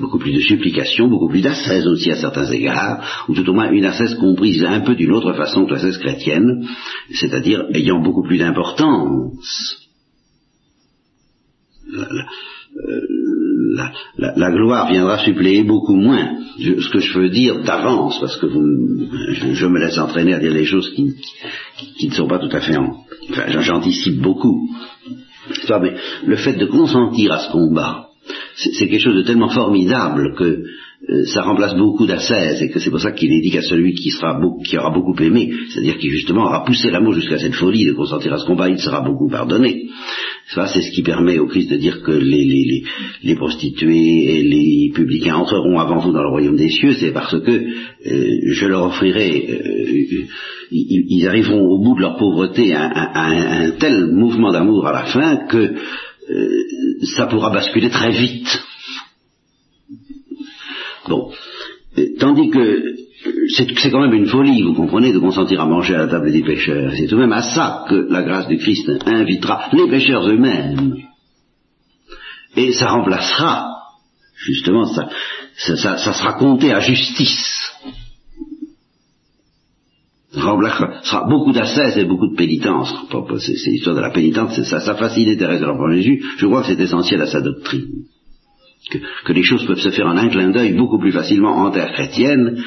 beaucoup 0.00 0.18
plus 0.18 0.32
de 0.32 0.40
supplication, 0.40 1.08
beaucoup 1.08 1.28
plus 1.28 1.40
d'ascèse 1.40 1.86
aussi 1.86 2.10
à 2.10 2.16
certains 2.16 2.50
égards, 2.50 3.26
ou 3.28 3.34
tout 3.34 3.48
au 3.48 3.52
moins 3.52 3.70
une 3.70 3.84
ascèse 3.84 4.16
comprise 4.16 4.64
un 4.64 4.80
peu 4.80 4.96
d'une 4.96 5.12
autre 5.12 5.32
façon 5.34 5.66
que 5.66 5.72
l'ascèse 5.72 5.98
chrétienne, 5.98 6.66
c'est-à-dire 7.12 7.64
ayant 7.74 8.02
beaucoup 8.02 8.24
plus 8.24 8.38
d'importance. 8.38 9.88
Euh, 11.94 13.27
la, 14.16 14.50
gloire 14.50 14.90
viendra 14.90 15.18
suppléer 15.18 15.64
beaucoup 15.64 15.96
moins 15.96 16.38
ce 16.58 16.90
que 16.90 16.98
je 16.98 17.18
veux 17.18 17.30
dire 17.30 17.62
d'avance, 17.62 18.18
parce 18.20 18.36
que 18.36 18.46
je, 18.46 19.66
me 19.66 19.78
laisse 19.78 19.98
entraîner 19.98 20.34
à 20.34 20.38
dire 20.38 20.52
des 20.52 20.64
choses 20.64 20.90
qui, 20.94 22.08
ne 22.08 22.14
sont 22.14 22.28
pas 22.28 22.38
tout 22.38 22.54
à 22.54 22.60
fait 22.60 22.76
en... 22.76 23.04
Enfin, 23.30 23.60
j'anticipe 23.60 24.20
beaucoup. 24.20 24.68
Mais 25.80 25.94
le 26.26 26.36
fait 26.36 26.54
de 26.54 26.66
consentir 26.66 27.32
à 27.32 27.38
ce 27.38 27.52
combat, 27.52 28.08
c'est 28.56 28.88
quelque 28.88 29.02
chose 29.02 29.16
de 29.16 29.22
tellement 29.22 29.48
formidable 29.48 30.34
que 30.36 30.64
euh, 31.08 31.24
ça 31.26 31.42
remplace 31.42 31.76
beaucoup 31.76 32.06
d'ascèse 32.06 32.60
et 32.60 32.70
que 32.70 32.80
c'est 32.80 32.90
pour 32.90 33.00
ça 33.00 33.12
qu'il 33.12 33.32
est 33.32 33.40
dit 33.40 33.50
qu'à 33.50 33.62
celui 33.62 33.94
qui, 33.94 34.10
qui 34.64 34.78
aura 34.78 34.90
beaucoup 34.90 35.14
aimé, 35.22 35.52
c'est-à-dire 35.68 35.96
qui 35.96 36.10
justement 36.10 36.44
aura 36.44 36.64
poussé 36.64 36.90
l'amour 36.90 37.12
jusqu'à 37.12 37.38
cette 37.38 37.54
folie 37.54 37.86
de 37.86 37.92
consentir 37.92 38.32
à 38.32 38.38
ce 38.38 38.44
combat, 38.44 38.68
il 38.68 38.80
sera 38.80 39.00
beaucoup 39.00 39.28
pardonné. 39.28 39.86
Ça, 40.54 40.66
c'est 40.66 40.80
ce 40.80 40.90
qui 40.92 41.02
permet 41.02 41.38
au 41.38 41.46
Christ 41.46 41.70
de 41.70 41.76
dire 41.76 42.02
que 42.02 42.10
les, 42.10 42.44
les, 42.44 42.82
les, 43.22 43.34
prostituées 43.34 44.38
et 44.38 44.42
les 44.42 44.90
publicains 44.94 45.36
entreront 45.36 45.78
avant 45.78 45.98
vous 45.98 46.12
dans 46.12 46.22
le 46.22 46.30
royaume 46.30 46.56
des 46.56 46.70
cieux, 46.70 46.94
c'est 46.94 47.12
parce 47.12 47.38
que 47.38 47.50
euh, 47.50 48.38
je 48.46 48.66
leur 48.66 48.84
offrirai, 48.84 49.46
euh, 49.46 50.26
ils, 50.70 51.26
arriveront 51.26 51.60
au 51.60 51.78
bout 51.82 51.96
de 51.96 52.00
leur 52.00 52.16
pauvreté 52.16 52.74
à, 52.74 53.62
un 53.64 53.70
tel 53.72 54.06
mouvement 54.06 54.50
d'amour 54.50 54.86
à 54.86 54.92
la 54.92 55.04
fin 55.04 55.46
que 55.48 55.74
ça 57.16 57.26
pourra 57.26 57.50
basculer 57.50 57.90
très 57.90 58.10
vite. 58.10 58.48
Bon. 61.08 61.30
Tandis 62.18 62.50
que 62.50 63.07
c'est 63.48 63.90
quand 63.90 64.00
même 64.00 64.14
une 64.14 64.26
folie, 64.26 64.62
vous 64.62 64.74
comprenez, 64.74 65.12
de 65.12 65.18
consentir 65.18 65.60
à 65.60 65.66
manger 65.66 65.94
à 65.94 65.98
la 65.98 66.08
table 66.08 66.30
des 66.30 66.42
pécheurs. 66.42 66.92
C'est 66.96 67.06
tout 67.06 67.16
de 67.16 67.20
même 67.20 67.32
à 67.32 67.42
ça 67.42 67.84
que 67.88 68.06
la 68.08 68.22
grâce 68.22 68.48
du 68.48 68.58
Christ 68.58 68.90
invitera 69.06 69.68
les 69.72 69.88
pécheurs 69.88 70.28
eux-mêmes. 70.28 70.96
Et 72.56 72.72
ça 72.72 72.88
remplacera, 72.88 73.68
justement, 74.36 74.86
ça, 74.86 75.08
ça, 75.56 76.12
sera 76.12 76.34
compté 76.34 76.72
à 76.72 76.80
justice. 76.80 77.72
Ça 80.32 80.40
sera 81.02 81.26
beaucoup 81.28 81.52
d'ascèse 81.52 81.98
et 81.98 82.04
beaucoup 82.04 82.28
de 82.28 82.36
pénitence. 82.36 82.94
C'est 83.38 83.70
l'histoire 83.70 83.96
de 83.96 84.00
la 84.00 84.10
pénitence, 84.10 84.60
ça, 84.62 84.80
ça 84.80 84.94
fascine 84.94 85.36
Thérèse 85.36 85.60
de 85.60 85.66
l'Enfant 85.66 85.90
Jésus. 85.90 86.22
Je 86.36 86.46
crois 86.46 86.62
que 86.62 86.68
c'est 86.68 86.80
essentiel 86.80 87.20
à 87.22 87.26
sa 87.26 87.40
doctrine 87.40 88.04
que, 88.88 89.32
les 89.32 89.42
choses 89.42 89.66
peuvent 89.66 89.80
se 89.80 89.90
faire 89.90 90.06
en 90.06 90.16
un 90.16 90.28
clin 90.28 90.50
d'œil 90.50 90.74
beaucoup 90.74 90.98
plus 90.98 91.12
facilement 91.12 91.56
en 91.56 91.70
terre 91.70 91.92
chrétienne 91.92 92.62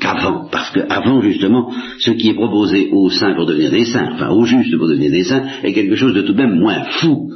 qu'avant, 0.00 0.48
parce 0.50 0.70
qu'avant 0.70 1.20
justement, 1.22 1.72
ce 1.98 2.12
qui 2.12 2.28
est 2.30 2.34
proposé 2.34 2.88
aux 2.92 3.10
saints 3.10 3.34
pour 3.34 3.46
devenir 3.46 3.70
des 3.70 3.84
saints, 3.84 4.10
enfin 4.14 4.30
aux 4.30 4.44
justes 4.44 4.76
pour 4.76 4.88
devenir 4.88 5.10
des 5.10 5.24
saints, 5.24 5.44
est 5.62 5.72
quelque 5.72 5.96
chose 5.96 6.14
de 6.14 6.22
tout 6.22 6.32
de 6.32 6.38
même 6.38 6.58
moins 6.58 6.84
fou 7.00 7.30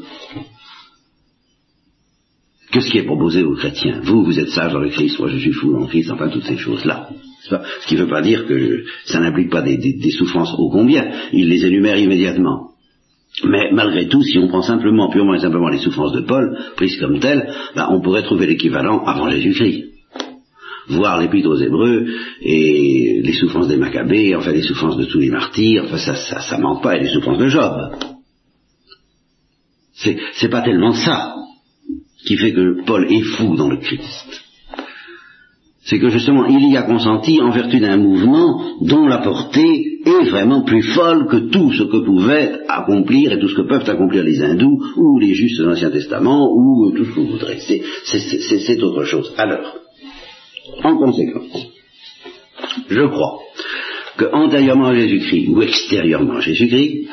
que 2.73 2.81
ce 2.81 2.91
qui 2.91 2.99
est 2.99 3.05
proposé 3.05 3.43
aux 3.43 3.55
chrétiens. 3.55 4.01
Vous, 4.03 4.25
vous 4.25 4.39
êtes 4.39 4.51
sages 4.51 4.73
dans 4.73 4.81
le 4.81 4.91
Christ, 4.91 5.19
moi 5.19 5.29
je 5.29 5.39
suis 5.39 5.53
fou 5.53 5.73
dans 5.73 5.81
le 5.81 5.87
Christ, 5.87 6.11
enfin 6.11 6.29
toutes 6.29 6.45
ces 6.45 6.59
choses-là. 6.59 7.09
Ce 7.49 7.87
qui 7.87 7.95
ne 7.95 8.03
veut 8.03 8.09
pas 8.09 8.23
dire 8.23 8.47
que 8.47 8.85
ça 9.05 9.21
n'implique 9.21 9.51
pas 9.51 9.63
des, 9.63 9.77
des 9.77 10.11
souffrances 10.11 10.53
ô 10.59 10.69
combien, 10.71 11.09
il 11.33 11.49
les 11.49 11.65
énumère 11.65 11.97
immédiatement. 11.97 12.71
Mais 13.45 13.71
malgré 13.73 14.09
tout, 14.09 14.23
si 14.23 14.39
on 14.39 14.49
prend 14.49 14.63
simplement, 14.63 15.11
purement 15.11 15.35
et 15.35 15.41
simplement 15.41 15.69
les 15.69 15.79
souffrances 15.79 16.13
de 16.13 16.23
Paul, 16.23 16.57
prises 16.77 16.99
comme 16.99 17.21
telles, 17.21 17.49
ben, 17.75 17.89
on 17.91 18.01
pourrait 18.01 18.23
trouver 18.23 18.47
l'équivalent 18.47 19.05
avant 19.05 19.31
Jésus-Christ. 19.31 19.96
Voir 20.89 21.21
l'épître 21.21 21.49
aux 21.49 21.57
Hébreux 21.57 22.07
et 22.41 23.21
les 23.23 23.33
souffrances 23.33 23.69
des 23.69 23.77
Maccabées, 23.77 24.37
enfin 24.37 24.53
les 24.53 24.63
souffrances 24.63 24.97
de 24.97 25.05
tous 25.05 25.19
les 25.19 25.31
martyrs, 25.31 25.85
enfin 25.85 25.99
ça, 25.99 26.15
ça, 26.15 26.41
ça 26.41 26.59
manque 26.59 26.83
pas, 26.83 26.97
et 26.97 27.01
les 27.01 27.09
souffrances 27.09 27.39
de 27.39 27.49
Job. 27.49 27.73
C'est, 29.95 30.49
pas 30.51 30.61
tellement 30.61 30.93
ça 30.93 31.35
qui 32.27 32.37
fait 32.37 32.53
que 32.53 32.85
Paul 32.85 33.11
est 33.11 33.23
fou 33.23 33.57
dans 33.57 33.69
le 33.69 33.79
Christ. 33.79 34.43
c'est 35.85 35.99
que 35.99 36.11
justement 36.11 36.45
il 36.47 36.71
y 36.71 36.77
a 36.77 36.83
consenti 36.83 37.41
en 37.41 37.51
vertu 37.51 37.81
d'un 37.81 37.97
mouvement 37.97 38.77
dont 38.83 39.07
la 39.07 39.19
portée 39.19 40.01
est 40.05 40.29
vraiment 40.29 40.63
plus 40.63 40.83
folle 40.83 41.27
que 41.29 41.51
tout 41.51 41.73
ce 41.73 41.85
que 41.85 42.05
pouvaient 42.05 42.61
accomplir 42.69 43.33
et 43.33 43.39
tout 43.39 43.49
ce 43.49 43.55
que 43.55 43.69
peuvent 43.69 43.89
accomplir 43.89 44.23
les 44.23 44.43
hindous 44.43 44.83
ou 44.97 45.19
les 45.19 45.35
justes 45.35 45.61
de 45.61 45.65
l'Ancien 45.65 45.91
Testament 45.91 46.53
ou 46.53 46.93
tout 46.95 47.05
ce 47.05 47.11
que 47.11 47.21
vous 47.21 47.33
voudrez. 47.33 47.59
C'est 47.61 48.83
autre 48.83 49.05
chose. 49.05 49.33
Alors, 49.39 49.79
en 50.83 50.97
conséquence, 50.97 51.69
je 52.89 53.07
crois 53.07 53.41
que 54.17 54.25
antérieurement 54.33 54.87
à 54.87 54.95
Jésus-Christ 54.95 55.49
ou 55.49 55.63
extérieurement 55.63 56.37
à 56.37 56.41
Jésus-Christ, 56.41 57.09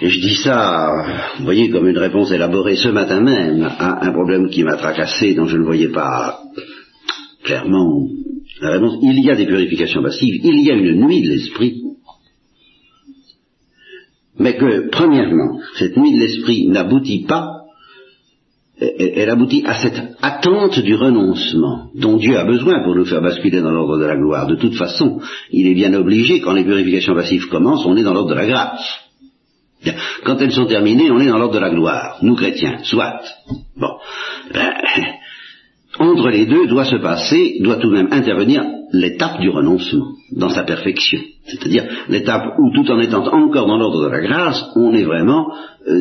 et 0.00 0.08
je 0.08 0.20
dis 0.20 0.34
ça, 0.34 1.30
vous 1.38 1.44
voyez, 1.44 1.70
comme 1.70 1.86
une 1.86 1.98
réponse 1.98 2.32
élaborée 2.32 2.74
ce 2.74 2.88
matin 2.88 3.20
même 3.20 3.62
à 3.62 4.04
un 4.04 4.12
problème 4.12 4.50
qui 4.50 4.64
m'a 4.64 4.76
tracassé, 4.76 5.34
dont 5.34 5.46
je 5.46 5.56
ne 5.56 5.64
voyais 5.64 5.90
pas 5.90 6.42
clairement 7.44 8.08
la 8.60 8.70
réponse. 8.70 8.98
Il 9.00 9.24
y 9.24 9.30
a 9.30 9.36
des 9.36 9.46
purifications 9.46 10.02
passives, 10.02 10.40
il 10.42 10.60
y 10.62 10.70
a 10.72 10.74
une 10.74 11.06
nuit 11.06 11.22
de 11.22 11.28
l'esprit, 11.28 11.82
mais 14.38 14.56
que, 14.56 14.88
premièrement, 14.90 15.60
cette 15.78 15.96
nuit 15.96 16.14
de 16.14 16.18
l'esprit 16.18 16.66
n'aboutit 16.66 17.24
pas, 17.28 17.61
elle 18.98 19.30
aboutit 19.30 19.64
à 19.66 19.74
cette 19.74 20.00
attente 20.22 20.78
du 20.80 20.94
renoncement 20.94 21.90
dont 21.94 22.16
Dieu 22.16 22.36
a 22.36 22.44
besoin 22.44 22.82
pour 22.82 22.94
nous 22.94 23.04
faire 23.04 23.22
basculer 23.22 23.60
dans 23.60 23.70
l'ordre 23.70 23.98
de 23.98 24.04
la 24.04 24.16
gloire. 24.16 24.46
De 24.46 24.56
toute 24.56 24.74
façon, 24.74 25.20
il 25.50 25.66
est 25.66 25.74
bien 25.74 25.92
obligé, 25.94 26.40
quand 26.40 26.52
les 26.52 26.64
purifications 26.64 27.14
passives 27.14 27.48
commencent, 27.48 27.86
on 27.86 27.96
est 27.96 28.02
dans 28.02 28.14
l'ordre 28.14 28.30
de 28.30 28.34
la 28.34 28.46
grâce. 28.46 28.98
Quand 30.24 30.40
elles 30.40 30.52
sont 30.52 30.66
terminées, 30.66 31.10
on 31.10 31.20
est 31.20 31.26
dans 31.26 31.38
l'ordre 31.38 31.54
de 31.54 31.60
la 31.60 31.70
gloire, 31.70 32.18
nous 32.22 32.36
chrétiens, 32.36 32.78
soit. 32.84 33.20
Bon. 33.76 33.90
Ben, 34.54 34.70
entre 35.98 36.28
les 36.28 36.46
deux 36.46 36.68
doit 36.68 36.84
se 36.84 36.96
passer, 36.96 37.58
doit 37.60 37.76
tout 37.76 37.90
de 37.90 37.96
même 37.96 38.12
intervenir 38.12 38.64
l'étape 38.92 39.40
du 39.40 39.50
renoncement, 39.50 40.12
dans 40.30 40.48
sa 40.48 40.64
perfection. 40.64 41.20
C'est-à-dire 41.44 41.84
l'étape 42.08 42.54
où, 42.58 42.70
tout 42.74 42.90
en 42.90 43.00
étant 43.00 43.26
encore 43.26 43.66
dans 43.66 43.76
l'ordre 43.76 44.04
de 44.04 44.10
la 44.10 44.20
grâce, 44.20 44.64
on 44.76 44.94
est 44.94 45.04
vraiment 45.04 45.52
euh, 45.88 46.00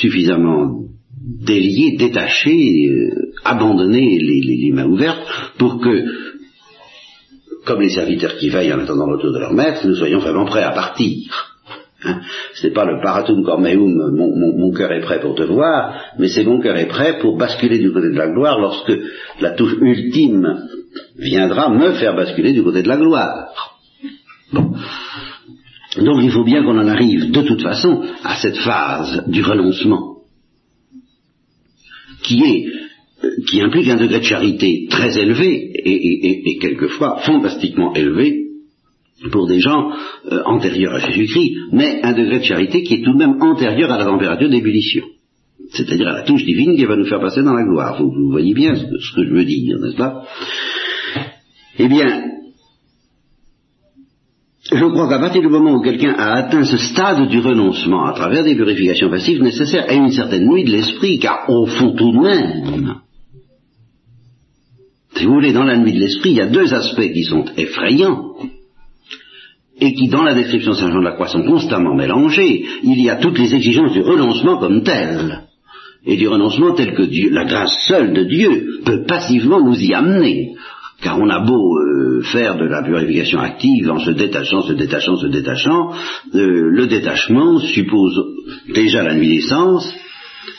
suffisamment 0.00 0.86
délié, 1.16 1.96
détaché, 1.96 2.88
euh, 2.88 3.32
abandonné 3.44 4.18
les, 4.18 4.70
mains 4.72 4.86
ouvertes 4.86 5.26
pour 5.58 5.80
que, 5.80 6.04
comme 7.64 7.80
les 7.80 7.90
serviteurs 7.90 8.36
qui 8.36 8.48
veillent 8.48 8.72
en 8.72 8.80
attendant 8.80 9.06
le 9.06 9.16
retour 9.16 9.32
de 9.32 9.38
leur 9.38 9.52
maître, 9.52 9.86
nous 9.86 9.96
soyons 9.96 10.18
vraiment 10.18 10.44
prêts 10.44 10.62
à 10.62 10.72
partir. 10.72 11.56
Hein. 12.04 12.20
Ce 12.54 12.66
n'est 12.66 12.72
pas 12.72 12.84
le 12.84 13.00
paratum 13.02 13.42
cormeum, 13.42 14.12
mon, 14.14 14.56
mon, 14.56 14.72
cœur 14.72 14.92
est 14.92 15.00
prêt 15.00 15.20
pour 15.20 15.34
te 15.34 15.42
voir, 15.42 15.94
mais 16.18 16.28
c'est 16.28 16.44
mon 16.44 16.60
cœur 16.60 16.76
est 16.76 16.88
prêt 16.88 17.18
pour 17.20 17.36
basculer 17.36 17.78
du 17.78 17.92
côté 17.92 18.10
de 18.10 18.18
la 18.18 18.28
gloire 18.28 18.60
lorsque 18.60 18.92
la 19.40 19.50
touche 19.52 19.76
ultime 19.80 20.68
viendra 21.18 21.70
me 21.70 21.92
faire 21.94 22.14
basculer 22.14 22.52
du 22.52 22.62
côté 22.62 22.82
de 22.82 22.88
la 22.88 22.96
gloire. 22.96 23.48
Bon. 24.52 24.72
Donc 25.98 26.22
il 26.22 26.30
faut 26.30 26.44
bien 26.44 26.62
qu'on 26.62 26.78
en 26.78 26.88
arrive 26.88 27.30
de 27.30 27.42
toute 27.42 27.62
façon 27.62 28.02
à 28.22 28.36
cette 28.36 28.58
phase 28.58 29.24
du 29.26 29.42
renoncement, 29.42 30.15
qui 32.26 32.42
est 32.42 32.66
euh, 33.24 33.30
qui 33.48 33.60
implique 33.62 33.88
un 33.88 33.96
degré 33.96 34.18
de 34.18 34.24
charité 34.24 34.86
très 34.90 35.18
élevé 35.18 35.70
et 35.84 36.58
quelquefois 36.58 37.20
fantastiquement 37.24 37.94
élevé, 37.94 38.46
pour 39.30 39.46
des 39.46 39.60
gens 39.60 39.90
euh, 40.30 40.42
antérieurs 40.44 40.94
à 40.94 40.98
Jésus-Christ, 40.98 41.52
mais 41.72 42.00
un 42.02 42.12
degré 42.12 42.38
de 42.38 42.44
charité 42.44 42.82
qui 42.82 42.94
est 42.94 43.02
tout 43.02 43.12
de 43.12 43.18
même 43.18 43.40
antérieur 43.40 43.90
à 43.90 43.98
la 43.98 44.04
température 44.04 44.48
d'ébullition. 44.48 45.04
C'est-à-dire 45.70 46.08
à 46.08 46.18
la 46.18 46.22
touche 46.22 46.44
divine 46.44 46.76
qui 46.76 46.84
va 46.84 46.96
nous 46.96 47.06
faire 47.06 47.20
passer 47.20 47.42
dans 47.42 47.54
la 47.54 47.64
gloire. 47.64 48.00
Vous, 48.00 48.30
voyez 48.30 48.54
bien 48.54 48.74
ce 48.76 49.14
que 49.14 49.24
je 49.24 49.32
veux 49.32 49.44
dire, 49.44 49.78
n'est-ce 49.78 49.96
pas? 49.96 50.22
Eh 51.78 51.88
bien, 51.88 52.24
je 54.72 54.84
crois 54.84 55.08
qu'à 55.08 55.18
partir 55.18 55.42
du 55.42 55.48
moment 55.48 55.74
où 55.74 55.80
quelqu'un 55.80 56.14
a 56.18 56.34
atteint 56.34 56.64
ce 56.64 56.76
stade 56.76 57.28
du 57.28 57.40
renoncement 57.40 58.04
à 58.06 58.12
travers 58.12 58.42
des 58.42 58.56
purifications 58.56 59.10
passives 59.10 59.42
nécessaires 59.42 59.86
à 59.88 59.94
une 59.94 60.10
certaine 60.10 60.48
nuit 60.48 60.64
de 60.64 60.70
l'esprit, 60.70 61.18
car 61.18 61.48
au 61.48 61.66
fond 61.66 61.94
tout 61.94 62.12
de 62.12 62.18
même, 62.18 62.96
si 65.14 65.24
vous 65.24 65.34
voulez, 65.34 65.52
dans 65.52 65.64
la 65.64 65.78
nuit 65.78 65.92
de 65.92 66.00
l'esprit, 66.00 66.30
il 66.30 66.36
y 66.36 66.42
a 66.42 66.46
deux 66.46 66.74
aspects 66.74 67.12
qui 67.12 67.22
sont 67.22 67.44
effrayants 67.56 68.34
et 69.80 69.94
qui, 69.94 70.08
dans 70.08 70.22
la 70.22 70.34
description 70.34 70.72
de 70.72 70.76
Saint 70.76 70.90
Jean 70.90 71.00
de 71.00 71.04
la 71.04 71.12
Croix, 71.12 71.28
sont 71.28 71.44
constamment 71.44 71.94
mélangés, 71.94 72.64
il 72.82 73.00
y 73.02 73.10
a 73.10 73.16
toutes 73.16 73.38
les 73.38 73.54
exigences 73.54 73.92
du 73.92 74.02
renoncement 74.02 74.58
comme 74.58 74.82
tel, 74.82 75.42
et 76.04 76.16
du 76.16 76.28
renoncement 76.28 76.72
tel 76.74 76.94
que 76.94 77.02
Dieu, 77.02 77.30
la 77.30 77.44
grâce 77.44 77.76
seule 77.88 78.12
de 78.12 78.24
Dieu 78.24 78.80
peut 78.84 79.04
passivement 79.06 79.60
nous 79.60 79.78
y 79.78 79.92
amener. 79.92 80.54
Car 81.02 81.18
on 81.18 81.28
a 81.28 81.40
beau 81.40 81.78
euh, 81.78 82.22
faire 82.22 82.56
de 82.56 82.64
la 82.64 82.82
purification 82.82 83.40
active 83.40 83.90
en 83.90 83.98
se 83.98 84.10
détachant, 84.10 84.62
se 84.62 84.72
détachant, 84.72 85.16
se 85.16 85.26
détachant, 85.26 85.92
euh, 86.34 86.70
le 86.70 86.86
détachement 86.86 87.58
suppose 87.58 88.18
déjà 88.68 89.02
la 89.02 89.14
nuit 89.14 89.28
d'essence, 89.28 89.94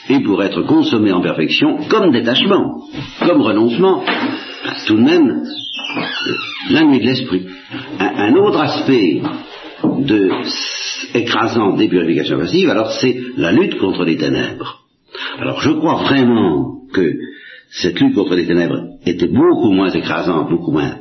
et 0.09 0.19
pour 0.21 0.43
être 0.43 0.61
consommé 0.63 1.11
en 1.11 1.21
perfection, 1.21 1.79
comme 1.89 2.11
détachement, 2.11 2.83
comme 3.25 3.41
renoncement, 3.41 4.03
tout 4.85 4.95
de 4.95 5.01
même 5.01 5.43
la 6.69 6.83
nuit 6.83 6.99
de 6.99 7.05
l'esprit. 7.05 7.45
Un, 7.99 8.35
autre 8.35 8.59
aspect 8.59 9.21
de 9.83 10.29
écrasant 11.13 11.75
des 11.75 11.88
purifications 11.88 12.38
passives, 12.38 12.69
alors 12.69 12.91
c'est 12.91 13.17
la 13.38 13.51
lutte 13.51 13.77
contre 13.77 14.03
les 14.03 14.17
ténèbres. 14.17 14.83
Alors 15.39 15.61
je 15.61 15.71
crois 15.71 16.03
vraiment 16.03 16.75
que 16.93 17.13
cette 17.70 17.99
lutte 17.99 18.15
contre 18.15 18.36
les 18.36 18.45
ténèbres 18.45 18.84
était 19.05 19.28
beaucoup 19.28 19.72
moins 19.72 19.89
écrasante, 19.89 20.49
beaucoup 20.49 20.72
moins 20.72 20.95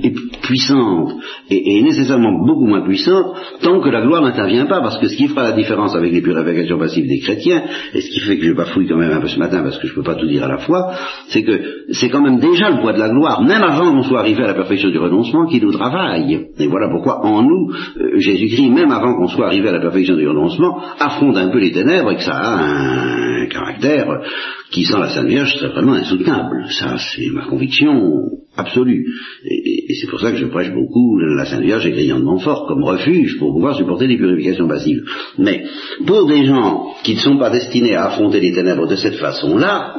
puissante 0.42 1.14
et, 1.50 1.82
nécessairement 1.82 2.44
beaucoup 2.46 2.66
moins 2.66 2.82
puissante 2.82 3.34
tant 3.62 3.80
que 3.80 3.88
la 3.88 4.02
gloire 4.02 4.22
n'intervient 4.22 4.66
pas, 4.66 4.80
parce 4.80 4.98
que 4.98 5.08
ce 5.08 5.16
qui 5.16 5.28
fera 5.28 5.42
la 5.42 5.52
différence 5.52 5.94
avec 5.96 6.12
les 6.12 6.22
purifications 6.22 6.78
passives 6.78 7.06
des 7.06 7.20
chrétiens, 7.20 7.62
et 7.94 8.00
ce 8.00 8.10
qui 8.10 8.20
fait 8.20 8.38
que 8.38 8.46
je 8.46 8.52
bafouille 8.52 8.86
quand 8.86 8.96
même 8.96 9.12
un 9.12 9.20
peu 9.20 9.28
ce 9.28 9.38
matin 9.38 9.62
parce 9.62 9.78
que 9.78 9.86
je 9.86 9.92
ne 9.92 9.96
peux 9.96 10.02
pas 10.02 10.14
tout 10.14 10.26
dire 10.26 10.44
à 10.44 10.48
la 10.48 10.58
fois, 10.58 10.92
c'est 11.28 11.42
que 11.42 11.60
c'est 11.90 12.08
quand 12.08 12.22
même 12.22 12.38
déjà 12.38 12.70
le 12.70 12.80
poids 12.80 12.92
de 12.92 12.98
la 12.98 13.08
gloire, 13.08 13.42
même 13.42 13.62
avant 13.62 13.92
qu'on 13.92 14.02
soit 14.02 14.20
arrivé 14.20 14.42
à 14.44 14.48
la 14.48 14.54
perfection 14.54 14.90
du 14.90 14.98
renoncement, 14.98 15.46
qui 15.46 15.60
nous 15.60 15.72
travaille. 15.72 16.48
Et 16.58 16.66
voilà 16.66 16.88
pourquoi 16.90 17.24
en 17.24 17.42
nous, 17.42 17.72
euh, 17.98 18.18
Jésus-Christ, 18.18 18.70
même 18.70 18.90
avant 18.90 19.16
qu'on 19.16 19.28
soit 19.28 19.46
arrivé 19.46 19.68
à 19.68 19.72
la 19.72 19.80
perfection 19.80 20.16
du 20.16 20.28
renoncement, 20.28 20.80
affronte 20.98 21.36
un 21.36 21.50
peu 21.50 21.58
les 21.58 21.72
ténèbres 21.72 22.12
et 22.12 22.16
que 22.16 22.22
ça 22.22 22.34
a 22.34 22.64
un 22.64 23.29
caractère 23.50 24.22
qui, 24.70 24.84
sans 24.84 24.98
la 24.98 25.10
Sainte 25.10 25.28
Vierge, 25.28 25.54
serait 25.54 25.72
vraiment 25.72 25.94
insoutenable. 25.94 26.66
Ça, 26.70 26.96
c'est 26.98 27.28
ma 27.30 27.46
conviction 27.46 28.30
absolue. 28.56 29.06
Et, 29.44 29.94
c'est 30.00 30.08
pour 30.08 30.20
ça 30.20 30.32
que 30.32 30.38
je 30.38 30.46
prêche 30.46 30.72
beaucoup 30.72 31.18
la 31.18 31.44
Sainte 31.44 31.62
Vierge 31.62 31.86
et 31.86 31.90
de 31.90 32.38
fort 32.38 32.66
comme 32.66 32.84
refuge 32.84 33.38
pour 33.38 33.52
pouvoir 33.52 33.76
supporter 33.76 34.06
les 34.06 34.16
purifications 34.16 34.68
passives. 34.68 35.02
Mais 35.38 35.64
pour 36.06 36.26
des 36.26 36.46
gens 36.46 36.94
qui 37.02 37.14
ne 37.14 37.20
sont 37.20 37.38
pas 37.38 37.50
destinés 37.50 37.94
à 37.94 38.06
affronter 38.06 38.40
les 38.40 38.52
ténèbres 38.52 38.86
de 38.86 38.96
cette 38.96 39.16
façon-là, 39.16 39.96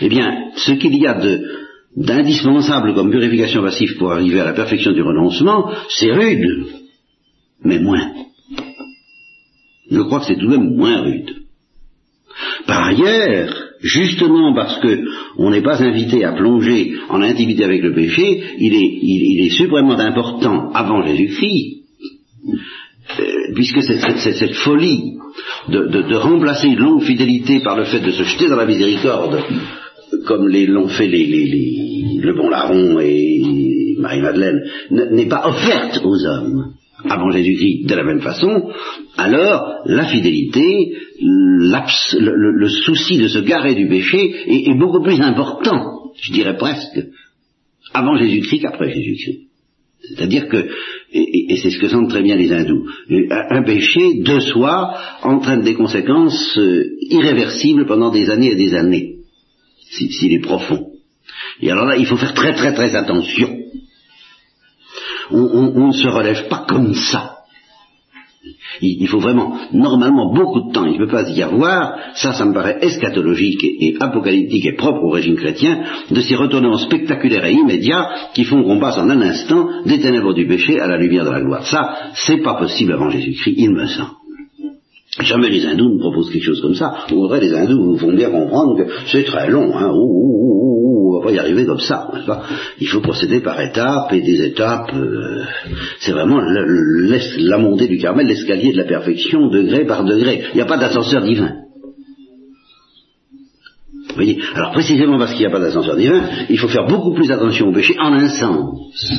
eh 0.00 0.08
bien, 0.08 0.50
ce 0.56 0.72
qu'il 0.72 0.96
y 0.96 1.06
a 1.06 1.14
de 1.14 1.42
d'indispensable 1.96 2.94
comme 2.94 3.10
purification 3.10 3.62
passive 3.62 3.96
pour 3.96 4.12
arriver 4.12 4.38
à 4.38 4.44
la 4.44 4.52
perfection 4.52 4.92
du 4.92 5.02
renoncement, 5.02 5.72
c'est 5.88 6.12
rude, 6.12 6.66
mais 7.64 7.80
moins. 7.80 8.12
Je 9.90 10.00
crois 10.02 10.20
que 10.20 10.26
c'est 10.26 10.36
tout 10.36 10.46
de 10.46 10.56
même 10.56 10.76
moins 10.76 11.00
rude. 11.00 11.47
Par 12.66 12.86
ailleurs, 12.88 13.68
justement 13.80 14.54
parce 14.54 14.78
que 14.80 15.04
on 15.38 15.50
n'est 15.50 15.62
pas 15.62 15.82
invité 15.82 16.24
à 16.24 16.32
plonger 16.32 16.94
en 17.08 17.22
intimité 17.22 17.64
avec 17.64 17.82
le 17.82 17.94
péché, 17.94 18.42
il 18.58 18.74
est, 18.74 19.50
suprêmement 19.50 19.98
important 19.98 20.70
avant 20.72 21.04
Jésus-Christ, 21.06 21.84
euh, 23.18 23.24
puisque 23.54 23.82
cette, 23.82 24.54
folie 24.54 25.14
de, 25.68 26.14
remplacer 26.16 26.68
une 26.68 26.78
longue 26.78 27.02
fidélité 27.02 27.60
par 27.60 27.76
le 27.76 27.84
fait 27.84 28.00
de 28.00 28.10
se 28.10 28.24
jeter 28.24 28.48
dans 28.48 28.56
la 28.56 28.66
miséricorde, 28.66 29.42
comme 30.26 30.48
l'ont 30.48 30.88
fait 30.88 31.08
le 31.08 32.34
bon 32.36 32.50
larron 32.50 33.00
et 33.00 33.96
Marie-Madeleine, 33.98 34.60
n'est 34.90 35.28
pas 35.28 35.48
offerte 35.48 36.00
aux 36.04 36.26
hommes 36.26 36.74
avant 37.04 37.30
Jésus-Christ 37.30 37.86
de 37.86 37.94
la 37.94 38.04
même 38.04 38.20
façon, 38.20 38.70
alors 39.16 39.82
la 39.86 40.04
fidélité, 40.06 40.96
le, 41.20 42.68
souci 42.68 43.18
de 43.18 43.28
se 43.28 43.38
garer 43.38 43.74
du 43.74 43.88
péché 43.88 44.34
est, 44.46 44.78
beaucoup 44.78 45.02
plus 45.02 45.20
important, 45.20 46.12
je 46.20 46.32
dirais 46.32 46.56
presque, 46.56 47.00
avant 47.94 48.16
Jésus-Christ 48.16 48.60
qu'après 48.60 48.92
Jésus-Christ. 48.92 49.42
C'est-à-dire 50.00 50.48
que, 50.48 50.68
et, 51.12 51.56
c'est 51.56 51.70
ce 51.70 51.78
que 51.78 51.88
sentent 51.88 52.10
très 52.10 52.22
bien 52.22 52.36
les 52.36 52.52
hindous, 52.52 52.86
un, 53.30 53.62
péché 53.62 54.20
de 54.20 54.40
soi 54.40 54.96
entraîne 55.22 55.62
des 55.62 55.74
conséquences 55.74 56.56
euh, 56.56 56.96
irréversibles 57.10 57.86
pendant 57.86 58.10
des 58.10 58.30
années 58.30 58.52
et 58.52 58.56
des 58.56 58.74
années, 58.74 59.16
s'il 59.90 60.32
est 60.32 60.40
profond. 60.40 60.92
Et 61.60 61.70
alors 61.70 61.86
là, 61.86 61.96
il 61.96 62.06
faut 62.06 62.16
faire 62.16 62.34
très 62.34 62.54
très 62.54 62.72
très 62.74 62.94
attention 62.94 63.58
on, 65.30 65.88
ne 65.88 65.92
se 65.92 66.08
relève 66.08 66.48
pas 66.48 66.64
comme 66.68 66.94
ça 66.94 67.36
Il, 68.80 69.06
faut 69.08 69.18
vraiment, 69.18 69.56
normalement, 69.72 70.32
beaucoup 70.32 70.68
de 70.68 70.72
temps. 70.72 70.86
Il 70.86 70.98
ne 70.98 71.04
peut 71.04 71.10
pas 71.10 71.28
y 71.28 71.42
avoir, 71.42 71.98
ça, 72.14 72.32
ça 72.32 72.44
me 72.44 72.54
paraît 72.54 72.78
eschatologique 72.80 73.64
et, 73.64 73.96
apocalyptique 74.00 74.66
et 74.66 74.76
propre 74.76 75.04
au 75.04 75.10
régime 75.10 75.36
chrétien, 75.36 75.82
de 76.10 76.20
ces 76.20 76.36
retournements 76.36 76.78
spectaculaires 76.78 77.46
et 77.46 77.52
immédiats 77.52 78.08
qui 78.34 78.44
font 78.44 78.62
qu'on 78.62 78.78
passe 78.78 78.98
en 78.98 79.10
un 79.10 79.20
instant 79.20 79.68
des 79.84 80.00
ténèbres 80.00 80.34
du 80.34 80.46
péché 80.46 80.78
à 80.78 80.86
la 80.86 80.96
lumière 80.96 81.24
de 81.24 81.30
la 81.30 81.40
gloire. 81.40 81.66
Ça, 81.66 81.96
c'est 82.14 82.42
pas 82.42 82.54
possible 82.54 82.92
avant 82.92 83.10
Jésus-Christ, 83.10 83.54
il 83.56 83.70
me 83.70 83.86
semble. 83.86 84.10
Jamais 85.20 85.48
les 85.48 85.66
hindous 85.66 85.94
ne 85.94 85.98
proposent 85.98 86.30
quelque 86.30 86.44
chose 86.44 86.60
comme 86.60 86.74
ça. 86.74 87.06
Au 87.10 87.14
contraire, 87.14 87.40
les 87.40 87.52
hindous 87.52 87.82
vous 87.82 87.98
font 87.98 88.12
bien 88.12 88.30
comprendre 88.30 88.76
que 88.76 88.88
c'est 89.06 89.24
très 89.24 89.50
long. 89.50 89.74
Hein. 89.74 89.90
On 91.18 91.20
va 91.20 91.26
pas 91.26 91.32
y 91.32 91.38
arriver 91.38 91.66
comme 91.66 91.80
ça. 91.80 92.08
Pas? 92.26 92.44
Il 92.80 92.88
faut 92.88 93.00
procéder 93.00 93.40
par 93.40 93.60
étapes 93.60 94.12
et 94.12 94.20
des 94.20 94.44
étapes. 94.46 94.92
Euh, 94.94 95.44
c'est 96.00 96.12
vraiment 96.12 96.40
la 96.40 97.58
montée 97.58 97.88
du 97.88 97.98
Carmel, 97.98 98.26
l'escalier 98.26 98.72
de 98.72 98.78
la 98.78 98.84
perfection, 98.84 99.48
degré 99.48 99.84
par 99.84 100.04
degré. 100.04 100.44
Il 100.52 100.56
n'y 100.56 100.62
a 100.62 100.66
pas 100.66 100.78
d'ascenseur 100.78 101.22
divin. 101.22 101.54
Vous 104.08 104.14
voyez? 104.14 104.40
Alors 104.54 104.72
précisément 104.72 105.18
parce 105.18 105.32
qu'il 105.32 105.40
n'y 105.40 105.46
a 105.46 105.50
pas 105.50 105.60
d'ascenseur 105.60 105.96
divin, 105.96 106.28
il 106.48 106.58
faut 106.58 106.68
faire 106.68 106.86
beaucoup 106.86 107.14
plus 107.14 107.30
attention 107.30 107.68
au 107.68 107.72
péché 107.72 107.94
en 107.98 108.12
un 108.12 108.28
sens. 108.28 109.12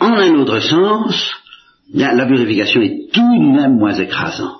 En 0.00 0.12
un 0.12 0.34
autre 0.36 0.60
sens, 0.60 1.32
la 1.92 2.26
purification 2.26 2.80
est 2.82 3.12
tout 3.12 3.20
de 3.20 3.56
même 3.56 3.76
moins 3.76 3.94
écrasante, 3.94 4.56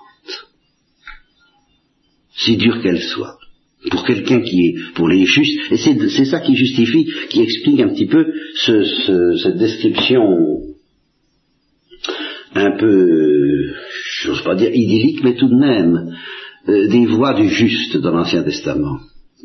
si 2.36 2.56
dure 2.56 2.82
qu'elle 2.82 3.00
soit. 3.00 3.38
Pour 3.90 4.04
quelqu'un 4.04 4.40
qui 4.40 4.66
est, 4.66 4.74
pour 4.94 5.08
les 5.08 5.24
justes, 5.24 5.60
et 5.70 5.76
c'est 5.76 6.24
ça 6.24 6.40
qui 6.40 6.56
justifie, 6.56 7.06
qui 7.30 7.40
explique 7.40 7.80
un 7.80 7.88
petit 7.88 8.06
peu 8.06 8.26
cette 8.64 9.56
description 9.56 10.20
un 12.54 12.76
peu, 12.76 13.74
j'ose 14.22 14.42
pas 14.42 14.54
dire 14.54 14.74
idyllique, 14.74 15.22
mais 15.22 15.34
tout 15.34 15.48
de 15.48 15.54
même, 15.54 16.16
euh, 16.68 16.88
des 16.88 17.06
voies 17.06 17.34
du 17.34 17.48
juste 17.48 17.96
dans 17.98 18.12
l'Ancien 18.12 18.42
Testament. 18.42 18.98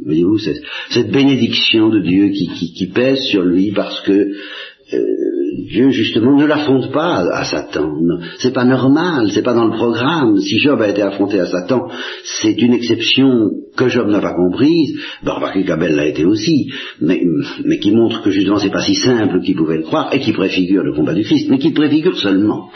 Voyez-vous, 0.04 0.40
cette, 0.40 1.12
bénédiction 1.12 1.90
de 1.90 2.00
Dieu 2.00 2.30
qui, 2.30 2.92
pèse 2.94 3.22
sur 3.26 3.44
lui 3.44 3.72
parce 3.72 4.02
que 4.02 4.12
euh, 4.12 5.43
Dieu 5.70 5.90
justement 5.90 6.36
ne 6.38 6.46
l'affronte 6.46 6.92
pas 6.92 7.24
à, 7.32 7.44
Satan. 7.46 7.92
C'est 8.38 8.54
pas 8.54 8.66
normal, 8.66 9.30
c'est 9.32 9.44
pas 9.44 9.54
dans 9.54 9.66
le 9.66 9.76
programme. 9.76 10.38
Si 10.40 10.60
Job 10.60 10.82
a 10.82 10.90
été 10.90 11.02
affronté 11.02 11.40
à 11.40 11.46
Satan, 11.46 11.88
c'est 12.24 12.62
une 12.62 12.74
exception 12.74 13.52
que 13.76 13.88
Job 13.90 14.08
n'a 14.10 14.20
pas 14.20 14.34
comprise. 14.34 15.00
Bon, 15.24 15.34
qu'Abel 15.66 15.96
l'a 15.96 16.08
été 16.08 16.26
aussi, 16.26 16.72
mais, 17.02 17.22
mais 17.66 17.80
qui 17.80 17.92
montre 17.92 18.22
que 18.22 18.32
justement 18.32 18.58
c'est 18.58 18.72
pas 18.72 18.82
si 18.82 18.96
simple 18.96 19.42
qu'il 19.42 19.56
pouvait 19.56 19.78
le 19.78 19.84
croire 19.84 20.14
et 20.14 20.20
qui 20.20 20.34
préfigure 20.34 20.84
le 20.84 20.94
combat 20.94 21.14
du 21.14 21.24
Christ, 21.24 21.48
mais 21.50 21.60
qui 21.60 21.72
préfigure 21.72 22.18
seulement. 22.18 22.70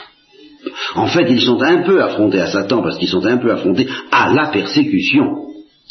En 0.95 1.07
fait, 1.07 1.27
ils 1.29 1.41
sont 1.41 1.61
un 1.61 1.83
peu 1.83 2.01
affrontés 2.01 2.41
à 2.41 2.47
Satan 2.47 2.81
parce 2.81 2.97
qu'ils 2.97 3.07
sont 3.07 3.25
un 3.25 3.37
peu 3.37 3.51
affrontés 3.51 3.87
à 4.11 4.33
la 4.33 4.47
persécution. 4.47 5.25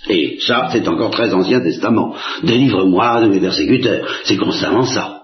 Et 0.09 0.39
ça, 0.41 0.69
c'est 0.71 0.87
encore 0.87 1.11
très 1.11 1.33
Ancien 1.33 1.61
Testament. 1.61 2.15
Délivre-moi 2.43 3.23
de 3.23 3.29
mes 3.29 3.41
persécuteurs. 3.41 4.07
C'est 4.25 4.37
constamment 4.37 4.85
ça 4.85 5.23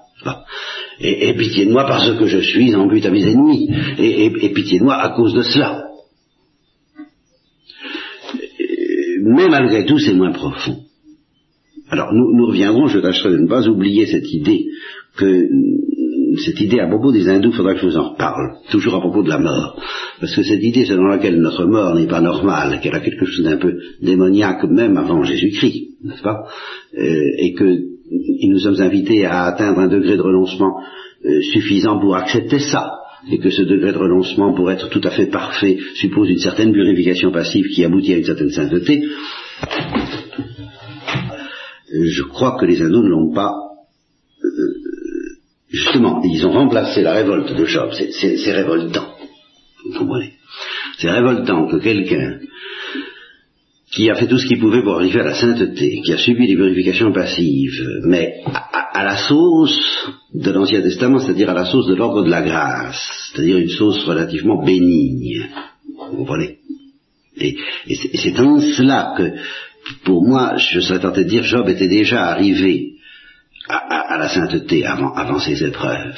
et, 1.02 1.34
pitié 1.34 1.66
de 1.66 1.72
moi 1.72 1.84
parce 1.86 2.10
que 2.16 2.26
je 2.26 2.38
suis 2.38 2.74
en 2.74 2.86
but 2.86 3.04
à 3.04 3.10
mes 3.10 3.24
ennemis, 3.24 3.68
et, 3.98 4.52
pitié 4.52 4.78
de 4.78 4.84
moi 4.84 4.94
à 4.94 5.10
cause 5.10 5.34
de 5.34 5.42
cela. 5.42 5.84
Mais 9.24 9.48
malgré 9.48 9.84
tout, 9.84 9.98
c'est 9.98 10.14
moins 10.14 10.32
profond. 10.32 10.78
Alors 11.90 12.12
nous, 12.12 12.46
reviendrons, 12.46 12.86
je 12.86 13.00
tâcherai 13.00 13.32
de 13.32 13.38
ne 13.38 13.48
pas 13.48 13.68
oublier 13.68 14.06
cette 14.06 14.32
idée 14.32 14.66
que 15.16 15.46
cette 16.44 16.60
idée 16.60 16.80
à 16.80 16.88
propos 16.88 17.12
des 17.12 17.28
hindous, 17.28 17.52
faudra 17.52 17.74
que 17.74 17.80
je 17.80 17.86
vous 17.86 17.98
en 17.98 18.12
reparle, 18.12 18.56
toujours 18.70 18.94
à 18.94 19.00
propos 19.00 19.22
de 19.22 19.28
la 19.28 19.38
mort. 19.38 19.78
Parce 20.18 20.34
que 20.34 20.42
cette 20.42 20.62
idée 20.62 20.86
selon 20.86 21.04
laquelle 21.04 21.38
notre 21.38 21.66
mort 21.66 21.94
n'est 21.94 22.06
pas 22.06 22.22
normale, 22.22 22.80
qu'elle 22.80 22.94
a 22.94 23.00
quelque 23.00 23.26
chose 23.26 23.44
d'un 23.44 23.58
peu 23.58 23.74
démoniaque 24.00 24.64
même 24.64 24.96
avant 24.96 25.22
Jésus-Christ, 25.22 25.98
n'est-ce 26.02 26.22
pas? 26.22 26.44
Euh, 26.96 27.30
Et 27.38 27.52
que 27.52 27.91
nous 28.48 28.58
sommes 28.58 28.80
invités 28.80 29.24
à 29.24 29.44
atteindre 29.44 29.80
un 29.80 29.88
degré 29.88 30.16
de 30.16 30.22
renoncement 30.22 30.80
euh, 31.24 31.40
suffisant 31.52 31.98
pour 31.98 32.16
accepter 32.16 32.58
ça, 32.58 32.90
et 33.30 33.38
que 33.38 33.50
ce 33.50 33.62
degré 33.62 33.92
de 33.92 33.98
renoncement, 33.98 34.52
pour 34.52 34.70
être 34.70 34.88
tout 34.88 35.00
à 35.04 35.10
fait 35.10 35.26
parfait, 35.26 35.78
suppose 35.94 36.28
une 36.28 36.38
certaine 36.38 36.72
purification 36.72 37.30
passive 37.30 37.68
qui 37.68 37.84
aboutit 37.84 38.14
à 38.14 38.18
une 38.18 38.24
certaine 38.24 38.50
sainteté, 38.50 39.04
je 41.92 42.22
crois 42.22 42.56
que 42.58 42.66
les 42.66 42.80
hindous 42.80 43.02
ne 43.02 43.08
l'ont 43.08 43.32
pas. 43.32 43.54
Euh, 44.42 44.48
justement, 45.68 46.22
ils 46.24 46.44
ont 46.46 46.52
remplacé 46.52 47.02
la 47.02 47.12
révolte 47.12 47.54
de 47.54 47.64
Job. 47.66 47.90
C'est 47.92 48.52
révoltant. 48.52 49.14
Vous 49.84 49.98
comprenez? 49.98 50.32
C'est 50.98 51.10
révoltant 51.10 51.68
que 51.68 51.76
quelqu'un 51.76 52.38
qui 53.92 54.10
a 54.10 54.14
fait 54.14 54.26
tout 54.26 54.38
ce 54.38 54.46
qu'il 54.46 54.58
pouvait 54.58 54.82
pour 54.82 54.96
arriver 54.96 55.20
à 55.20 55.24
la 55.24 55.34
sainteté, 55.34 56.00
qui 56.02 56.12
a 56.12 56.18
subi 56.18 56.46
des 56.46 56.56
purifications 56.56 57.12
passives, 57.12 58.00
mais 58.04 58.40
à, 58.46 59.04
la 59.04 59.18
sauce 59.18 60.08
de 60.32 60.50
l'Ancien 60.50 60.80
Testament, 60.80 61.18
c'est-à-dire 61.18 61.50
à 61.50 61.54
la 61.54 61.66
sauce 61.66 61.86
de 61.86 61.94
l'ordre 61.94 62.24
de 62.24 62.30
la 62.30 62.40
grâce, 62.40 63.30
c'est-à-dire 63.32 63.58
une 63.58 63.68
sauce 63.68 64.02
relativement 64.04 64.64
bénigne. 64.64 65.46
Vous 66.10 66.16
comprenez 66.16 66.58
Et, 67.36 67.56
c'est 67.86 68.40
en 68.40 68.60
cela 68.60 69.14
que, 69.16 69.34
pour 70.04 70.26
moi, 70.26 70.56
je 70.56 70.80
serais 70.80 71.00
tenté 71.00 71.24
de 71.24 71.28
dire, 71.28 71.44
Job 71.44 71.68
était 71.68 71.88
déjà 71.88 72.28
arrivé 72.28 72.94
à, 73.68 74.16
la 74.18 74.28
sainteté 74.28 74.86
avant, 74.86 75.38
ses 75.38 75.62
épreuves. 75.64 76.16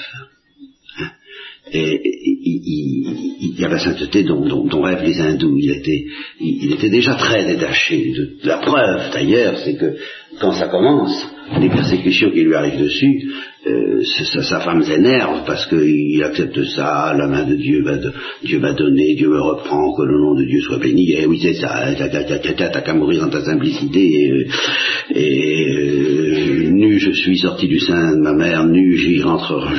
Et, 1.73 2.34
il, 2.45 3.55
y 3.59 3.65
a 3.65 3.69
la 3.69 3.79
sainteté 3.79 4.23
dont, 4.25 4.83
rêvent 4.83 5.05
les 5.05 5.21
hindous. 5.21 5.57
Il 5.59 5.71
était, 5.71 6.05
il, 6.41 6.73
était 6.73 6.91
déjà 6.91 7.15
très 7.15 7.45
détaché. 7.47 8.13
De, 8.13 8.47
la 8.47 8.59
preuve, 8.59 9.11
d'ailleurs, 9.13 9.59
c'est 9.65 9.77
que 9.77 9.97
quand 10.41 10.53
ça 10.53 10.69
commence, 10.69 11.27
les 11.61 11.69
persécutions 11.69 12.31
qui 12.31 12.43
lui 12.43 12.55
arrivent 12.55 12.81
dessus, 12.81 13.33
euh, 13.67 14.03
sa, 14.43 14.61
femme 14.61 14.83
s'énerve 14.83 15.45
parce 15.47 15.67
qu'il 15.67 16.23
accepte 16.23 16.65
ça, 16.65 17.15
la 17.17 17.29
main 17.29 17.45
de 17.45 17.55
Dieu 17.55 17.83
va 17.83 17.97
Dieu 18.43 18.61
m'a 18.61 18.73
donné, 18.73 19.15
Dieu 19.15 19.29
me 19.29 19.41
reprend, 19.41 19.95
que 19.95 20.03
le 20.03 20.19
nom 20.19 20.35
de 20.35 20.45
Dieu 20.45 20.61
soit 20.61 20.79
béni. 20.79 21.13
Et 21.13 21.27
oui, 21.27 21.39
c'est 21.41 21.55
ça, 21.55 21.87
t'as 21.97 22.81
qu'à 22.81 22.95
mourir 22.95 23.23
dans 23.23 23.31
ta 23.31 23.43
simplicité. 23.45 24.45
Et, 25.15 25.67
euh, 25.69 26.04
nu, 26.04 26.04
je 26.04 26.04
suis 27.15 27.39
sorti 27.39 27.69
du 27.69 27.79
sein 27.79 28.17
de 28.17 28.21
ma 28.21 28.33
mère, 28.33 28.65
nu, 28.65 28.97
j'y 28.97 29.19
je 29.19 29.25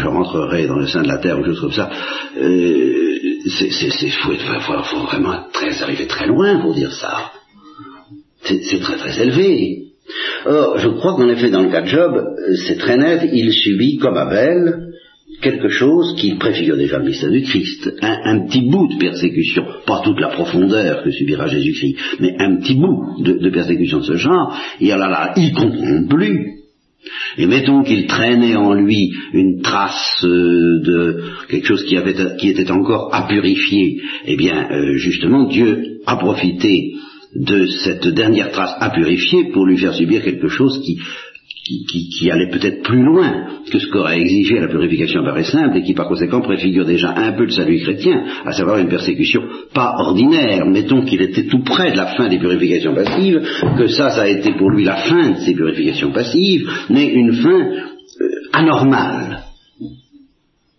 rentrerai 0.07 0.67
dans 0.67 0.77
le 0.77 0.87
sein 0.87 1.03
de 1.03 1.07
la 1.07 1.17
terre 1.17 1.39
ou 1.39 1.45
chose 1.45 1.61
comme 1.61 1.71
ça. 1.71 1.89
Euh, 2.37 3.17
c'est 3.47 4.09
faut, 4.09 4.33
faut, 4.33 4.83
faut, 4.83 5.05
vraiment 5.05 5.45
très, 5.53 5.81
arriver 5.83 6.07
très 6.07 6.27
loin 6.27 6.59
pour 6.59 6.73
dire 6.73 6.91
ça. 6.91 7.31
C'est 8.43 8.79
très 8.79 8.97
très 8.97 9.21
élevé. 9.21 9.85
Or, 10.45 10.77
je 10.77 10.89
crois 10.89 11.15
qu'en 11.15 11.29
effet, 11.29 11.49
dans 11.49 11.63
le 11.63 11.71
cas 11.71 11.81
de 11.81 11.87
Job, 11.87 12.23
c'est 12.67 12.77
très 12.77 12.97
net, 12.97 13.27
il 13.31 13.51
subit, 13.51 13.97
comme 13.97 14.17
Abel, 14.17 14.91
quelque 15.41 15.69
chose 15.69 16.15
qui 16.17 16.35
préfigure 16.35 16.77
déjà 16.77 16.97
le 16.99 17.05
mystère 17.05 17.31
du 17.31 17.41
Christ, 17.41 17.91
un, 18.01 18.47
petit 18.47 18.61
bout 18.61 18.87
de 18.87 18.97
persécution, 18.97 19.65
pas 19.85 20.01
toute 20.03 20.19
la 20.19 20.29
profondeur 20.29 21.03
que 21.03 21.11
subira 21.11 21.47
Jésus-Christ, 21.47 21.97
mais 22.19 22.35
un 22.39 22.57
petit 22.57 22.75
bout 22.75 23.21
de, 23.21 23.49
persécution 23.49 23.99
de 23.99 24.03
ce 24.03 24.15
genre, 24.15 24.57
et 24.79 24.91
alors 24.91 25.09
là, 25.09 25.33
il 25.37 25.53
comprend 25.53 26.07
plus. 26.07 26.64
Et 27.37 27.45
mettons 27.45 27.83
qu'il 27.83 28.07
traînait 28.07 28.55
en 28.55 28.73
lui 28.73 29.11
une 29.33 29.61
trace 29.61 30.23
euh, 30.23 30.81
de 30.83 31.23
quelque 31.49 31.67
chose 31.67 31.83
qui, 31.85 31.95
était 32.47 32.71
encore 32.71 33.13
à 33.13 33.27
purifier, 33.27 34.01
eh 34.25 34.35
bien, 34.35 34.69
euh, 34.71 34.97
justement, 34.97 35.47
Dieu 35.47 35.99
a 36.05 36.17
profité 36.17 36.93
de 37.35 37.65
cette 37.65 38.07
dernière 38.07 38.51
trace 38.51 38.75
à 38.79 38.89
purifier 38.89 39.51
pour 39.51 39.65
lui 39.65 39.77
faire 39.77 39.93
subir 39.93 40.23
quelque 40.23 40.47
chose 40.47 40.81
qui, 40.83 40.99
qui, 41.65 42.29
allait 42.29 42.49
peut-être 42.49 42.83
plus 42.83 43.03
loin 43.03 43.47
que 43.71 43.79
ce 43.79 43.87
qu'aurait 43.87 44.19
exigé 44.19 44.59
la 44.59 44.67
purification 44.67 45.23
par 45.23 45.43
simple 45.43 45.77
et 45.77 45.81
qui 45.81 45.95
par 45.95 46.07
conséquent 46.07 46.41
préfigure 46.41 46.85
déjà 46.85 47.11
un 47.15 47.31
peu 47.31 47.45
le 47.45 47.49
salut 47.49 47.79
chrétien, 47.79 48.23
à 48.45 48.51
savoir 48.51 48.77
une 48.77 48.87
persécution 48.87 49.41
pas 49.73 49.95
ordinaire. 49.97 50.65
Mettons 50.67 51.03
qu'il 51.03 51.21
était 51.21 51.47
tout 51.47 51.63
près 51.63 51.91
de 51.91 51.97
la 51.97 52.07
fin 52.07 52.29
des 52.29 52.37
purifications 52.37 52.93
passives, 52.93 53.41
que 53.77 53.87
ça, 53.87 54.11
ça 54.11 54.23
a 54.23 54.27
été 54.27 54.53
pour 54.53 54.69
lui 54.69 54.83
la 54.83 54.97
fin 54.97 55.31
de 55.31 55.39
ces 55.39 55.55
purifications 55.55 56.11
passives, 56.11 56.69
mais 56.89 57.07
une 57.07 57.33
fin 57.33 57.59
euh, 57.59 58.29
anormale 58.53 59.39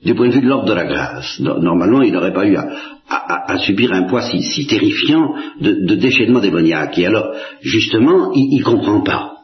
du 0.05 0.15
point 0.15 0.29
de 0.29 0.35
vue 0.35 0.43
de 0.43 0.47
l'ordre 0.47 0.69
de 0.69 0.75
la 0.75 0.85
grâce. 0.85 1.41
Normalement, 1.41 2.03
il 2.03 2.13
n'aurait 2.13 2.33
pas 2.33 2.47
eu 2.47 2.57
à, 2.57 3.59
subir 3.59 3.93
un 3.93 4.05
poids 4.05 4.23
si, 4.23 4.67
terrifiant 4.69 5.35
de, 5.61 5.97
déchaînement 5.97 6.39
démoniaque. 6.39 6.97
Et 6.99 7.07
alors, 7.07 7.35
justement, 7.61 8.33
il 8.35 8.57
ne 8.59 8.63
comprend 8.63 9.01
pas. 9.01 9.36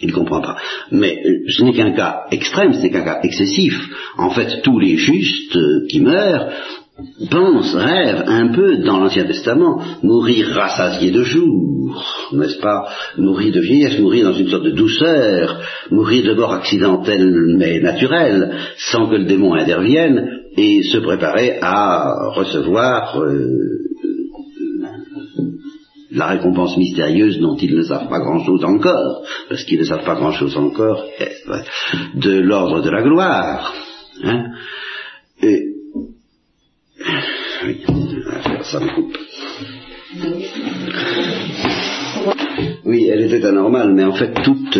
Il 0.00 0.08
ne 0.08 0.14
comprend 0.14 0.40
pas. 0.40 0.56
Mais 0.92 1.20
euh, 1.24 1.44
ce 1.48 1.62
n'est 1.62 1.72
qu'un 1.72 1.92
cas 1.92 2.26
extrême, 2.30 2.72
ce 2.72 2.80
n'est 2.80 2.90
qu'un 2.90 3.04
cas 3.04 3.20
excessif. 3.22 3.74
En 4.16 4.30
fait, 4.30 4.62
tous 4.62 4.78
les 4.78 4.96
justes 4.96 5.56
euh, 5.56 5.86
qui 5.88 6.00
meurent 6.00 6.48
pense, 7.30 7.74
rêve 7.74 8.24
un 8.26 8.48
peu 8.48 8.78
dans 8.78 8.98
l'Ancien 8.98 9.24
Testament, 9.24 9.80
mourir 10.02 10.48
rassasié 10.48 11.10
de 11.10 11.22
jour, 11.22 11.94
n'est-ce 12.32 12.58
pas? 12.58 12.88
Mourir 13.16 13.54
de 13.54 13.60
vieillesse, 13.60 14.00
mourir 14.00 14.24
dans 14.24 14.36
une 14.36 14.48
sorte 14.48 14.64
de 14.64 14.70
douceur, 14.70 15.60
mourir 15.90 16.24
de 16.24 16.34
mort 16.34 16.52
accidentelle 16.52 17.54
mais 17.56 17.80
naturelle, 17.80 18.52
sans 18.76 19.06
que 19.08 19.16
le 19.16 19.26
démon 19.26 19.54
intervienne, 19.54 20.28
et 20.56 20.82
se 20.82 20.98
préparer 20.98 21.58
à 21.62 22.32
recevoir 22.34 23.20
euh, 23.20 23.87
la 26.10 26.26
récompense 26.28 26.76
mystérieuse 26.76 27.38
dont 27.38 27.56
ils 27.56 27.74
ne 27.74 27.82
savent 27.82 28.08
pas 28.08 28.18
grand-chose 28.18 28.64
encore, 28.64 29.22
parce 29.48 29.64
qu'ils 29.64 29.78
ne 29.78 29.84
savent 29.84 30.04
pas 30.04 30.14
grand-chose 30.14 30.56
encore, 30.56 31.04
de 32.14 32.38
l'ordre 32.40 32.82
de 32.82 32.90
la 32.90 33.02
gloire. 33.02 33.74
Hein. 34.24 34.46
Et, 35.42 35.62
oui, 37.64 37.84
ça 38.62 38.80
me 38.80 38.94
coupe. 38.94 39.16
Oui, 42.84 43.06
elle 43.06 43.22
était 43.22 43.44
anormale, 43.44 43.92
mais 43.92 44.04
en 44.04 44.14
fait, 44.14 44.32
toute, 44.42 44.78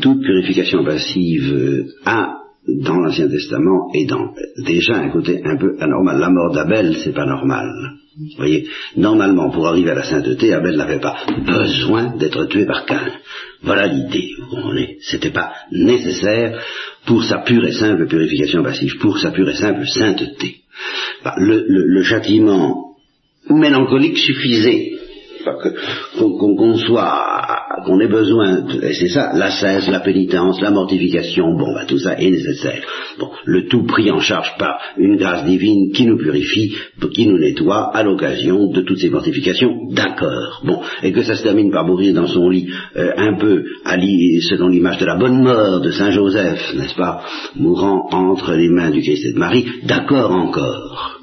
toute 0.00 0.22
purification 0.22 0.84
passive 0.84 1.86
a, 2.04 2.39
dans 2.68 2.98
l'Ancien 2.98 3.28
Testament, 3.28 3.90
et 3.94 4.06
dans 4.06 4.34
déjà 4.64 4.96
un 4.96 5.10
côté 5.10 5.40
un 5.44 5.56
peu 5.56 5.76
anormal. 5.80 6.18
La 6.18 6.30
mort 6.30 6.52
d'Abel, 6.52 6.96
c'est 7.02 7.14
pas 7.14 7.26
normal. 7.26 7.68
Vous 8.18 8.36
voyez, 8.36 8.68
normalement, 8.96 9.50
pour 9.50 9.66
arriver 9.66 9.90
à 9.90 9.94
la 9.94 10.02
sainteté, 10.02 10.52
Abel 10.52 10.76
n'avait 10.76 11.00
pas 11.00 11.16
besoin 11.46 12.16
d'être 12.16 12.44
tué 12.46 12.66
par 12.66 12.84
Cain. 12.84 13.12
Voilà 13.62 13.86
l'idée, 13.86 14.32
vous 14.38 14.56
comprenez 14.56 14.98
C'était 15.00 15.30
pas 15.30 15.52
nécessaire 15.72 16.60
pour 17.06 17.24
sa 17.24 17.38
pure 17.38 17.66
et 17.66 17.72
simple 17.72 18.06
purification 18.06 18.62
passive, 18.62 18.98
pour 19.00 19.18
sa 19.18 19.30
pure 19.30 19.48
et 19.48 19.54
simple 19.54 19.86
sainteté. 19.86 20.56
Bah, 21.24 21.34
le, 21.38 21.64
le 21.66 22.02
châtiment 22.02 22.96
mélancolique 23.48 24.18
suffisait 24.18 24.99
qu'on 25.44 26.76
soit, 26.76 27.24
qu'on 27.84 28.00
ait 28.00 28.08
besoin, 28.08 28.64
et 28.82 28.92
c'est 28.94 29.08
ça, 29.08 29.32
la 29.34 29.50
cesse, 29.50 29.88
la 29.88 30.00
pénitence, 30.00 30.60
la 30.60 30.70
mortification, 30.70 31.54
bon, 31.56 31.72
bah, 31.74 31.84
tout 31.86 31.98
ça 31.98 32.18
est 32.18 32.30
nécessaire. 32.30 32.82
Bon, 33.18 33.30
le 33.44 33.66
tout 33.66 33.84
pris 33.84 34.10
en 34.10 34.20
charge 34.20 34.56
par 34.58 34.78
une 34.96 35.16
grâce 35.16 35.44
divine 35.44 35.92
qui 35.92 36.06
nous 36.06 36.18
purifie, 36.18 36.74
qui 37.12 37.26
nous 37.26 37.38
nettoie 37.38 37.90
à 37.94 38.02
l'occasion 38.02 38.70
de 38.70 38.82
toutes 38.82 38.98
ces 38.98 39.10
mortifications, 39.10 39.74
d'accord. 39.90 40.62
Bon, 40.64 40.80
et 41.02 41.12
que 41.12 41.22
ça 41.22 41.34
se 41.34 41.42
termine 41.42 41.70
par 41.70 41.84
mourir 41.84 42.14
dans 42.14 42.26
son 42.26 42.48
lit, 42.48 42.70
euh, 42.96 43.12
un 43.16 43.36
peu 43.38 43.64
à 43.84 43.96
selon 43.96 44.68
l'image 44.68 44.98
de 44.98 45.06
la 45.06 45.16
bonne 45.16 45.42
mort 45.42 45.80
de 45.80 45.90
Saint 45.90 46.10
Joseph, 46.10 46.74
n'est-ce 46.76 46.94
pas, 46.94 47.22
mourant 47.56 48.08
entre 48.12 48.54
les 48.54 48.68
mains 48.68 48.90
du 48.90 49.02
Christ 49.02 49.26
et 49.26 49.32
de 49.32 49.38
Marie, 49.38 49.66
d'accord 49.84 50.30
encore 50.30 51.19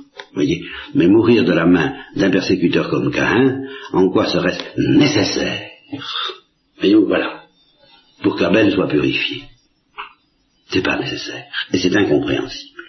Mais 0.93 1.07
mourir 1.07 1.43
de 1.43 1.53
la 1.53 1.65
main 1.65 1.93
d'un 2.15 2.29
persécuteur 2.29 2.89
comme 2.89 3.11
Caïn, 3.11 3.63
en 3.93 4.09
quoi 4.09 4.27
serait-ce 4.27 4.79
nécessaire? 4.79 5.69
Voyez, 6.77 6.95
voilà. 6.95 7.43
Pour 8.21 8.35
qu'Abel 8.35 8.71
soit 8.71 8.87
purifié. 8.87 9.43
C'est 10.69 10.83
pas 10.83 10.99
nécessaire. 10.99 11.45
Et 11.71 11.77
c'est 11.77 11.95
incompréhensible. 11.95 12.81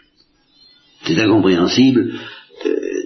C'est 1.05 1.19
incompréhensible 1.19 2.15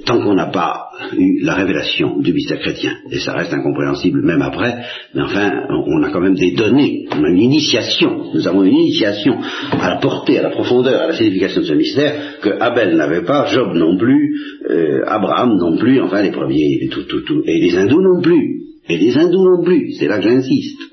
tant 0.04 0.20
qu'on 0.20 0.34
n'a 0.34 0.46
pas 0.46 0.90
eu 1.16 1.40
la 1.42 1.54
révélation 1.54 2.18
du 2.18 2.32
mystère 2.32 2.60
chrétien, 2.60 2.92
et 3.10 3.18
ça 3.18 3.32
reste 3.32 3.52
incompréhensible 3.52 4.22
même 4.22 4.42
après, 4.42 4.84
mais 5.14 5.22
enfin, 5.22 5.50
on 5.70 6.02
a 6.02 6.10
quand 6.10 6.20
même 6.20 6.34
des 6.34 6.52
données, 6.52 7.06
on 7.10 7.24
a 7.24 7.28
une 7.28 7.42
initiation, 7.42 8.30
nous 8.34 8.46
avons 8.46 8.62
une 8.64 8.76
initiation 8.76 9.38
à 9.72 9.88
la 9.88 9.96
portée, 9.96 10.38
à 10.38 10.42
la 10.42 10.50
profondeur, 10.50 11.00
à 11.00 11.06
la 11.08 11.12
signification 11.14 11.62
de 11.62 11.66
ce 11.66 11.74
mystère, 11.74 12.40
que 12.40 12.50
Abel 12.60 12.96
n'avait 12.96 13.24
pas, 13.24 13.46
Job 13.46 13.74
non 13.74 13.96
plus, 13.96 14.38
euh, 14.68 15.02
Abraham 15.06 15.56
non 15.58 15.76
plus, 15.76 16.00
enfin 16.00 16.22
les 16.22 16.32
premiers, 16.32 16.88
tout, 16.90 17.04
tout, 17.04 17.20
tout, 17.22 17.42
et 17.46 17.60
les 17.60 17.76
hindous 17.76 18.02
non 18.02 18.20
plus, 18.20 18.62
et 18.88 18.98
les 18.98 19.16
hindous 19.16 19.44
non 19.44 19.64
plus, 19.64 19.92
c'est 19.92 20.08
là 20.08 20.18
que 20.18 20.24
j'insiste. 20.24 20.91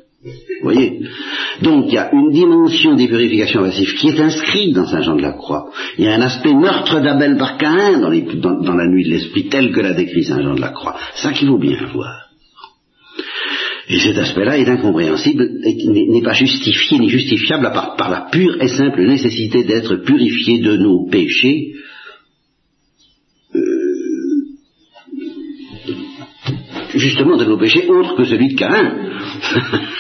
Vous 0.62 0.72
voyez 0.72 1.00
Donc 1.62 1.86
il 1.88 1.94
y 1.94 1.98
a 1.98 2.12
une 2.14 2.32
dimension 2.32 2.96
des 2.96 3.08
purifications 3.08 3.62
passives 3.62 3.94
qui 3.96 4.10
est 4.10 4.20
inscrite 4.20 4.74
dans 4.74 4.86
Saint 4.86 5.02
Jean 5.02 5.16
de 5.16 5.22
la 5.22 5.32
Croix. 5.32 5.70
Il 5.98 6.06
y 6.06 6.08
a 6.08 6.16
un 6.16 6.22
aspect 6.22 6.54
meurtre 6.54 7.00
d'Abel 7.00 7.38
par 7.38 7.58
Caïn 7.58 8.00
dans, 8.00 8.76
la 8.76 8.88
nuit 8.88 9.06
de 9.06 9.10
l'esprit 9.10 9.48
tel 9.48 9.72
que 9.72 9.80
l'a 9.80 9.94
décrit 9.94 10.24
Saint 10.24 10.42
Jean 10.42 10.56
de 10.56 10.62
la 10.62 10.70
Croix. 10.70 10.96
Ça 11.16 11.32
qu'il 11.32 11.48
faut 11.48 11.58
bien 11.58 11.78
voir. 11.94 12.26
Et 13.88 14.00
cet 14.00 14.18
aspect-là 14.18 14.58
est 14.58 14.70
incompréhensible, 14.70 15.50
n'est 15.64 16.22
pas 16.22 16.34
justifié 16.34 17.00
ni 17.00 17.10
justifiable 17.10 17.72
par, 17.74 17.96
par 17.96 18.12
la 18.12 18.28
pure 18.32 18.62
et 18.62 18.68
simple 18.68 19.02
nécessité 19.02 19.64
d'être 19.64 19.96
purifié 19.96 20.60
de 20.60 20.78
nos 20.78 21.08
péchés 21.10 21.74
justement 26.96 27.38
de 27.38 27.46
nos 27.46 27.58
péchés 27.58 27.88
autres 27.88 28.16
que 28.16 28.26
celui 28.26 28.50
de 28.50 28.56
Caïn. 28.56 29.12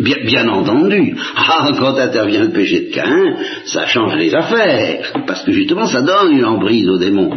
bien, 0.00 0.48
entendu. 0.48 1.16
Ah, 1.36 1.70
quand 1.78 1.98
intervient 1.98 2.44
le 2.44 2.52
péché 2.52 2.88
de 2.88 2.94
Caïn, 2.94 3.36
ça 3.64 3.86
change 3.86 4.16
les 4.16 4.34
affaires, 4.34 5.12
parce 5.26 5.42
que 5.44 5.52
justement 5.52 5.86
ça 5.86 6.02
donne 6.02 6.32
une 6.32 6.44
emprise 6.44 6.88
au 6.88 6.98
démon 6.98 7.30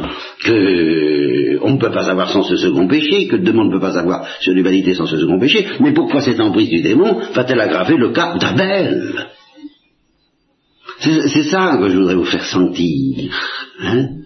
que 0.44 1.60
on 1.62 1.72
ne 1.72 1.78
peut 1.78 1.92
pas 1.92 2.10
avoir 2.10 2.30
sans 2.30 2.44
ce 2.44 2.56
second 2.56 2.88
péché, 2.88 3.28
que 3.28 3.38
le 3.38 3.44
démon 3.44 3.66
ne 3.66 3.72
peut 3.72 3.80
pas 3.80 3.98
avoir 3.98 4.28
sur 4.40 4.54
l'humanité 4.54 4.94
sans 4.94 5.06
ce 5.06 5.18
second 5.18 5.40
péché. 5.40 5.66
Mais 5.80 5.94
pourquoi 5.94 6.22
cette 6.22 6.40
emprise 6.40 6.70
du 6.70 6.82
démon 6.82 7.20
va-t-elle 7.34 7.62
aggraver 7.62 7.98
le 7.98 8.12
cas 8.12 8.38
d'Abel? 8.38 9.28
C'est 11.00 11.44
ça 11.44 11.78
que 11.80 11.90
je 11.90 11.98
voudrais 11.98 12.16
vous 12.16 12.24
faire 12.24 12.46
sentir. 12.46 13.32
Hein? 13.82 14.23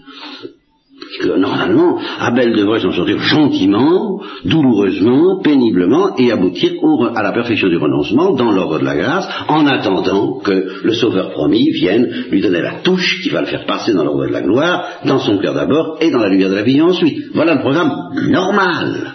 Que 1.19 1.37
normalement, 1.37 1.99
Abel 2.19 2.55
devrait 2.55 2.81
s'en 2.81 2.91
sortir 2.91 3.19
gentiment, 3.19 4.21
douloureusement, 4.45 5.41
péniblement, 5.41 6.15
et 6.17 6.31
aboutir 6.31 6.73
à 7.15 7.23
la 7.23 7.31
perfection 7.31 7.69
du 7.69 7.77
renoncement 7.77 8.33
dans 8.33 8.51
l'ordre 8.51 8.79
de 8.79 8.85
la 8.85 8.95
grâce, 8.95 9.27
en 9.47 9.65
attendant 9.65 10.39
que 10.39 10.81
le 10.83 10.93
Sauveur 10.93 11.31
promis 11.31 11.69
vienne 11.71 12.25
lui 12.31 12.41
donner 12.41 12.61
la 12.61 12.81
touche 12.83 13.21
qui 13.21 13.29
va 13.29 13.41
le 13.41 13.47
faire 13.47 13.65
passer 13.65 13.93
dans 13.93 14.03
l'ordre 14.03 14.27
de 14.27 14.33
la 14.33 14.41
gloire, 14.41 14.85
dans 15.05 15.19
son 15.19 15.37
cœur 15.37 15.53
d'abord, 15.53 15.97
et 16.01 16.11
dans 16.11 16.19
la 16.19 16.29
lumière 16.29 16.49
de 16.49 16.55
la 16.55 16.63
vie 16.63 16.81
ensuite. 16.81 17.17
Voilà 17.33 17.55
le 17.55 17.61
programme 17.61 17.91
normal. 18.29 19.13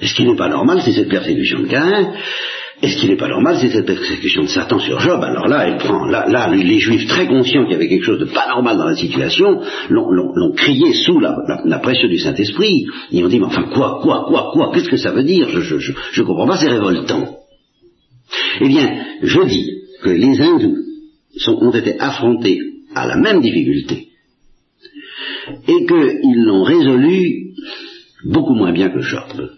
Et 0.00 0.06
ce 0.06 0.14
qui 0.14 0.24
n'est 0.24 0.36
pas 0.36 0.48
normal, 0.48 0.82
c'est 0.84 0.92
cette 0.92 1.08
persécution 1.08 1.60
de 1.60 1.66
Caïn, 1.68 2.12
et 2.82 2.88
ce 2.88 2.98
qui 2.98 3.08
n'est 3.08 3.16
pas 3.16 3.28
normal, 3.28 3.56
c'est 3.58 3.70
cette 3.70 3.86
persécution 3.86 4.42
de 4.42 4.48
Satan 4.48 4.78
sur 4.78 5.00
Job. 5.00 5.22
Alors 5.22 5.48
là, 5.48 5.66
elle 5.66 5.78
prend, 5.78 6.04
là, 6.04 6.26
là, 6.28 6.54
les 6.54 6.78
Juifs 6.78 7.06
très 7.06 7.26
conscients 7.26 7.62
qu'il 7.64 7.72
y 7.72 7.74
avait 7.74 7.88
quelque 7.88 8.04
chose 8.04 8.18
de 8.18 8.26
pas 8.26 8.48
normal 8.48 8.76
dans 8.76 8.84
la 8.84 8.96
situation, 8.96 9.62
l'ont 9.88 10.52
crié 10.54 10.92
sous 10.92 11.18
la, 11.18 11.78
pression 11.78 12.08
du 12.08 12.18
Saint-Esprit. 12.18 12.84
Ils 13.12 13.24
ont 13.24 13.28
dit, 13.28 13.38
mais 13.38 13.46
enfin, 13.46 13.70
quoi, 13.72 14.00
quoi, 14.02 14.26
quoi, 14.28 14.50
quoi, 14.52 14.72
qu'est-ce 14.74 14.90
que 14.90 14.98
ça 14.98 15.12
veut 15.12 15.22
dire? 15.22 15.48
Je 15.48 15.60
je, 15.60 15.92
je, 16.12 16.22
comprends 16.22 16.46
pas, 16.46 16.58
c'est 16.58 16.68
révoltant. 16.68 17.38
Eh 18.60 18.68
bien, 18.68 18.94
je 19.22 19.42
dis 19.44 19.70
que 20.02 20.10
les 20.10 20.38
hindous 20.38 20.76
ont 21.48 21.72
été 21.72 21.98
affrontés 21.98 22.60
à 22.94 23.06
la 23.06 23.16
même 23.16 23.40
difficulté 23.40 24.08
et 25.66 25.86
qu'ils 25.86 26.44
l'ont 26.44 26.62
résolu 26.62 27.54
beaucoup 28.24 28.54
moins 28.54 28.72
bien 28.72 28.90
que 28.90 29.00
Job 29.00 29.48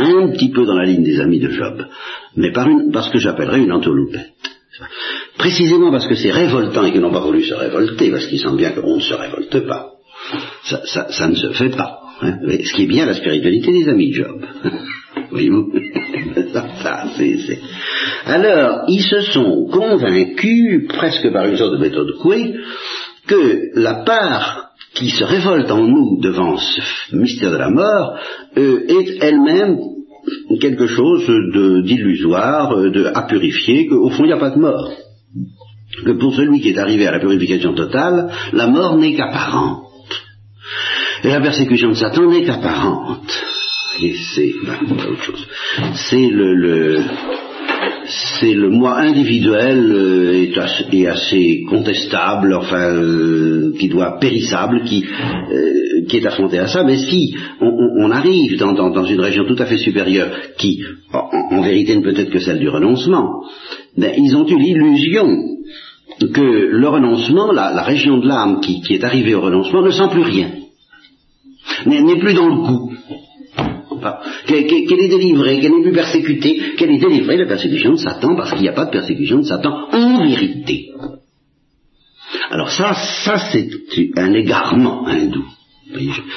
un 0.00 0.32
petit 0.32 0.50
peu 0.50 0.64
dans 0.64 0.76
la 0.76 0.86
ligne 0.86 1.04
des 1.04 1.20
amis 1.20 1.40
de 1.40 1.50
Job, 1.50 1.86
mais 2.36 2.52
par, 2.52 2.68
une, 2.68 2.90
parce 2.92 3.10
que 3.10 3.18
j'appellerais 3.18 3.60
une 3.60 3.72
entourloupette. 3.72 4.32
Précisément 5.38 5.90
parce 5.90 6.06
que 6.06 6.14
c'est 6.14 6.30
révoltant 6.30 6.84
et 6.84 6.92
qu'ils 6.92 7.00
n'ont 7.00 7.12
pas 7.12 7.20
voulu 7.20 7.42
se 7.42 7.54
révolter, 7.54 8.10
parce 8.10 8.26
qu'ils 8.26 8.40
sentent 8.40 8.56
bien 8.56 8.70
qu'on 8.70 8.96
ne 8.96 9.00
se 9.00 9.14
révolte 9.14 9.66
pas. 9.66 9.92
Ça, 10.64 11.28
ne 11.28 11.34
se 11.34 11.52
fait 11.52 11.70
pas. 11.70 12.00
Hein. 12.22 12.38
Ce 12.64 12.74
qui 12.74 12.84
est 12.84 12.86
bien 12.86 13.06
la 13.06 13.14
spiritualité 13.14 13.72
des 13.72 13.88
amis 13.88 14.10
de 14.10 14.14
Job. 14.14 14.44
Voyez-vous? 15.30 15.72
Alors, 18.26 18.84
ils 18.88 19.02
se 19.02 19.20
sont 19.32 19.68
convaincus, 19.70 20.86
presque 20.88 21.32
par 21.32 21.46
une 21.46 21.56
sorte 21.56 21.72
de 21.72 21.78
méthode 21.78 22.16
couée, 22.18 22.54
que 23.26 23.70
la 23.74 24.04
part 24.04 24.69
qui 24.94 25.10
se 25.10 25.24
révolte 25.24 25.70
en 25.70 25.86
nous 25.86 26.20
devant 26.20 26.56
ce 26.56 27.16
mystère 27.16 27.52
de 27.52 27.56
la 27.56 27.70
mort 27.70 28.18
euh, 28.56 28.86
est 28.88 29.22
elle-même 29.22 29.78
quelque 30.60 30.86
chose 30.86 31.24
d'illusoire, 31.84 32.72
euh, 32.72 32.90
de, 32.90 33.04
à 33.14 33.22
purifier, 33.22 33.86
qu'au 33.86 34.10
fond 34.10 34.24
il 34.24 34.28
n'y 34.28 34.32
a 34.32 34.38
pas 34.38 34.50
de 34.50 34.58
mort. 34.58 34.90
Que 36.04 36.12
pour 36.12 36.34
celui 36.34 36.60
qui 36.60 36.70
est 36.70 36.78
arrivé 36.78 37.06
à 37.06 37.12
la 37.12 37.20
purification 37.20 37.74
totale, 37.74 38.30
la 38.52 38.66
mort 38.66 38.96
n'est 38.96 39.14
qu'apparente. 39.14 39.86
Et 41.24 41.28
la 41.28 41.40
persécution 41.40 41.90
de 41.90 41.94
Satan 41.94 42.30
n'est 42.30 42.44
qu'apparente. 42.44 43.44
Et 44.02 44.14
c'est 44.34 44.54
ben, 44.64 44.78
autre 44.90 45.22
chose. 45.22 45.46
C'est 45.94 46.28
le 46.28 47.02
c'est 48.40 48.54
le 48.54 48.70
moi 48.70 48.98
individuel 48.98 49.92
euh, 49.92 50.42
est, 50.42 51.06
assez, 51.06 51.64
contestable, 51.68 52.54
enfin, 52.54 52.94
euh, 52.94 53.72
qui 53.78 53.88
doit 53.88 54.18
périssable, 54.18 54.84
qui, 54.84 55.04
euh, 55.04 56.06
qui 56.08 56.16
est 56.16 56.26
affronté 56.26 56.58
à 56.58 56.66
ça. 56.66 56.82
Mais 56.84 56.96
si 56.96 57.34
on, 57.60 58.10
arrive 58.10 58.58
dans, 58.58 58.72
dans, 58.72 59.04
une 59.04 59.20
région 59.20 59.44
tout 59.44 59.60
à 59.62 59.66
fait 59.66 59.76
supérieure, 59.76 60.30
qui, 60.56 60.82
en, 61.12 61.60
vérité, 61.60 61.96
ne 61.96 62.02
peut 62.02 62.18
être 62.18 62.30
que 62.30 62.40
celle 62.40 62.58
du 62.58 62.68
renoncement, 62.68 63.44
ben, 63.96 64.12
ils 64.16 64.34
ont 64.34 64.46
eu 64.46 64.58
l'illusion 64.58 65.26
que 66.32 66.40
le 66.40 66.88
renoncement, 66.88 67.52
la, 67.52 67.82
région 67.82 68.18
de 68.18 68.26
l'âme 68.26 68.60
qui, 68.60 68.80
qui 68.82 68.94
est 68.94 69.04
arrivée 69.04 69.34
au 69.34 69.40
renoncement, 69.40 69.82
ne 69.82 69.90
sent 69.90 70.08
plus 70.10 70.22
rien, 70.22 70.50
n'est 71.86 72.18
plus 72.18 72.34
dans 72.34 72.48
le 72.48 72.66
coup 72.66 72.92
qu'elle 74.46 74.64
est 74.64 75.08
délivrée, 75.08 75.60
qu'elle 75.60 75.72
n'est 75.72 75.82
plus 75.82 75.92
persécutée, 75.92 76.74
qu'elle 76.76 76.90
est 76.90 76.98
délivrée 76.98 77.36
de 77.36 77.42
la 77.42 77.48
persécution 77.48 77.92
de 77.92 77.96
Satan, 77.96 78.36
parce 78.36 78.52
qu'il 78.52 78.62
n'y 78.62 78.68
a 78.68 78.72
pas 78.72 78.86
de 78.86 78.90
persécution 78.90 79.38
de 79.38 79.44
Satan 79.44 79.88
en 79.92 80.26
vérité. 80.26 80.90
Alors 82.50 82.70
ça, 82.70 82.94
ça 82.94 83.38
c'est 83.50 83.68
un 84.16 84.32
égarement 84.34 85.06
hindou. 85.06 85.44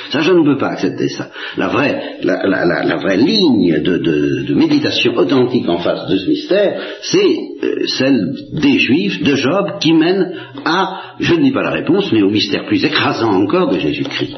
Ça, 0.09 0.21
je 0.21 0.31
ne 0.31 0.43
peux 0.43 0.57
pas 0.57 0.69
accepter 0.69 1.09
ça. 1.09 1.29
La 1.57 1.67
vraie, 1.67 2.17
la, 2.23 2.97
vraie 2.97 3.17
ligne 3.17 3.81
de, 3.81 4.53
méditation 4.55 5.15
authentique 5.15 5.67
en 5.69 5.77
face 5.77 6.07
de 6.07 6.17
ce 6.17 6.27
mystère, 6.27 6.81
c'est 7.01 7.37
euh, 7.63 7.85
celle 7.87 8.33
des 8.53 8.79
Juifs, 8.79 9.21
de 9.23 9.35
Job, 9.35 9.79
qui 9.79 9.93
mène 9.93 10.33
à, 10.65 11.15
je 11.19 11.35
ne 11.35 11.43
dis 11.43 11.51
pas 11.51 11.61
la 11.61 11.71
réponse, 11.71 12.11
mais 12.11 12.23
au 12.23 12.29
mystère 12.29 12.65
plus 12.65 12.83
écrasant 12.83 13.31
encore 13.31 13.69
de 13.69 13.79
Jésus-Christ, 13.79 14.37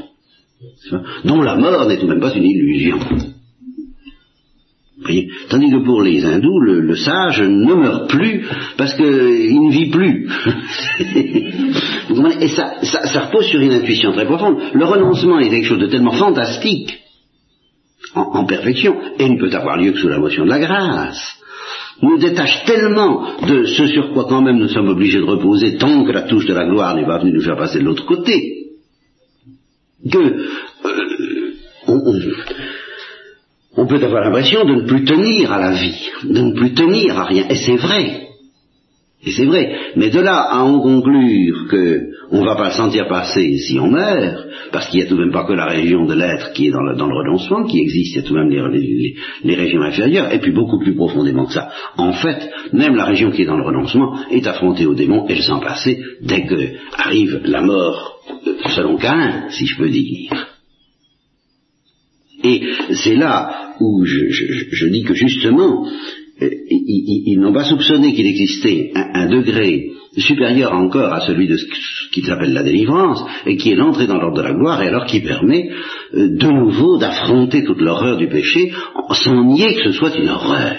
dont 1.24 1.42
la 1.42 1.56
mort 1.56 1.88
n'est 1.88 1.98
tout 1.98 2.08
même 2.08 2.20
pas 2.20 2.34
une 2.34 2.46
illusion. 2.46 3.00
Tandis 5.50 5.72
que 5.72 5.86
pour 5.86 6.02
les 6.02 6.26
hindous, 6.26 6.60
le, 6.60 6.96
sage 6.96 7.42
ne 7.42 7.74
meurt 7.74 8.10
plus 8.10 8.46
parce 8.78 8.96
qu'il 8.96 9.06
ne 9.06 9.72
vit 9.72 9.92
plus. 9.92 10.28
Et 12.42 12.48
ça, 12.48 12.76
ça, 12.82 13.26
repose 13.26 13.46
sur 13.46 13.60
une 13.60 13.74
intuition 13.74 14.14
très 14.14 14.26
profonde. 14.26 14.58
Le 14.74 14.86
renoncement 14.86 15.40
est 15.40 15.50
quelque 15.50 15.68
chose 15.68 15.80
de 15.80 15.88
tellement 15.88 16.14
fantastique 16.14 16.98
en, 18.16 18.46
perfection, 18.46 18.96
et 19.20 19.30
ne 19.30 19.38
peut 19.38 19.56
avoir 19.56 19.78
lieu 19.78 19.92
que 19.92 20.00
sous 20.00 20.08
la 20.08 20.20
motion 20.20 20.46
de 20.46 20.50
la 20.50 20.60
grâce 20.60 21.36
nous 22.02 22.18
détache 22.18 22.66
tellement 22.66 23.26
de 23.48 23.66
ce 23.66 23.88
sur 23.88 24.12
quoi 24.12 24.26
quand 24.28 24.42
même 24.42 24.58
nous 24.58 24.68
sommes 24.68 24.90
obligés 24.90 25.20
de 25.20 25.26
reposer 25.26 25.78
tant 25.78 26.04
que 26.04 26.12
la 26.12 26.24
touche 26.24 26.46
de 26.46 26.54
la 26.54 26.66
gloire 26.66 26.96
n'est 26.96 27.06
pas 27.06 27.20
venue 27.20 27.32
nous 27.32 27.42
faire 27.42 27.58
passer 27.58 27.80
de 27.80 27.86
l'autre 27.86 28.06
côté, 28.06 28.55
que 30.12 30.18
euh, 30.18 30.46
on 33.78 33.88
peut 33.88 34.04
avoir 34.04 34.24
l'impression 34.24 34.66
de 34.66 34.76
ne 34.76 34.88
plus 34.88 35.04
tenir 35.04 35.52
à 35.52 35.60
la 35.60 35.72
vie, 35.72 36.10
de 36.24 36.40
ne 36.40 36.54
plus 36.54 36.74
tenir 36.74 37.20
à 37.20 37.26
rien. 37.26 37.46
Et 37.50 37.56
c'est 37.56 37.76
vrai. 37.76 38.22
Et 39.26 39.32
c'est 39.32 39.46
vrai. 39.46 39.76
Mais 39.96 40.10
de 40.10 40.20
là 40.20 40.38
à 40.38 40.64
en 40.64 40.80
conclure 40.80 41.68
que 41.70 42.10
on 42.32 42.42
ne 42.42 42.46
va 42.46 42.56
pas 42.56 42.70
le 42.70 42.74
sentir 42.74 43.08
passer 43.08 43.58
si 43.58 43.80
on 43.80 43.88
meurt, 43.88 44.48
parce 44.72 44.88
qu'il 44.88 45.00
n'y 45.00 45.06
a 45.06 45.10
tout 45.10 45.16
de 45.16 45.24
même 45.24 45.32
pas 45.32 45.46
que 45.46 45.54
la 45.54 45.66
région 45.66 46.06
de 46.06 46.14
l'être 46.14 46.54
qui 46.54 46.68
est 46.68 46.72
dans 46.72 46.82
le, 46.82 46.94
renoncement, 46.94 47.66
qui 47.66 47.80
existe, 47.80 48.16
il 48.16 48.18
y 48.18 48.20
a 48.20 48.28
tout 48.28 48.34
de 48.34 48.40
même 48.40 48.72
les, 49.44 49.56
régions 49.56 49.82
inférieures, 49.82 50.34
et 50.34 50.40
puis 50.40 50.52
beaucoup 50.52 50.80
plus 50.80 50.96
profondément 50.96 51.46
que 51.46 51.54
ça. 51.54 51.70
En 51.98 52.14
fait, 52.14 52.50
même 52.74 52.96
la 52.96 53.06
région 53.06 53.32
qui 53.32 53.44
est 53.44 53.46
dans 53.46 53.58
le 53.58 53.66
renoncement 53.66 54.16
est 54.32 54.46
affrontée 54.48 54.86
au 54.86 54.94
démon 54.94 55.28
et 55.28 55.36
le 55.36 55.42
sent 55.42 55.60
passer 55.64 56.00
dès 56.22 56.46
que 56.46 56.56
arrive 56.98 57.42
la 57.46 57.62
mort, 57.62 58.15
selon 58.76 58.98
Cain, 58.98 59.50
si 59.50 59.66
je 59.66 59.78
peux 59.78 59.90
dire. 59.90 60.48
Et 62.44 62.62
c'est 62.94 63.16
là 63.16 63.74
où 63.80 64.06
je, 64.06 64.88
dis 64.88 65.04
que 65.04 65.14
justement, 65.14 65.88
euh, 66.42 66.50
ils, 66.70 67.40
n'ont 67.40 67.54
pas 67.54 67.66
soupçonné 67.66 68.14
qu'il 68.14 68.28
existait 68.28 68.92
un, 68.94 69.28
degré 69.28 69.92
supérieur 70.18 70.74
encore 70.74 71.14
à 71.14 71.22
celui 71.22 71.48
de 71.48 71.58
ce 71.58 71.66
qu'ils 72.12 72.30
appellent 72.30 72.54
la 72.54 72.64
délivrance, 72.64 73.24
et 73.46 73.58
qui 73.58 73.72
est 73.72 73.76
l'entrée 73.76 74.08
dans 74.08 74.18
l'ordre 74.18 74.38
de 74.38 74.44
la 74.44 74.54
gloire, 74.54 74.82
et 74.82 74.88
alors 74.88 75.06
qui 75.06 75.22
permet 75.22 75.70
euh, 76.14 76.38
de 76.38 76.48
nouveau 76.48 76.98
d'affronter 76.98 77.64
toute 77.64 77.82
l'horreur 77.82 78.18
du 78.18 78.28
péché 78.28 78.72
sans 79.12 79.44
nier 79.44 79.76
que 79.76 79.92
ce 79.92 79.92
soit 79.94 80.16
une 80.16 80.30
horreur. 80.30 80.76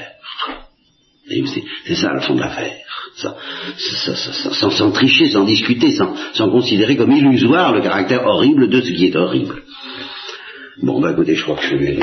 C'est 1.84 1.94
ça 1.96 2.12
le 2.14 2.20
fond 2.20 2.34
de 2.34 2.40
l'affaire. 2.40 2.85
Sans, 3.16 4.90
tricher, 4.92 5.26
sans 5.26 5.44
discuter, 5.44 5.90
sans, 5.90 6.14
sans 6.34 6.50
considérer 6.50 6.96
comme 6.96 7.12
illusoire 7.12 7.72
le 7.74 7.80
caractère 7.80 8.26
horrible 8.26 8.68
de 8.68 8.80
ce 8.80 8.92
qui 8.92 9.06
est 9.06 9.16
horrible. 9.16 9.62
Bon, 10.82 11.00
bah 11.00 11.12
écoutez, 11.12 11.34
je 11.34 11.42
crois 11.42 11.56
que 11.56 11.66
je 11.66 11.76
vais 11.76 11.98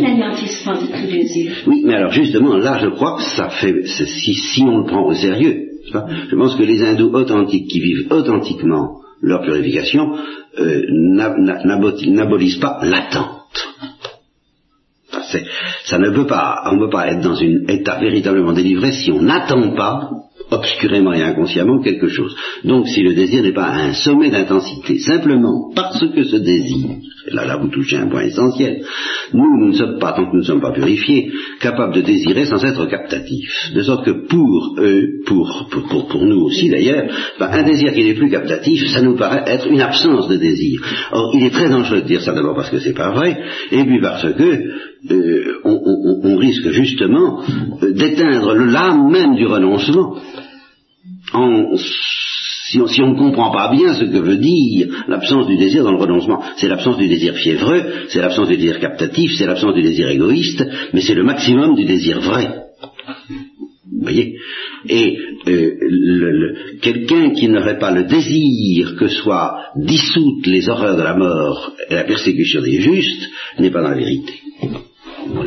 l'anéantissement 0.00 0.72
de 0.72 0.86
tous 0.86 1.06
les 1.06 1.38
yeux. 1.38 1.52
Oui, 1.66 1.82
mais 1.84 1.94
alors 1.94 2.10
justement, 2.10 2.56
là, 2.56 2.78
je 2.82 2.88
crois 2.88 3.16
que 3.16 3.22
ça 3.22 3.48
fait, 3.48 3.86
si, 3.86 4.34
si 4.34 4.62
on 4.62 4.78
le 4.78 4.86
prend 4.86 5.06
au 5.06 5.14
sérieux, 5.14 5.68
je 5.84 6.36
pense 6.36 6.56
que 6.56 6.62
les 6.62 6.82
hindous 6.82 7.12
authentiques 7.12 7.68
qui 7.68 7.80
vivent 7.80 8.08
authentiquement 8.10 9.02
leur 9.20 9.42
purification 9.42 10.16
euh, 10.58 10.82
n'abolissent 10.90 12.58
pas 12.58 12.80
l'attente. 12.82 13.41
Ça 15.84 15.98
ne 15.98 16.10
peut 16.10 16.26
pas, 16.26 16.62
on 16.70 16.76
ne 16.76 16.84
peut 16.84 16.90
pas 16.90 17.08
être 17.08 17.20
dans 17.20 17.40
un 17.40 17.66
état 17.68 17.98
véritablement 17.98 18.52
délivré 18.52 18.92
si 18.92 19.10
on 19.10 19.22
n'attend 19.22 19.74
pas 19.74 20.10
obscurément 20.50 21.12
et 21.12 21.22
inconsciemment 21.22 21.80
quelque 21.80 22.08
chose. 22.08 22.36
Donc 22.64 22.88
si 22.88 23.02
le 23.02 23.14
désir 23.14 23.42
n'est 23.42 23.52
pas 23.52 23.64
à 23.64 23.82
un 23.84 23.92
sommet 23.92 24.30
d'intensité, 24.30 24.98
simplement 24.98 25.70
parce 25.74 26.04
que 26.14 26.24
ce 26.24 26.36
désir, 26.36 26.88
là 27.28 27.46
là 27.46 27.56
vous 27.56 27.68
touchez 27.68 27.96
un 27.96 28.08
point 28.08 28.22
essentiel, 28.22 28.82
nous, 29.32 29.58
nous 29.60 29.68
ne 29.68 29.76
sommes 29.76 29.98
pas, 29.98 30.12
tant 30.12 30.26
que 30.26 30.32
nous 30.32 30.42
ne 30.42 30.46
sommes 30.46 30.60
pas 30.60 30.72
purifiés, 30.72 31.30
capables 31.60 31.94
de 31.94 32.02
désirer 32.02 32.44
sans 32.44 32.62
être 32.64 32.86
captatifs. 32.86 33.72
De 33.74 33.82
sorte 33.82 34.04
que 34.04 34.26
pour 34.26 34.76
eux, 34.78 35.22
pour, 35.26 35.68
pour, 35.70 36.08
pour, 36.08 36.24
nous 36.24 36.42
aussi 36.42 36.68
d'ailleurs, 36.68 37.06
ben, 37.38 37.48
un 37.50 37.62
désir 37.62 37.92
qui 37.92 38.04
n'est 38.04 38.14
plus 38.14 38.30
captatif, 38.30 38.86
ça 38.88 39.00
nous 39.00 39.16
paraît 39.16 39.44
être 39.46 39.66
une 39.68 39.80
absence 39.80 40.28
de 40.28 40.36
désir. 40.36 40.80
Or, 41.12 41.30
il 41.34 41.44
est 41.44 41.50
très 41.50 41.68
dangereux 41.68 42.02
de 42.02 42.06
dire 42.06 42.22
ça 42.22 42.34
d'abord 42.34 42.54
parce 42.54 42.70
que 42.70 42.78
c'est 42.78 42.94
pas 42.94 43.10
vrai, 43.10 43.40
et 43.70 43.84
puis 43.84 44.00
parce 44.00 44.32
que 44.34 44.91
euh, 45.10 45.60
on, 45.64 46.36
risque 46.36 46.70
justement 46.70 47.42
d'éteindre 47.82 48.54
l'âme 48.54 49.10
même 49.10 49.34
du 49.34 49.46
renoncement 49.46 50.16
si, 52.66 53.02
on, 53.02 53.12
ne 53.12 53.18
comprend 53.18 53.50
pas 53.50 53.70
bien 53.70 53.94
ce 53.94 54.04
que 54.04 54.18
veut 54.18 54.36
dire 54.36 55.04
l'absence 55.08 55.46
du 55.46 55.56
désir 55.56 55.84
dans 55.84 55.92
le 55.92 55.98
renoncement, 55.98 56.42
c'est 56.56 56.68
l'absence 56.68 56.96
du 56.96 57.08
désir 57.08 57.34
fiévreux, 57.34 57.82
c'est 58.08 58.20
l'absence 58.20 58.48
du 58.48 58.56
désir 58.56 58.80
captatif, 58.80 59.32
c'est 59.36 59.46
l'absence 59.46 59.74
du 59.74 59.82
désir 59.82 60.08
égoïste, 60.08 60.64
mais 60.92 61.00
c'est 61.00 61.14
le 61.14 61.24
maximum 61.24 61.74
du 61.74 61.84
désir 61.84 62.20
vrai. 62.20 62.64
Vous 63.92 64.02
voyez? 64.02 64.36
Et 64.88 65.18
euh, 65.48 66.54
quelqu'un 66.80 67.30
qui 67.30 67.48
n'aurait 67.48 67.78
pas 67.78 67.90
le 67.90 68.04
désir 68.04 68.96
que 68.96 69.08
soient 69.08 69.58
dissoutes 69.76 70.46
les 70.46 70.68
horreurs 70.68 70.96
de 70.96 71.02
la 71.02 71.14
mort 71.14 71.72
et 71.88 71.94
la 71.94 72.04
persécution 72.04 72.62
des 72.62 72.80
justes 72.80 73.28
n'est 73.58 73.70
pas 73.70 73.82
dans 73.82 73.90
la 73.90 73.96
vérité. 73.96 74.32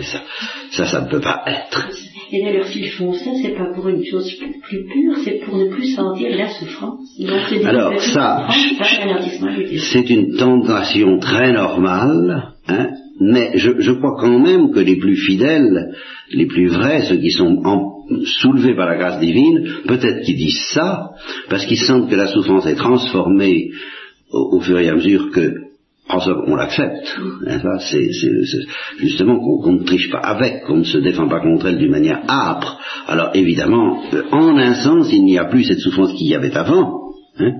Ça, 0.01 0.21
ça, 0.71 0.85
ça 0.85 1.01
ne 1.01 1.09
peut 1.09 1.21
pas 1.21 1.43
être. 1.47 1.89
Et 2.31 2.41
d'ailleurs, 2.43 2.67
s'ils 2.67 2.89
font 2.91 3.13
ça, 3.13 3.31
c'est 3.41 3.55
pas 3.55 3.71
pour 3.73 3.87
une 3.87 4.03
chose 4.03 4.33
plus 4.63 4.85
pure, 4.85 5.15
c'est 5.23 5.39
pour 5.45 5.57
ne 5.57 5.65
plus 5.65 5.93
sentir 5.93 6.35
la 6.35 6.49
souffrance. 6.49 7.07
Alors 7.63 8.01
ça, 8.01 8.47
c'est 9.91 10.09
une 10.09 10.35
tentation 10.35 11.19
très 11.19 11.53
normale, 11.53 12.53
hein, 12.67 12.89
mais 13.19 13.51
je, 13.55 13.91
crois 13.91 14.17
quand 14.19 14.39
même 14.39 14.71
que 14.71 14.79
les 14.79 14.97
plus 14.97 15.15
fidèles, 15.15 15.93
les 16.31 16.47
plus 16.47 16.67
vrais, 16.67 17.03
ceux 17.03 17.17
qui 17.17 17.31
sont 17.31 17.61
soulevés 18.41 18.75
par 18.75 18.87
la 18.87 18.97
grâce 18.97 19.19
divine, 19.19 19.67
peut-être 19.87 20.23
qu'ils 20.23 20.37
disent 20.37 20.65
ça, 20.73 21.11
parce 21.49 21.65
qu'ils 21.65 21.77
sentent 21.79 22.09
que 22.09 22.15
la 22.15 22.27
souffrance 22.27 22.65
est 22.65 22.75
transformée 22.75 23.69
au 24.31 24.59
fur 24.59 24.79
et 24.79 24.89
à 24.89 24.95
mesure 24.95 25.31
que 25.31 25.64
on 26.09 26.55
l'accepte. 26.55 27.17
c'est, 27.79 28.09
justement 28.99 29.39
qu'on, 29.39 29.73
ne 29.73 29.83
triche 29.83 30.09
pas 30.11 30.19
avec, 30.19 30.63
qu'on 30.63 30.77
ne 30.77 30.83
se 30.83 30.99
défend 30.99 31.27
pas 31.27 31.39
contre 31.39 31.67
elle 31.67 31.77
d'une 31.77 31.91
manière 31.91 32.21
âpre. 32.27 32.79
Alors 33.07 33.31
évidemment, 33.33 34.01
euh, 34.13 34.23
en 34.31 34.57
un 34.57 34.75
sens, 34.75 35.11
il 35.11 35.23
n'y 35.23 35.37
a 35.37 35.45
plus 35.45 35.63
cette 35.63 35.79
souffrance 35.79 36.13
qu'il 36.13 36.27
y 36.27 36.35
avait 36.35 36.55
avant. 36.55 37.01
Hein. 37.37 37.51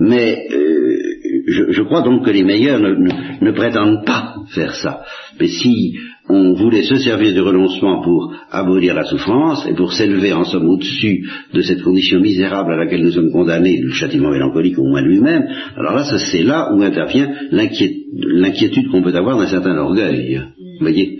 mais 0.00 0.48
euh, 0.50 0.98
je, 1.46 1.82
crois 1.82 2.02
donc 2.02 2.24
que 2.24 2.30
les 2.30 2.42
meilleurs 2.42 2.80
ne, 2.80 3.50
prétendent 3.52 4.04
pas 4.04 4.34
faire 4.48 4.74
ça. 4.74 5.02
Mais 5.38 5.46
si 5.46 5.94
on 6.32 6.54
voulait 6.54 6.82
se 6.82 6.96
servir 6.96 7.32
du 7.32 7.40
renoncement 7.40 8.02
pour 8.02 8.34
abolir 8.50 8.94
la 8.94 9.04
souffrance 9.04 9.66
et 9.68 9.74
pour 9.74 9.92
s'élever 9.92 10.32
en 10.32 10.44
somme 10.44 10.68
au-dessus 10.68 11.28
de 11.52 11.60
cette 11.60 11.82
condition 11.82 12.20
misérable 12.20 12.72
à 12.72 12.76
laquelle 12.76 13.02
nous 13.02 13.12
sommes 13.12 13.30
condamnés, 13.30 13.80
le 13.80 13.92
châtiment 13.92 14.30
mélancolique 14.30 14.78
au 14.78 14.84
moins 14.84 15.02
lui-même, 15.02 15.44
alors 15.76 15.94
là, 15.94 16.04
c'est 16.04 16.42
là 16.42 16.72
où 16.72 16.82
intervient 16.82 17.30
l'inquiétude 17.50 18.90
qu'on 18.90 19.02
peut 19.02 19.14
avoir 19.14 19.38
d'un 19.38 19.46
certain 19.46 19.76
orgueil. 19.76 20.40
Vous 20.78 20.86
voyez 20.86 21.18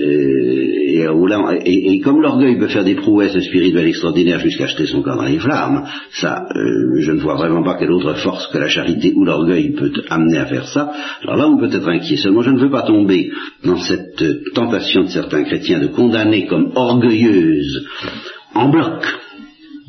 euh, 0.00 0.86
et, 1.64 2.00
comme 2.00 2.20
l'orgueil 2.20 2.58
peut 2.58 2.68
faire 2.68 2.84
des 2.84 2.94
prouesses 2.94 3.38
spirituelles 3.38 3.88
extraordinaires 3.88 4.40
jusqu'à 4.40 4.66
jeter 4.66 4.86
son 4.86 5.02
corps 5.02 5.16
dans 5.16 5.24
les 5.24 5.38
flammes, 5.38 5.84
ça, 6.12 6.46
euh, 6.54 7.00
je 7.00 7.12
ne 7.12 7.20
vois 7.20 7.36
vraiment 7.36 7.62
pas 7.62 7.76
quelle 7.78 7.92
autre 7.92 8.14
force 8.14 8.46
que 8.48 8.58
la 8.58 8.68
charité 8.68 9.12
ou 9.14 9.24
l'orgueil 9.24 9.72
peut 9.72 9.92
amener 10.10 10.38
à 10.38 10.46
faire 10.46 10.66
ça. 10.68 10.92
Alors 11.22 11.36
là, 11.36 11.48
on 11.48 11.58
peut 11.58 11.74
être 11.74 11.88
inquiet. 11.88 12.16
Seulement, 12.16 12.42
je 12.42 12.50
ne 12.50 12.60
veux 12.60 12.70
pas 12.70 12.82
tomber 12.82 13.30
dans 13.64 13.78
cette 13.78 14.22
tentation 14.54 15.04
de 15.04 15.08
certains 15.08 15.44
chrétiens 15.44 15.80
de 15.80 15.88
condamner 15.88 16.46
comme 16.46 16.72
orgueilleuse 16.74 17.86
en 18.54 18.68
bloc 18.70 19.04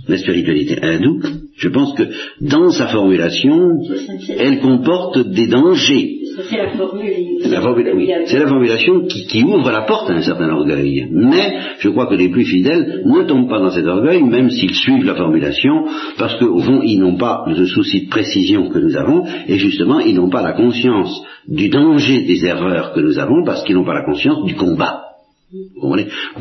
la 0.08 0.18
spiritualité 0.18 0.82
hindoue. 0.82 1.22
Je 1.58 1.70
pense 1.70 1.94
que 1.96 2.04
dans 2.42 2.70
sa 2.70 2.88
formulation, 2.88 3.80
elle 4.38 4.60
comporte 4.60 5.30
des 5.30 5.48
dangers 5.48 6.17
c'est 6.44 6.58
la 6.58 7.62
C'est 8.28 8.40
la 8.40 8.48
formulation 8.48 9.08
qui, 9.08 9.44
ouvre 9.44 9.72
la 9.72 9.82
porte 9.82 10.10
à 10.10 10.14
un 10.14 10.22
certain 10.22 10.50
orgueil. 10.50 11.08
Mais 11.12 11.58
je 11.80 11.90
crois 11.90 12.08
que 12.08 12.16
les 12.16 12.30
plus 12.30 12.46
fidèles 12.46 13.02
ne 13.06 13.24
tombent 13.24 13.50
pas 13.50 13.60
dans 13.60 13.72
cet 13.72 13.88
orgueil, 13.88 14.22
même 14.24 14.52
s'ils 14.52 14.76
suivent 14.76 15.06
la 15.06 15.16
formulation, 15.16 15.86
parce 16.18 16.38
qu'au 16.38 16.60
fond, 16.60 16.82
ils 16.84 17.00
n'ont 17.00 17.18
pas 17.18 17.46
le 17.48 17.66
souci 17.66 18.06
de 18.06 18.10
précision 18.10 18.70
que 18.70 18.80
nous 18.80 18.96
avons, 18.96 19.26
et 19.48 19.58
justement, 19.58 20.00
ils 20.00 20.16
n'ont 20.16 20.30
pas 20.30 20.44
la 20.44 20.54
conscience 20.54 21.24
du 21.48 21.70
danger 21.70 22.22
des 22.24 22.46
erreurs 22.46 22.94
que 22.94 23.00
nous 23.00 23.18
avons, 23.18 23.44
parce 23.44 23.64
qu'ils 23.64 23.76
n'ont 23.76 23.86
pas 23.86 23.96
la 23.96 24.06
conscience 24.06 24.46
du 24.46 24.56
combat. 24.56 25.07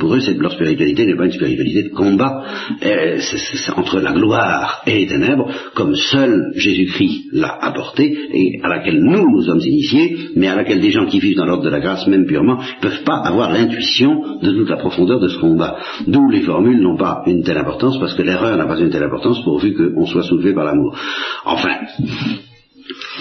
Pour 0.01 0.15
eux, 0.15 0.21
leur 0.41 0.53
spiritualité 0.53 1.07
n'est 1.07 1.15
pas 1.15 1.27
une 1.27 1.33
spiritualité 1.33 1.85
de 1.85 1.95
combat 1.95 2.43
euh, 2.83 3.19
c'est, 3.21 3.71
entre 3.79 4.01
la 4.01 4.13
gloire 4.13 4.83
et 4.85 4.99
les 4.99 5.07
ténèbres, 5.07 5.49
comme 5.77 5.95
seul 5.95 6.51
Jésus-Christ 6.57 7.29
l'a 7.31 7.57
apporté, 7.61 8.03
et 8.33 8.61
à 8.65 8.69
laquelle 8.69 9.01
nous 9.01 9.31
nous 9.31 9.43
sommes 9.43 9.61
initiés, 9.61 10.31
mais 10.35 10.49
à 10.49 10.57
laquelle 10.57 10.81
des 10.81 10.91
gens 10.91 11.07
qui 11.07 11.21
vivent 11.21 11.37
dans 11.37 11.47
l'ordre 11.47 11.63
de 11.63 11.71
la 11.71 11.79
grâce, 11.79 12.09
même 12.09 12.27
purement, 12.27 12.57
ne 12.57 12.81
peuvent 12.81 13.05
pas 13.05 13.19
avoir 13.19 13.53
l'intuition 13.53 14.41
de 14.43 14.51
toute 14.51 14.71
la 14.71 14.77
profondeur 14.77 15.21
de 15.21 15.29
ce 15.29 15.39
combat. 15.39 15.77
D'où 16.09 16.29
les 16.29 16.41
formules 16.41 16.81
n'ont 16.81 16.97
pas 16.97 17.23
une 17.27 17.45
telle 17.45 17.59
importance, 17.59 18.01
parce 18.01 18.15
que 18.15 18.23
l'erreur 18.23 18.57
n'a 18.57 18.67
pas 18.67 18.81
une 18.81 18.91
telle 18.91 19.05
importance 19.05 19.41
pourvu 19.45 19.73
qu'on 19.73 20.07
soit 20.07 20.25
soulevé 20.25 20.53
par 20.53 20.65
l'amour. 20.65 20.97
Enfin, 21.45 21.77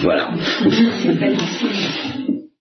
voilà. 0.02 0.30